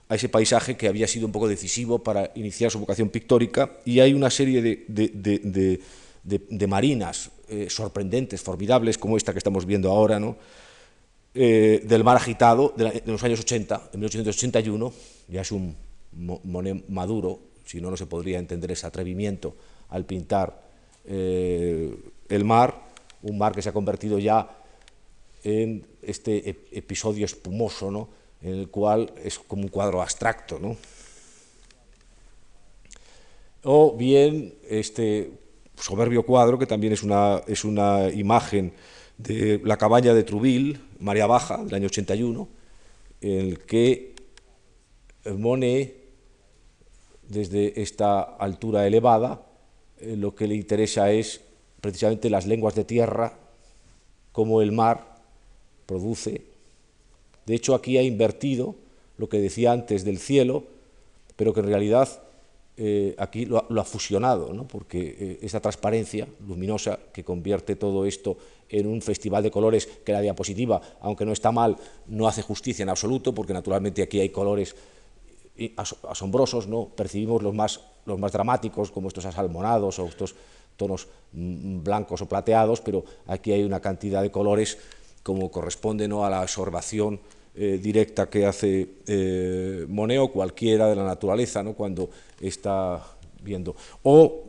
a 0.08 0.14
ese 0.14 0.28
paisaje 0.28 0.76
que 0.76 0.88
había 0.88 1.06
sido 1.06 1.26
un 1.26 1.32
poco 1.32 1.48
decisivo 1.48 2.02
para 2.02 2.32
iniciar 2.34 2.70
su 2.70 2.80
vocación 2.80 3.10
pictórica 3.10 3.72
y 3.84 4.00
hay 4.00 4.14
una 4.14 4.30
serie 4.30 4.62
de, 4.62 4.84
de, 4.88 5.80
de, 6.24 6.66
marinas 6.66 7.30
eh, 7.48 7.68
sorprendentes, 7.68 8.40
formidables, 8.40 8.98
como 8.98 9.16
esta 9.16 9.32
que 9.32 9.38
estamos 9.38 9.66
viendo 9.66 9.90
ahora, 9.90 10.18
¿no? 10.18 10.36
eh, 11.34 11.82
del 11.84 12.04
mar 12.04 12.16
agitado 12.16 12.74
de, 12.76 13.02
los 13.06 13.22
años 13.22 13.40
80, 13.40 13.90
en 13.92 14.00
1881, 14.00 14.92
ya 15.28 15.42
es 15.42 15.52
un 15.52 15.76
Monet 16.12 16.88
maduro, 16.88 17.38
si 17.64 17.80
no, 17.80 17.90
no 17.90 17.96
se 17.96 18.06
podría 18.06 18.38
entender 18.38 18.72
ese 18.72 18.86
atrevimiento 18.86 19.54
al 19.90 20.04
pintar 20.04 20.62
eh, 21.04 21.94
el 22.28 22.44
mar, 22.44 22.87
un 23.22 23.38
mar 23.38 23.54
que 23.54 23.62
se 23.62 23.68
ha 23.68 23.72
convertido 23.72 24.18
ya 24.18 24.48
en 25.42 25.86
este 26.02 26.48
episodio 26.72 27.24
espumoso, 27.24 27.90
¿no? 27.90 28.08
en 28.42 28.54
el 28.54 28.68
cual 28.68 29.12
es 29.22 29.38
como 29.38 29.62
un 29.62 29.68
cuadro 29.68 30.00
abstracto, 30.00 30.58
¿no? 30.58 30.76
O 33.64 33.96
bien 33.96 34.54
este 34.68 35.32
soberbio 35.76 36.24
cuadro, 36.24 36.58
que 36.58 36.66
también 36.66 36.92
es 36.92 37.02
una, 37.02 37.42
es 37.46 37.64
una 37.64 38.08
imagen 38.08 38.72
de 39.16 39.60
la 39.64 39.76
cabaña 39.76 40.14
de 40.14 40.22
Trouville, 40.22 40.78
María 41.00 41.26
Baja, 41.26 41.64
del 41.64 41.74
año 41.74 41.86
81, 41.86 42.48
en 43.20 43.38
el 43.40 43.58
que 43.60 44.14
Monet, 45.36 45.96
desde 47.28 47.82
esta 47.82 48.20
altura 48.20 48.86
elevada, 48.86 49.44
eh, 49.98 50.16
lo 50.16 50.34
que 50.34 50.46
le 50.46 50.54
interesa 50.54 51.10
es 51.10 51.40
precisamente 51.80 52.30
las 52.30 52.46
lenguas 52.46 52.74
de 52.74 52.84
tierra, 52.84 53.38
cómo 54.32 54.62
el 54.62 54.72
mar 54.72 55.18
produce 55.86 56.42
de 57.48 57.54
hecho, 57.54 57.74
aquí 57.74 57.96
ha 57.96 58.02
invertido 58.02 58.74
lo 59.16 59.30
que 59.30 59.40
decía 59.40 59.72
antes 59.72 60.04
del 60.04 60.18
cielo, 60.18 60.64
pero 61.34 61.54
que 61.54 61.60
en 61.60 61.66
realidad 61.66 62.06
eh, 62.76 63.14
aquí 63.16 63.46
lo 63.46 63.64
ha, 63.66 63.84
fusionado, 63.84 64.52
¿no? 64.52 64.68
porque 64.68 65.16
eh, 65.18 65.38
esa 65.40 65.58
transparencia 65.58 66.28
luminosa 66.46 66.98
que 67.10 67.24
convierte 67.24 67.74
todo 67.74 68.04
esto 68.04 68.36
en 68.68 68.86
un 68.86 69.00
festival 69.00 69.42
de 69.42 69.50
colores 69.50 69.86
que 70.04 70.12
la 70.12 70.20
diapositiva, 70.20 70.78
aunque 71.00 71.24
no 71.24 71.32
está 71.32 71.50
mal, 71.50 71.78
no 72.06 72.28
hace 72.28 72.42
justicia 72.42 72.82
en 72.82 72.90
absoluto, 72.90 73.34
porque 73.34 73.54
naturalmente 73.54 74.02
aquí 74.02 74.20
hay 74.20 74.28
colores 74.28 74.76
asombrosos, 76.06 76.68
¿no? 76.68 76.90
percibimos 76.94 77.42
los 77.42 77.54
más 77.54 78.32
dramáticos, 78.32 78.90
como 78.90 79.08
estos 79.08 79.24
asalmonados 79.24 79.98
o 79.98 80.04
estos 80.04 80.34
tonos 80.78 81.08
mm, 81.32 81.82
blancos 81.82 82.22
o 82.22 82.26
plateados, 82.26 82.80
pero 82.80 83.04
aquí 83.26 83.52
hay 83.52 83.62
una 83.62 83.80
cantidad 83.80 84.22
de 84.22 84.30
colores 84.30 84.78
como 85.22 85.50
corresponde 85.50 86.08
¿no? 86.08 86.24
a 86.24 86.30
la 86.30 86.40
absorbación 86.40 87.20
eh, 87.54 87.78
directa 87.82 88.30
que 88.30 88.46
hace 88.46 88.88
eh, 89.06 89.84
Monet 89.88 90.20
o 90.20 90.32
cualquiera 90.32 90.86
de 90.88 90.96
la 90.96 91.04
naturaleza 91.04 91.62
¿no? 91.62 91.74
cuando 91.74 92.08
está 92.40 93.04
viendo. 93.42 93.76
O 94.02 94.44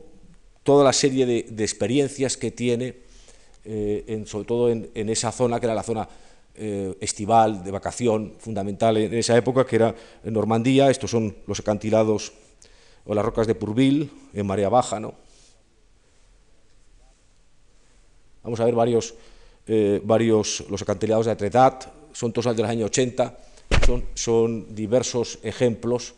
toda 0.64 0.84
la 0.84 0.94
serie 0.94 1.26
de, 1.26 1.64
experiencias 1.64 2.38
que 2.38 2.52
tiene, 2.52 2.96
eh, 3.66 4.06
en, 4.08 4.28
sobre 4.28 4.46
todo 4.46 4.70
en, 4.70 5.10
esa 5.10 5.32
zona 5.32 5.60
que 5.60 5.66
era 5.66 5.74
la 5.74 5.84
zona 5.84 6.08
eh, 6.56 6.96
estival, 7.00 7.64
de 7.64 7.72
vacación, 7.72 8.34
fundamental 8.38 8.98
en 8.98 9.14
esa 9.14 9.36
época, 9.38 9.66
que 9.66 9.78
era 9.78 9.96
Normandía, 10.24 10.92
estos 10.92 11.10
son 11.10 11.36
los 11.48 11.60
acantilados 11.62 12.34
o 13.06 13.16
las 13.16 13.26
rocas 13.26 13.48
de 13.48 13.56
Pourville, 13.56 14.10
en 14.34 14.46
marea 14.46 14.70
baja. 14.70 15.00
¿no? 15.00 15.16
Vamos 18.50 18.62
a 18.62 18.66
ver 18.66 18.74
varios, 18.74 19.14
eh, 19.68 20.02
varios 20.04 20.66
los 20.72 20.82
acantilados 20.82 21.28
de 21.28 21.34
Atretat, 21.34 21.86
son 22.14 22.34
todos 22.34 22.56
de 22.58 22.64
los 22.64 22.72
años 22.72 22.88
80, 22.88 23.38
son, 23.86 24.06
son 24.16 24.74
diversos 24.74 25.38
ejemplos 25.44 26.16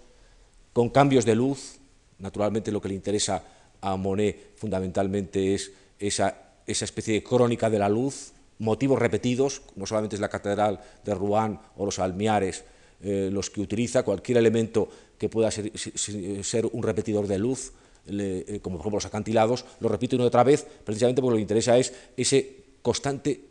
con 0.72 0.88
cambios 0.92 1.26
de 1.26 1.36
luz. 1.36 1.80
Naturalmente 2.20 2.72
lo 2.72 2.80
que 2.80 2.88
le 2.88 2.94
interesa 2.96 3.44
a 3.82 3.98
Monet 3.98 4.56
fundamentalmente 4.56 5.54
es 5.54 5.74
esa, 6.00 6.38
esa 6.66 6.86
especie 6.86 7.16
de 7.16 7.22
crónica 7.22 7.70
de 7.70 7.80
la 7.80 7.90
luz, 7.90 8.32
motivos 8.60 8.98
repetidos, 8.98 9.64
no 9.76 9.86
solamente 9.86 10.16
es 10.16 10.22
la 10.22 10.30
catedral 10.30 10.80
de 11.04 11.14
Rouen 11.14 11.60
o 11.76 11.84
los 11.84 12.00
almiares 12.00 12.64
eh, 13.02 13.30
los 13.30 13.50
que 13.50 13.60
utiliza, 13.60 14.04
cualquier 14.04 14.38
elemento 14.38 14.88
que 15.18 15.28
pueda 15.28 15.52
ser, 15.52 15.70
ser 15.78 16.66
un 16.72 16.82
repetidor 16.82 17.28
de 17.28 17.40
luz, 17.40 17.74
eh, 18.08 18.60
como 18.62 18.78
por 18.78 18.84
ejemplo 18.84 18.98
los 18.98 19.06
acantilados, 19.06 19.66
lo 19.80 19.90
repito 19.90 20.16
una 20.16 20.26
y 20.26 20.28
otra 20.28 20.44
vez, 20.44 20.66
precisamente 20.84 21.22
porque 21.22 21.32
lo 21.32 21.38
que 21.38 21.42
interesa 21.42 21.78
es 21.78 21.94
ese 22.18 22.64
constante 22.82 23.42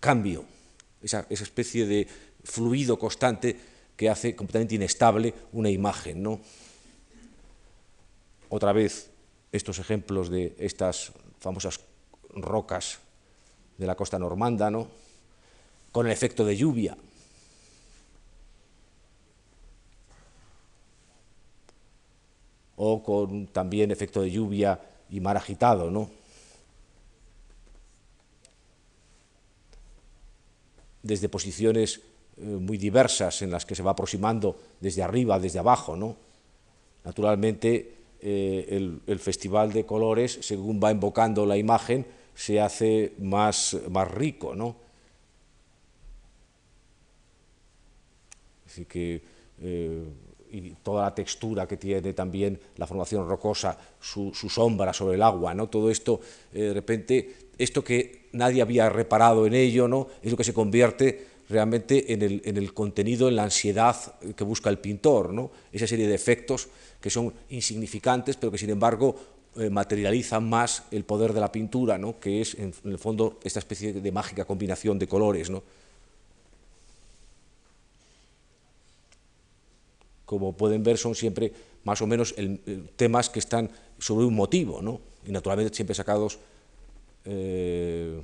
cambio 0.00 0.44
esa, 1.02 1.26
esa 1.30 1.44
especie 1.44 1.86
de 1.86 2.06
fluido 2.44 2.98
constante 2.98 3.56
que 3.96 4.10
hace 4.10 4.36
completamente 4.36 4.74
inestable 4.74 5.34
una 5.52 5.70
imagen. 5.70 6.22
¿no? 6.22 6.40
Otra 8.48 8.72
vez, 8.72 9.10
estos 9.52 9.78
ejemplos 9.78 10.28
de 10.28 10.54
estas 10.58 11.12
famosas 11.40 11.80
rocas 12.34 12.98
de 13.78 13.86
la 13.86 13.94
costa 13.94 14.18
normanda, 14.18 14.70
¿no? 14.70 14.88
con 15.92 16.06
el 16.06 16.12
efecto 16.12 16.44
de 16.44 16.56
lluvia. 16.56 16.96
O 22.76 23.02
con 23.02 23.46
también 23.48 23.90
efecto 23.90 24.22
de 24.22 24.30
lluvia 24.30 24.78
y 25.10 25.20
mar 25.20 25.36
agitado, 25.36 25.90
¿no? 25.90 26.10
desde 31.06 31.28
posiciones 31.28 32.00
eh, 32.36 32.44
muy 32.44 32.76
diversas 32.76 33.42
en 33.42 33.50
las 33.50 33.64
que 33.64 33.74
se 33.74 33.82
va 33.82 33.92
aproximando 33.92 34.56
desde 34.80 35.02
arriba, 35.02 35.38
desde 35.38 35.60
abajo. 35.60 35.96
¿no? 35.96 36.16
Naturalmente, 37.04 37.94
eh, 38.20 39.00
el, 39.06 39.18
Festival 39.18 39.72
de 39.72 39.86
Colores, 39.86 40.38
según 40.42 40.80
va 40.82 40.90
invocando 40.90 41.46
la 41.46 41.56
imagen, 41.56 42.06
se 42.34 42.60
hace 42.60 43.14
más, 43.18 43.76
más 43.88 44.10
rico. 44.10 44.54
¿no? 44.54 44.76
Así 48.66 48.84
que, 48.84 49.22
eh, 49.60 50.04
y 50.64 50.76
toda 50.82 51.04
la 51.04 51.14
textura 51.14 51.66
que 51.66 51.76
tiene 51.76 52.12
también 52.12 52.58
la 52.76 52.86
formación 52.86 53.28
rocosa, 53.28 53.76
su, 54.00 54.32
su 54.34 54.48
sombra 54.48 54.92
sobre 54.92 55.16
el 55.16 55.22
agua, 55.22 55.54
¿no? 55.54 55.68
todo 55.68 55.90
esto, 55.90 56.20
eh, 56.52 56.62
de 56.62 56.74
repente, 56.74 57.34
esto 57.58 57.84
que 57.84 58.28
nadie 58.32 58.62
había 58.62 58.88
reparado 58.88 59.46
en 59.46 59.54
ello, 59.54 59.88
¿no? 59.88 60.08
es 60.22 60.30
lo 60.30 60.36
que 60.36 60.44
se 60.44 60.54
convierte 60.54 61.36
realmente 61.48 62.12
en 62.12 62.22
el, 62.22 62.42
en 62.44 62.56
el, 62.56 62.72
contenido, 62.74 63.28
en 63.28 63.36
la 63.36 63.44
ansiedad 63.44 63.96
que 64.34 64.44
busca 64.44 64.70
el 64.70 64.78
pintor, 64.78 65.32
¿no? 65.32 65.50
esa 65.72 65.86
serie 65.86 66.08
de 66.08 66.14
efectos 66.14 66.68
que 67.00 67.10
son 67.10 67.32
insignificantes, 67.50 68.36
pero 68.36 68.50
que 68.50 68.58
sin 68.58 68.70
embargo 68.70 69.14
eh, 69.56 69.70
materializan 69.70 70.48
más 70.48 70.84
el 70.90 71.04
poder 71.04 71.32
de 71.32 71.40
la 71.40 71.52
pintura, 71.52 71.98
¿no? 71.98 72.18
que 72.18 72.40
es 72.40 72.54
en, 72.54 72.74
en, 72.84 72.92
el 72.92 72.98
fondo 72.98 73.38
esta 73.44 73.60
especie 73.60 73.92
de 73.92 74.12
mágica 74.12 74.44
combinación 74.44 74.98
de 74.98 75.06
colores. 75.06 75.50
¿no? 75.50 75.62
Como 80.26 80.56
pueden 80.56 80.82
ver, 80.82 80.98
son 80.98 81.14
siempre 81.14 81.52
más 81.84 82.02
o 82.02 82.06
menos 82.06 82.34
temas 82.96 83.30
que 83.30 83.38
están 83.38 83.70
sobre 83.98 84.26
un 84.26 84.34
motivo, 84.34 84.82
¿no? 84.82 85.00
y 85.26 85.32
naturalmente 85.32 85.74
siempre 85.74 85.94
sacados 85.94 86.38
eh, 87.24 88.20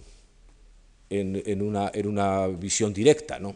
en, 1.11 1.63
una, 1.63 1.91
en, 1.93 2.07
una, 2.07 2.47
visión 2.47 2.93
directa. 2.93 3.39
¿no? 3.39 3.55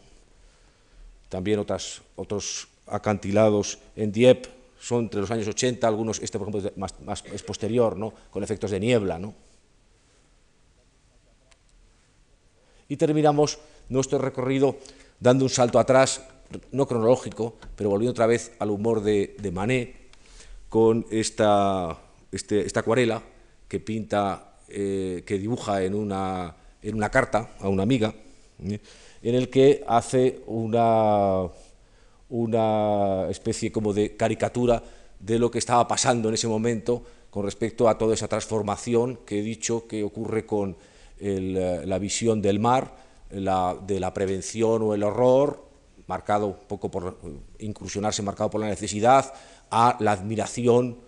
También 1.29 1.59
otras, 1.59 2.03
otros 2.17 2.69
acantilados 2.87 3.79
en 3.95 4.13
Dieppe 4.13 4.49
son 4.79 5.05
entre 5.05 5.21
los 5.21 5.31
años 5.31 5.49
80, 5.49 5.87
algunos, 5.87 6.21
este 6.21 6.39
por 6.39 6.49
ejemplo 6.49 6.71
es, 6.71 6.77
más, 6.77 6.95
más, 7.01 7.25
es 7.33 7.43
posterior, 7.43 7.97
¿no? 7.97 8.13
con 8.31 8.43
efectos 8.43 8.71
de 8.71 8.81
niebla. 8.81 9.19
¿no? 9.19 9.35
Y 12.89 12.97
terminamos 12.97 13.59
nuestro 13.89 14.19
recorrido 14.19 14.77
dando 15.19 15.45
un 15.45 15.51
salto 15.51 15.79
atrás, 15.79 16.23
no 16.73 16.87
cronológico, 16.87 17.57
pero 17.75 17.91
volviendo 17.91 18.13
otra 18.13 18.27
vez 18.27 18.53
al 18.59 18.71
humor 18.71 19.03
de, 19.03 19.51
Manet, 19.53 19.95
con 20.69 21.07
esta, 21.11 21.99
este, 22.33 22.67
esta 22.67 22.81
acuarela 22.81 23.23
que 23.69 23.81
pinta, 23.81 24.57
eh, 24.69 25.23
que 25.27 25.39
dibuja 25.39 25.83
en 25.83 25.95
una, 25.95 26.57
en 26.83 26.95
una 26.95 27.11
carta 27.11 27.51
a 27.61 27.69
una 27.69 27.83
amiga, 27.83 28.15
¿eh? 28.63 28.81
en 29.23 29.35
el 29.35 29.49
que 29.51 29.85
hace 29.87 30.43
una, 30.47 31.47
una 32.29 33.29
especie 33.31 33.73
como 33.73 33.93
de 33.93 34.17
caricatura 34.17 34.83
de 35.19 35.39
lo 35.39 35.51
que 35.51 35.59
estaba 35.59 35.89
pasando 35.89 36.29
en 36.29 36.35
ese 36.35 36.49
momento 36.49 37.03
con 37.31 37.45
respecto 37.45 37.89
a 37.89 37.99
toda 37.99 38.15
esa 38.15 38.29
transformación 38.29 39.19
que 39.27 39.41
he 39.41 39.43
dicho 39.43 39.87
que 39.87 40.03
ocurre 40.05 40.47
con 40.47 40.77
la 41.19 41.99
visión 41.99 42.43
del 42.43 42.61
mar, 42.61 42.95
de 43.31 44.01
la 44.01 44.15
prevención 44.15 44.83
o 44.83 44.95
el 44.95 45.03
horror, 45.03 45.66
marcado 46.07 46.57
poco 46.69 46.91
por 46.91 47.19
incursionarse, 47.59 48.23
marcado 48.23 48.51
por 48.51 48.61
la 48.61 48.69
necesidad, 48.69 49.33
a 49.71 49.97
la 50.01 50.13
admiración 50.13 50.99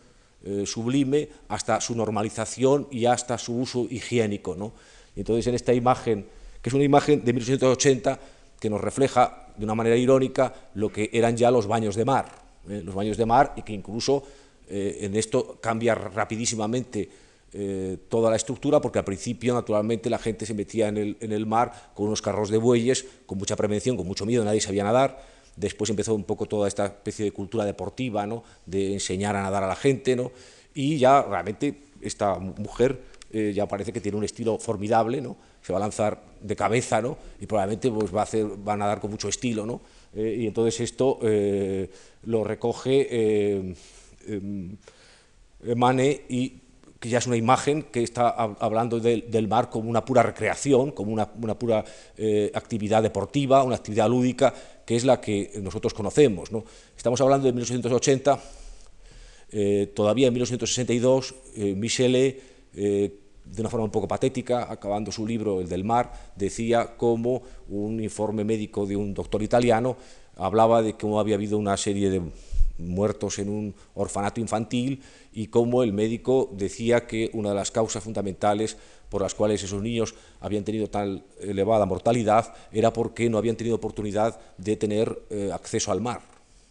eh, 0.45 0.65
sublime, 0.67 1.29
hasta 1.49 1.81
su 1.81 1.95
normalización 1.95 2.89
y 2.91 3.07
hasta 3.07 3.39
su 3.39 3.57
uso 3.57 3.87
higiénico. 3.91 4.55
¿no? 4.55 4.73
entonces 5.17 5.47
en 5.47 5.55
esta 5.55 5.75
imagen, 5.75 6.27
que 6.63 6.71
es 6.71 6.75
una 6.75 6.85
imagen 6.85 7.25
de 7.25 7.33
1880, 7.33 8.19
que 8.59 8.71
nos 8.71 8.81
refleja 8.81 9.49
de 9.57 9.65
una 9.65 9.75
manera 9.75 9.97
irónica 9.97 10.53
lo 10.75 10.93
que 10.93 11.11
eran 11.13 11.37
ya 11.37 11.51
los 11.51 11.67
baños 11.67 11.97
de 11.97 12.05
mar, 12.05 12.31
¿eh? 12.69 12.83
los 12.85 12.95
baños 12.95 13.17
de 13.17 13.27
mar 13.27 13.55
y 13.57 13.63
que 13.63 13.73
incluso 13.73 14.23
eh, 14.69 14.99
en 15.01 15.17
esto 15.17 15.59
cambia 15.61 15.95
rapidísimamente 15.95 17.09
toda 18.09 18.31
la 18.31 18.37
estructura, 18.37 18.81
porque 18.81 18.99
al 18.99 19.07
principio, 19.07 19.55
naturalmente, 19.55 20.11
la 20.11 20.19
gente 20.19 20.45
se 20.45 20.53
metía 20.53 20.89
en 20.89 20.97
el, 20.99 21.17
en 21.21 21.33
el, 21.33 21.47
mar 21.47 21.93
con 21.95 22.07
unos 22.07 22.21
carros 22.21 22.51
de 22.51 22.59
bueyes, 22.59 23.07
con 23.25 23.39
mucha 23.39 23.57
prevención, 23.57 23.97
con 23.97 24.07
mucho 24.07 24.27
miedo, 24.27 24.45
nadie 24.45 24.61
sabía 24.61 24.85
nadar. 24.85 25.19
Después 25.57 25.91
empezó 25.91 26.15
un 26.15 26.25
poco 26.25 26.47
toda 26.47 26.69
esta 26.69 26.87
especie 26.87 27.25
de 27.25 27.33
cultura 27.33 27.65
deportiva, 27.65 28.27
¿no? 28.27 28.45
de 28.67 28.93
enseñar 28.93 29.35
a 29.35 29.43
nadar 29.43 29.65
a 29.65 29.67
la 29.67 29.77
gente, 29.77 30.15
¿no? 30.15 30.31
y 30.75 30.99
ya 30.99 31.23
realmente 31.23 31.75
esta 32.01 32.39
mujer 32.39 33.01
eh, 33.33 33.53
ya 33.53 33.67
parece 33.67 33.93
que 33.93 34.01
tiene 34.01 34.17
un 34.17 34.23
estilo 34.23 34.59
formidable, 34.59 35.21
¿no? 35.21 35.37
se 35.61 35.73
va 35.73 35.79
a 35.79 35.81
lanzar 35.81 36.23
de 36.41 36.55
cabeza 36.55 37.03
¿no? 37.03 37.19
y 37.41 37.47
probablemente 37.47 37.91
pues, 37.91 38.15
va, 38.15 38.21
a 38.21 38.23
hacer, 38.23 38.47
va 38.47 38.75
a 38.75 38.77
nadar 38.77 39.01
con 39.01 39.11
mucho 39.11 39.29
estilo. 39.29 39.67
¿no? 39.67 39.81
Eh, 40.15 40.37
y 40.39 40.47
entonces 40.47 40.81
esto 40.81 41.19
eh, 41.23 41.91
lo 42.23 42.45
recoge 42.45 43.67
em, 44.29 44.77
Mane 45.75 46.23
y 46.29 46.61
que 47.01 47.09
ya 47.09 47.19
es 47.19 47.27
una 47.27 47.37
imagen 47.37 47.85
que 47.85 48.03
está 48.03 48.29
hablando 48.31 48.99
del 48.99 49.49
mar 49.49 49.71
como 49.71 49.89
una 49.89 50.05
pura 50.05 50.23
recreación, 50.23 50.91
como 50.91 51.13
una, 51.13 51.29
pura 51.59 51.85
actividad 52.55 53.03
deportiva, 53.03 53.63
una 53.63 53.77
actividad 53.77 54.09
lúdica, 54.09 54.53
que 54.85 54.97
es 54.97 55.05
la 55.05 55.21
que 55.21 55.53
nosotros 55.63 55.95
conocemos. 55.95 56.51
¿no? 56.51 56.65
Estamos 56.97 57.21
hablando 57.21 57.47
de 57.47 57.53
1880, 57.53 58.41
eh, 59.51 59.93
todavía 59.95 60.29
en 60.29 60.35
1962, 60.35 61.35
eh, 61.57 61.75
Michelet, 61.75 62.43
eh, 62.75 63.15
de 63.45 63.61
una 63.63 63.71
forma 63.71 63.85
un 63.85 63.91
poco 63.91 64.07
patética, 64.07 64.71
acabando 64.71 65.11
su 65.11 65.27
libro, 65.27 65.61
El 65.61 65.69
del 65.69 65.85
mar, 65.85 66.13
decía 66.37 66.97
cómo 66.97 67.43
un 67.69 68.03
informe 68.03 68.45
médico 68.45 68.87
de 68.87 68.97
un 68.97 69.15
doctor 69.15 69.43
italiano 69.43 69.97
hablaba 70.37 70.83
de 70.83 70.95
cómo 70.95 71.19
había 71.19 71.37
habido 71.37 71.57
una 71.57 71.77
serie 71.77 72.11
de 72.11 72.21
muertos 72.79 73.39
en 73.39 73.49
un 73.49 73.75
orfanato 73.95 74.41
infantil 74.41 75.03
y 75.33 75.49
cómo 75.49 75.83
el 75.83 75.93
médico 75.93 76.51
decía 76.53 77.07
que 77.07 77.31
una 77.33 77.51
de 77.51 77.57
las 77.57 77.71
causas 77.71 78.03
fundamentales 78.03 78.77
por 79.09 79.23
las 79.23 79.35
cuales 79.35 79.63
esos 79.63 79.83
niños 79.83 80.15
habían 80.41 80.65
tenido 80.65 80.89
tan 80.89 81.23
elevada 81.41 81.87
mortalidad 81.87 82.55
era 82.73 82.93
porque 82.93 83.29
no 83.29 83.39
habían 83.39 83.57
tenido 83.57 83.77
oportunidad 83.77 84.39
de 84.59 84.77
tener 84.77 85.23
eh, 85.31 85.51
acceso 85.53 85.93
al 85.93 86.01
mar. 86.01 86.21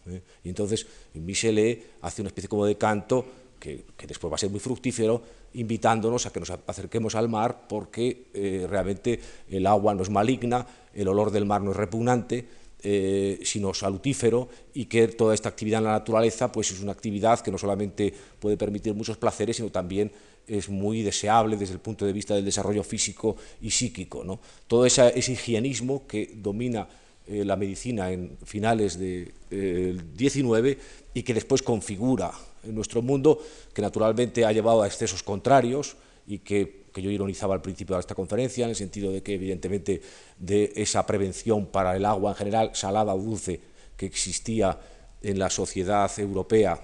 ¿eh? 0.08 0.22
Y 0.44 0.48
entonces 0.48 0.86
Michelet 1.14 1.84
hace 2.02 2.22
una 2.22 2.28
especie 2.28 2.48
como 2.48 2.64
de 2.64 2.76
canto 2.76 3.24
que, 3.58 3.84
después 4.06 4.30
va 4.30 4.36
a 4.36 4.38
ser 4.38 4.50
muy 4.50 4.60
fructífero, 4.60 5.20
invitándonos 5.54 6.26
a 6.26 6.32
que 6.32 6.40
nos 6.40 6.50
acerquemos 6.50 7.14
al 7.14 7.28
mar 7.28 7.66
porque 7.68 8.26
eh, 8.34 8.66
realmente 8.68 9.20
el 9.50 9.66
agua 9.66 9.94
no 9.94 10.02
es 10.02 10.10
maligna, 10.10 10.66
el 10.94 11.08
olor 11.08 11.30
del 11.30 11.44
mar 11.44 11.62
no 11.62 11.72
es 11.72 11.76
repugnante, 11.76 12.46
sino 12.80 13.74
salutífero 13.74 14.48
y 14.72 14.84
que 14.84 15.08
toda 15.08 15.34
esta 15.34 15.48
actividad 15.48 15.78
en 15.78 15.86
la 15.86 15.92
naturaleza 15.92 16.52
pues 16.52 16.70
es 16.70 16.80
una 16.80 16.92
actividad 16.92 17.40
que 17.40 17.50
no 17.50 17.58
solamente 17.58 18.14
puede 18.38 18.56
permitir 18.56 18.94
muchos 18.94 19.16
placeres, 19.16 19.56
sino 19.56 19.70
también 19.70 20.12
es 20.48 20.68
muy 20.68 21.02
deseable 21.02 21.56
desde 21.56 21.74
el 21.74 21.80
punto 21.80 22.06
de 22.06 22.12
vista 22.12 22.34
del 22.34 22.44
desarrollo 22.44 22.82
físico 22.82 23.36
y 23.60 23.70
psíquico. 23.70 24.24
¿no? 24.24 24.40
Todo 24.66 24.86
ese, 24.86 25.12
higienismo 25.16 26.06
que 26.06 26.32
domina 26.34 26.88
eh, 27.26 27.44
la 27.44 27.56
medicina 27.56 28.10
en 28.10 28.36
finales 28.44 28.98
del 28.98 29.32
de, 29.50 30.02
19 30.16 30.70
eh, 30.70 30.78
y 31.14 31.22
que 31.22 31.34
después 31.34 31.62
configura 31.62 32.32
en 32.64 32.74
nuestro 32.74 33.02
mundo, 33.02 33.40
que 33.72 33.82
naturalmente 33.82 34.44
ha 34.44 34.52
llevado 34.52 34.82
a 34.82 34.86
excesos 34.86 35.22
contrarios 35.22 35.96
y 36.26 36.38
que, 36.38 36.87
que, 36.98 37.02
yo 37.02 37.10
ironizaba 37.10 37.54
al 37.54 37.62
principio 37.62 37.96
de 37.96 38.00
esta 38.00 38.14
conferencia, 38.14 38.64
en 38.64 38.70
el 38.70 38.76
sentido 38.76 39.12
de 39.12 39.22
que 39.22 39.34
evidentemente 39.34 40.00
de 40.38 40.72
esa 40.76 41.06
prevención 41.06 41.66
para 41.66 41.96
el 41.96 42.04
agua 42.04 42.32
en 42.32 42.36
general, 42.36 42.70
salada 42.74 43.14
o 43.14 43.18
dulce, 43.18 43.60
que 43.96 44.06
existía 44.06 44.78
en 45.22 45.38
la 45.38 45.50
sociedad 45.50 46.10
europea 46.18 46.80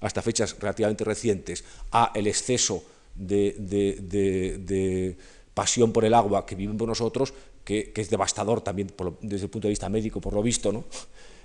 hasta 0.00 0.22
fechas 0.22 0.56
relativamente 0.58 1.04
recientes, 1.04 1.64
a 1.92 2.12
el 2.14 2.26
exceso 2.26 2.82
de, 3.14 5.16
pasión 5.54 5.92
por 5.92 6.04
el 6.04 6.14
agua 6.14 6.46
que 6.46 6.54
vivimos 6.54 6.86
nosotros, 6.86 7.34
que, 7.64 7.92
es 7.94 8.10
devastador 8.10 8.60
también 8.60 8.92
desde 9.20 9.44
el 9.44 9.50
punto 9.50 9.68
de 9.68 9.72
vista 9.72 9.88
médico, 9.88 10.20
por 10.20 10.32
lo 10.32 10.42
visto, 10.42 10.72
¿no? 10.72 10.84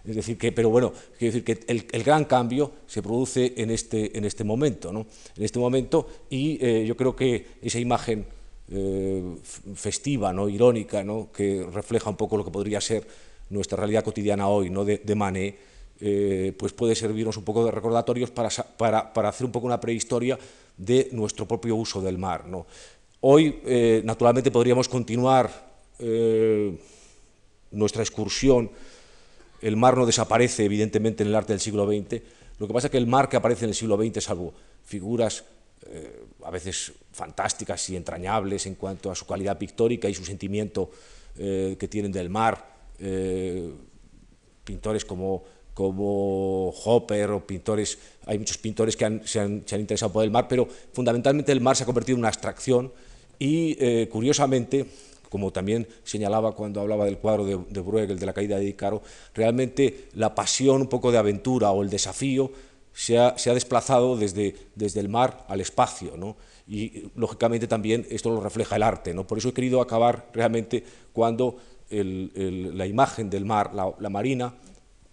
Es 0.08 0.16
decir, 0.16 0.38
que, 0.38 0.52
pero 0.52 0.70
bueno, 0.70 0.94
quiero 1.18 1.34
decir 1.34 1.44
que 1.44 1.66
el, 1.68 2.04
gran 2.04 2.26
cambio 2.26 2.72
se 2.86 3.02
produce 3.02 3.54
en 3.58 3.72
este, 3.72 4.16
en 4.18 4.26
este 4.26 4.44
momento, 4.44 4.94
¿no? 4.94 5.08
En 5.36 5.44
este 5.44 5.58
momento, 5.58 6.08
y 6.30 6.58
eh, 6.62 6.86
yo 6.86 6.96
creo 6.96 7.16
que 7.16 7.46
esa 7.62 7.80
imagen 7.80 8.26
eh, 8.72 9.24
festiva, 9.74 10.32
¿no? 10.32 10.48
irónica, 10.48 11.04
¿no? 11.04 11.30
que 11.32 11.66
refleja 11.72 12.10
un 12.10 12.18
poco 12.18 12.38
lo 12.38 12.46
que 12.46 12.52
podría 12.52 12.82
ser 12.82 13.08
nuestra 13.50 13.78
realidad 13.78 14.04
cotidiana 14.04 14.48
hoy, 14.48 14.70
¿no? 14.70 14.86
de, 14.86 15.00
de 15.00 15.16
Manet, 15.16 15.58
eh, 16.00 16.54
pues 16.58 16.74
puede 16.74 16.94
servirnos 16.94 17.38
un 17.38 17.44
poco 17.44 17.66
de 17.66 17.72
recordatorios 17.72 18.30
para, 18.30 18.50
para, 18.50 19.30
hacer 19.30 19.46
un 19.46 19.52
poco 19.52 19.66
una 19.66 19.80
prehistoria 19.80 20.38
de 20.78 21.10
nuestro 21.14 21.48
propio 21.48 21.76
uso 21.76 22.02
del 22.02 22.18
mar. 22.18 22.48
¿no? 22.48 22.66
Hoy, 23.22 23.60
naturalmente, 24.04 24.52
podríamos 24.52 24.90
continuar 24.90 25.50
nuestra 27.72 28.04
excursión. 28.04 28.70
El 29.62 29.78
mar 29.78 29.98
no 29.98 30.06
desaparece, 30.06 30.66
evidentemente, 30.66 31.24
en 31.24 31.30
el 31.30 31.36
arte 31.36 31.54
del 31.54 31.60
siglo 31.60 31.86
XX. 31.88 32.22
Lo 32.60 32.68
que 32.68 32.74
pasa 32.74 32.88
es 32.88 32.92
que 32.92 32.98
el 32.98 33.08
mar 33.08 33.30
que 33.30 33.38
aparece 33.38 33.66
en 33.66 33.70
el 33.70 33.76
siglo 33.76 33.98
XX, 33.98 34.24
salvo 34.24 34.54
figuras 34.84 35.44
a 36.44 36.50
veces 36.50 36.94
fantásticas 37.12 37.90
y 37.90 37.96
entrañables 37.96 38.66
en 38.66 38.76
cuanto 38.76 39.12
a 39.12 39.16
su 39.16 39.26
calidad 39.28 39.58
pictórica 39.58 40.10
y 40.10 40.16
su 40.16 40.26
sentimiento 40.26 40.90
que 41.36 41.88
tienen 41.90 42.12
del 42.12 42.30
mar, 42.30 42.66
pintores 44.64 45.06
como 45.06 45.44
como 45.76 46.70
Hopper 46.70 47.32
o 47.32 47.46
pintores, 47.46 48.00
hay 48.26 48.40
muchos 48.40 48.58
pintores 48.58 48.96
que 48.96 49.20
se, 49.26 49.40
han, 49.42 49.64
interesado 49.70 50.12
por 50.12 50.24
el 50.24 50.32
mar, 50.32 50.48
pero 50.48 50.68
fundamentalmente 50.94 51.52
el 51.52 51.60
mar 51.60 51.76
se 51.76 51.84
ha 51.84 51.86
convertido 51.86 52.16
en 52.16 52.22
una 52.22 52.30
abstracción 52.30 52.94
y 53.38 53.76
eh, 53.78 54.08
curiosamente, 54.10 54.86
como 55.36 55.52
también 55.52 55.86
señalaba 56.06 56.54
cuando 56.54 56.80
hablaba 56.80 57.04
del 57.04 57.18
cuadro 57.18 57.44
de, 57.44 57.60
de 57.70 57.82
Bruegel, 57.82 58.18
de 58.18 58.26
la 58.26 58.32
caída 58.32 58.58
de 58.58 58.64
Icaro, 58.64 59.02
realmente 59.34 60.08
la 60.14 60.34
pasión 60.34 60.80
un 60.80 60.88
poco 60.88 61.12
de 61.12 61.18
aventura 61.18 61.72
o 61.72 61.84
el 61.84 61.90
desafío 61.90 62.54
se 62.94 63.18
ha, 63.18 63.34
desplazado 63.54 64.16
desde, 64.16 64.56
desde, 64.76 65.02
el 65.02 65.10
mar 65.10 65.46
al 65.50 65.60
espacio, 65.60 66.16
¿no? 66.16 66.38
y 66.66 67.12
lógicamente 67.18 67.68
también 67.68 68.08
esto 68.10 68.30
lo 68.30 68.40
refleja 68.40 68.78
el 68.78 68.84
arte. 68.84 69.14
¿no? 69.14 69.28
Por 69.28 69.40
eso 69.40 69.50
he 69.50 69.54
querido 69.54 69.82
acabar 69.82 70.30
realmente 70.32 70.82
cuando 71.12 71.58
la 71.90 72.86
imagen 72.86 73.30
del 73.30 73.44
mar, 73.44 73.74
la 73.74 74.10
marina, 74.10 74.54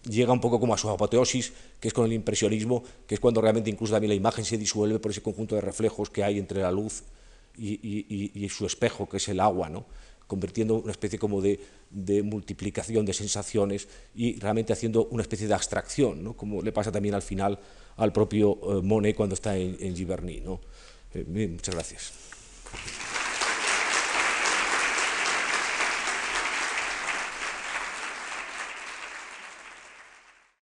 llega 0.08 0.32
un 0.32 0.40
poco 0.40 0.60
como 0.60 0.72
a 0.72 0.78
su 0.78 0.88
apoteosis, 0.88 1.52
que 1.80 1.88
es 1.88 1.94
con 1.94 2.06
el 2.06 2.12
impresionismo, 2.12 2.84
que 3.08 3.16
es 3.16 3.20
cuando 3.20 3.40
realmente 3.40 3.70
incluso 3.70 3.94
también 3.94 4.10
la 4.10 4.14
imagen 4.14 4.44
se 4.44 4.56
disuelve 4.56 5.00
por 5.00 5.10
ese 5.10 5.20
conjunto 5.20 5.56
de 5.56 5.62
reflejos 5.62 6.08
que 6.08 6.22
hay 6.22 6.38
entre 6.38 6.62
la 6.62 6.70
luz 6.70 7.02
y, 7.58 8.48
su 8.48 8.64
espejo, 8.64 9.08
que 9.08 9.16
es 9.16 9.28
el 9.28 9.40
agua. 9.40 9.68
¿no? 9.68 9.86
Convirtiendo 10.26 10.76
una 10.76 10.92
especie 10.92 11.18
como 11.18 11.40
de, 11.40 11.58
multiplicación 12.22 13.04
de 13.04 13.12
sensaciones 13.12 13.88
y 14.14 14.38
realmente 14.38 14.72
haciendo 14.72 15.06
una 15.06 15.22
especie 15.22 15.46
de 15.46 15.54
abstracción, 15.54 16.22
¿no? 16.24 16.34
como 16.34 16.62
le 16.62 16.72
pasa 16.72 16.90
también 16.90 17.14
al 17.14 17.22
final 17.22 17.58
al 17.96 18.12
propio 18.12 18.58
Monet 18.82 19.14
cuando 19.16 19.34
está 19.34 19.56
en, 19.56 19.76
en 19.80 19.94
Giverny. 19.94 20.40
¿no? 20.40 20.60
muchas 21.26 21.74
gracias. 21.74 22.12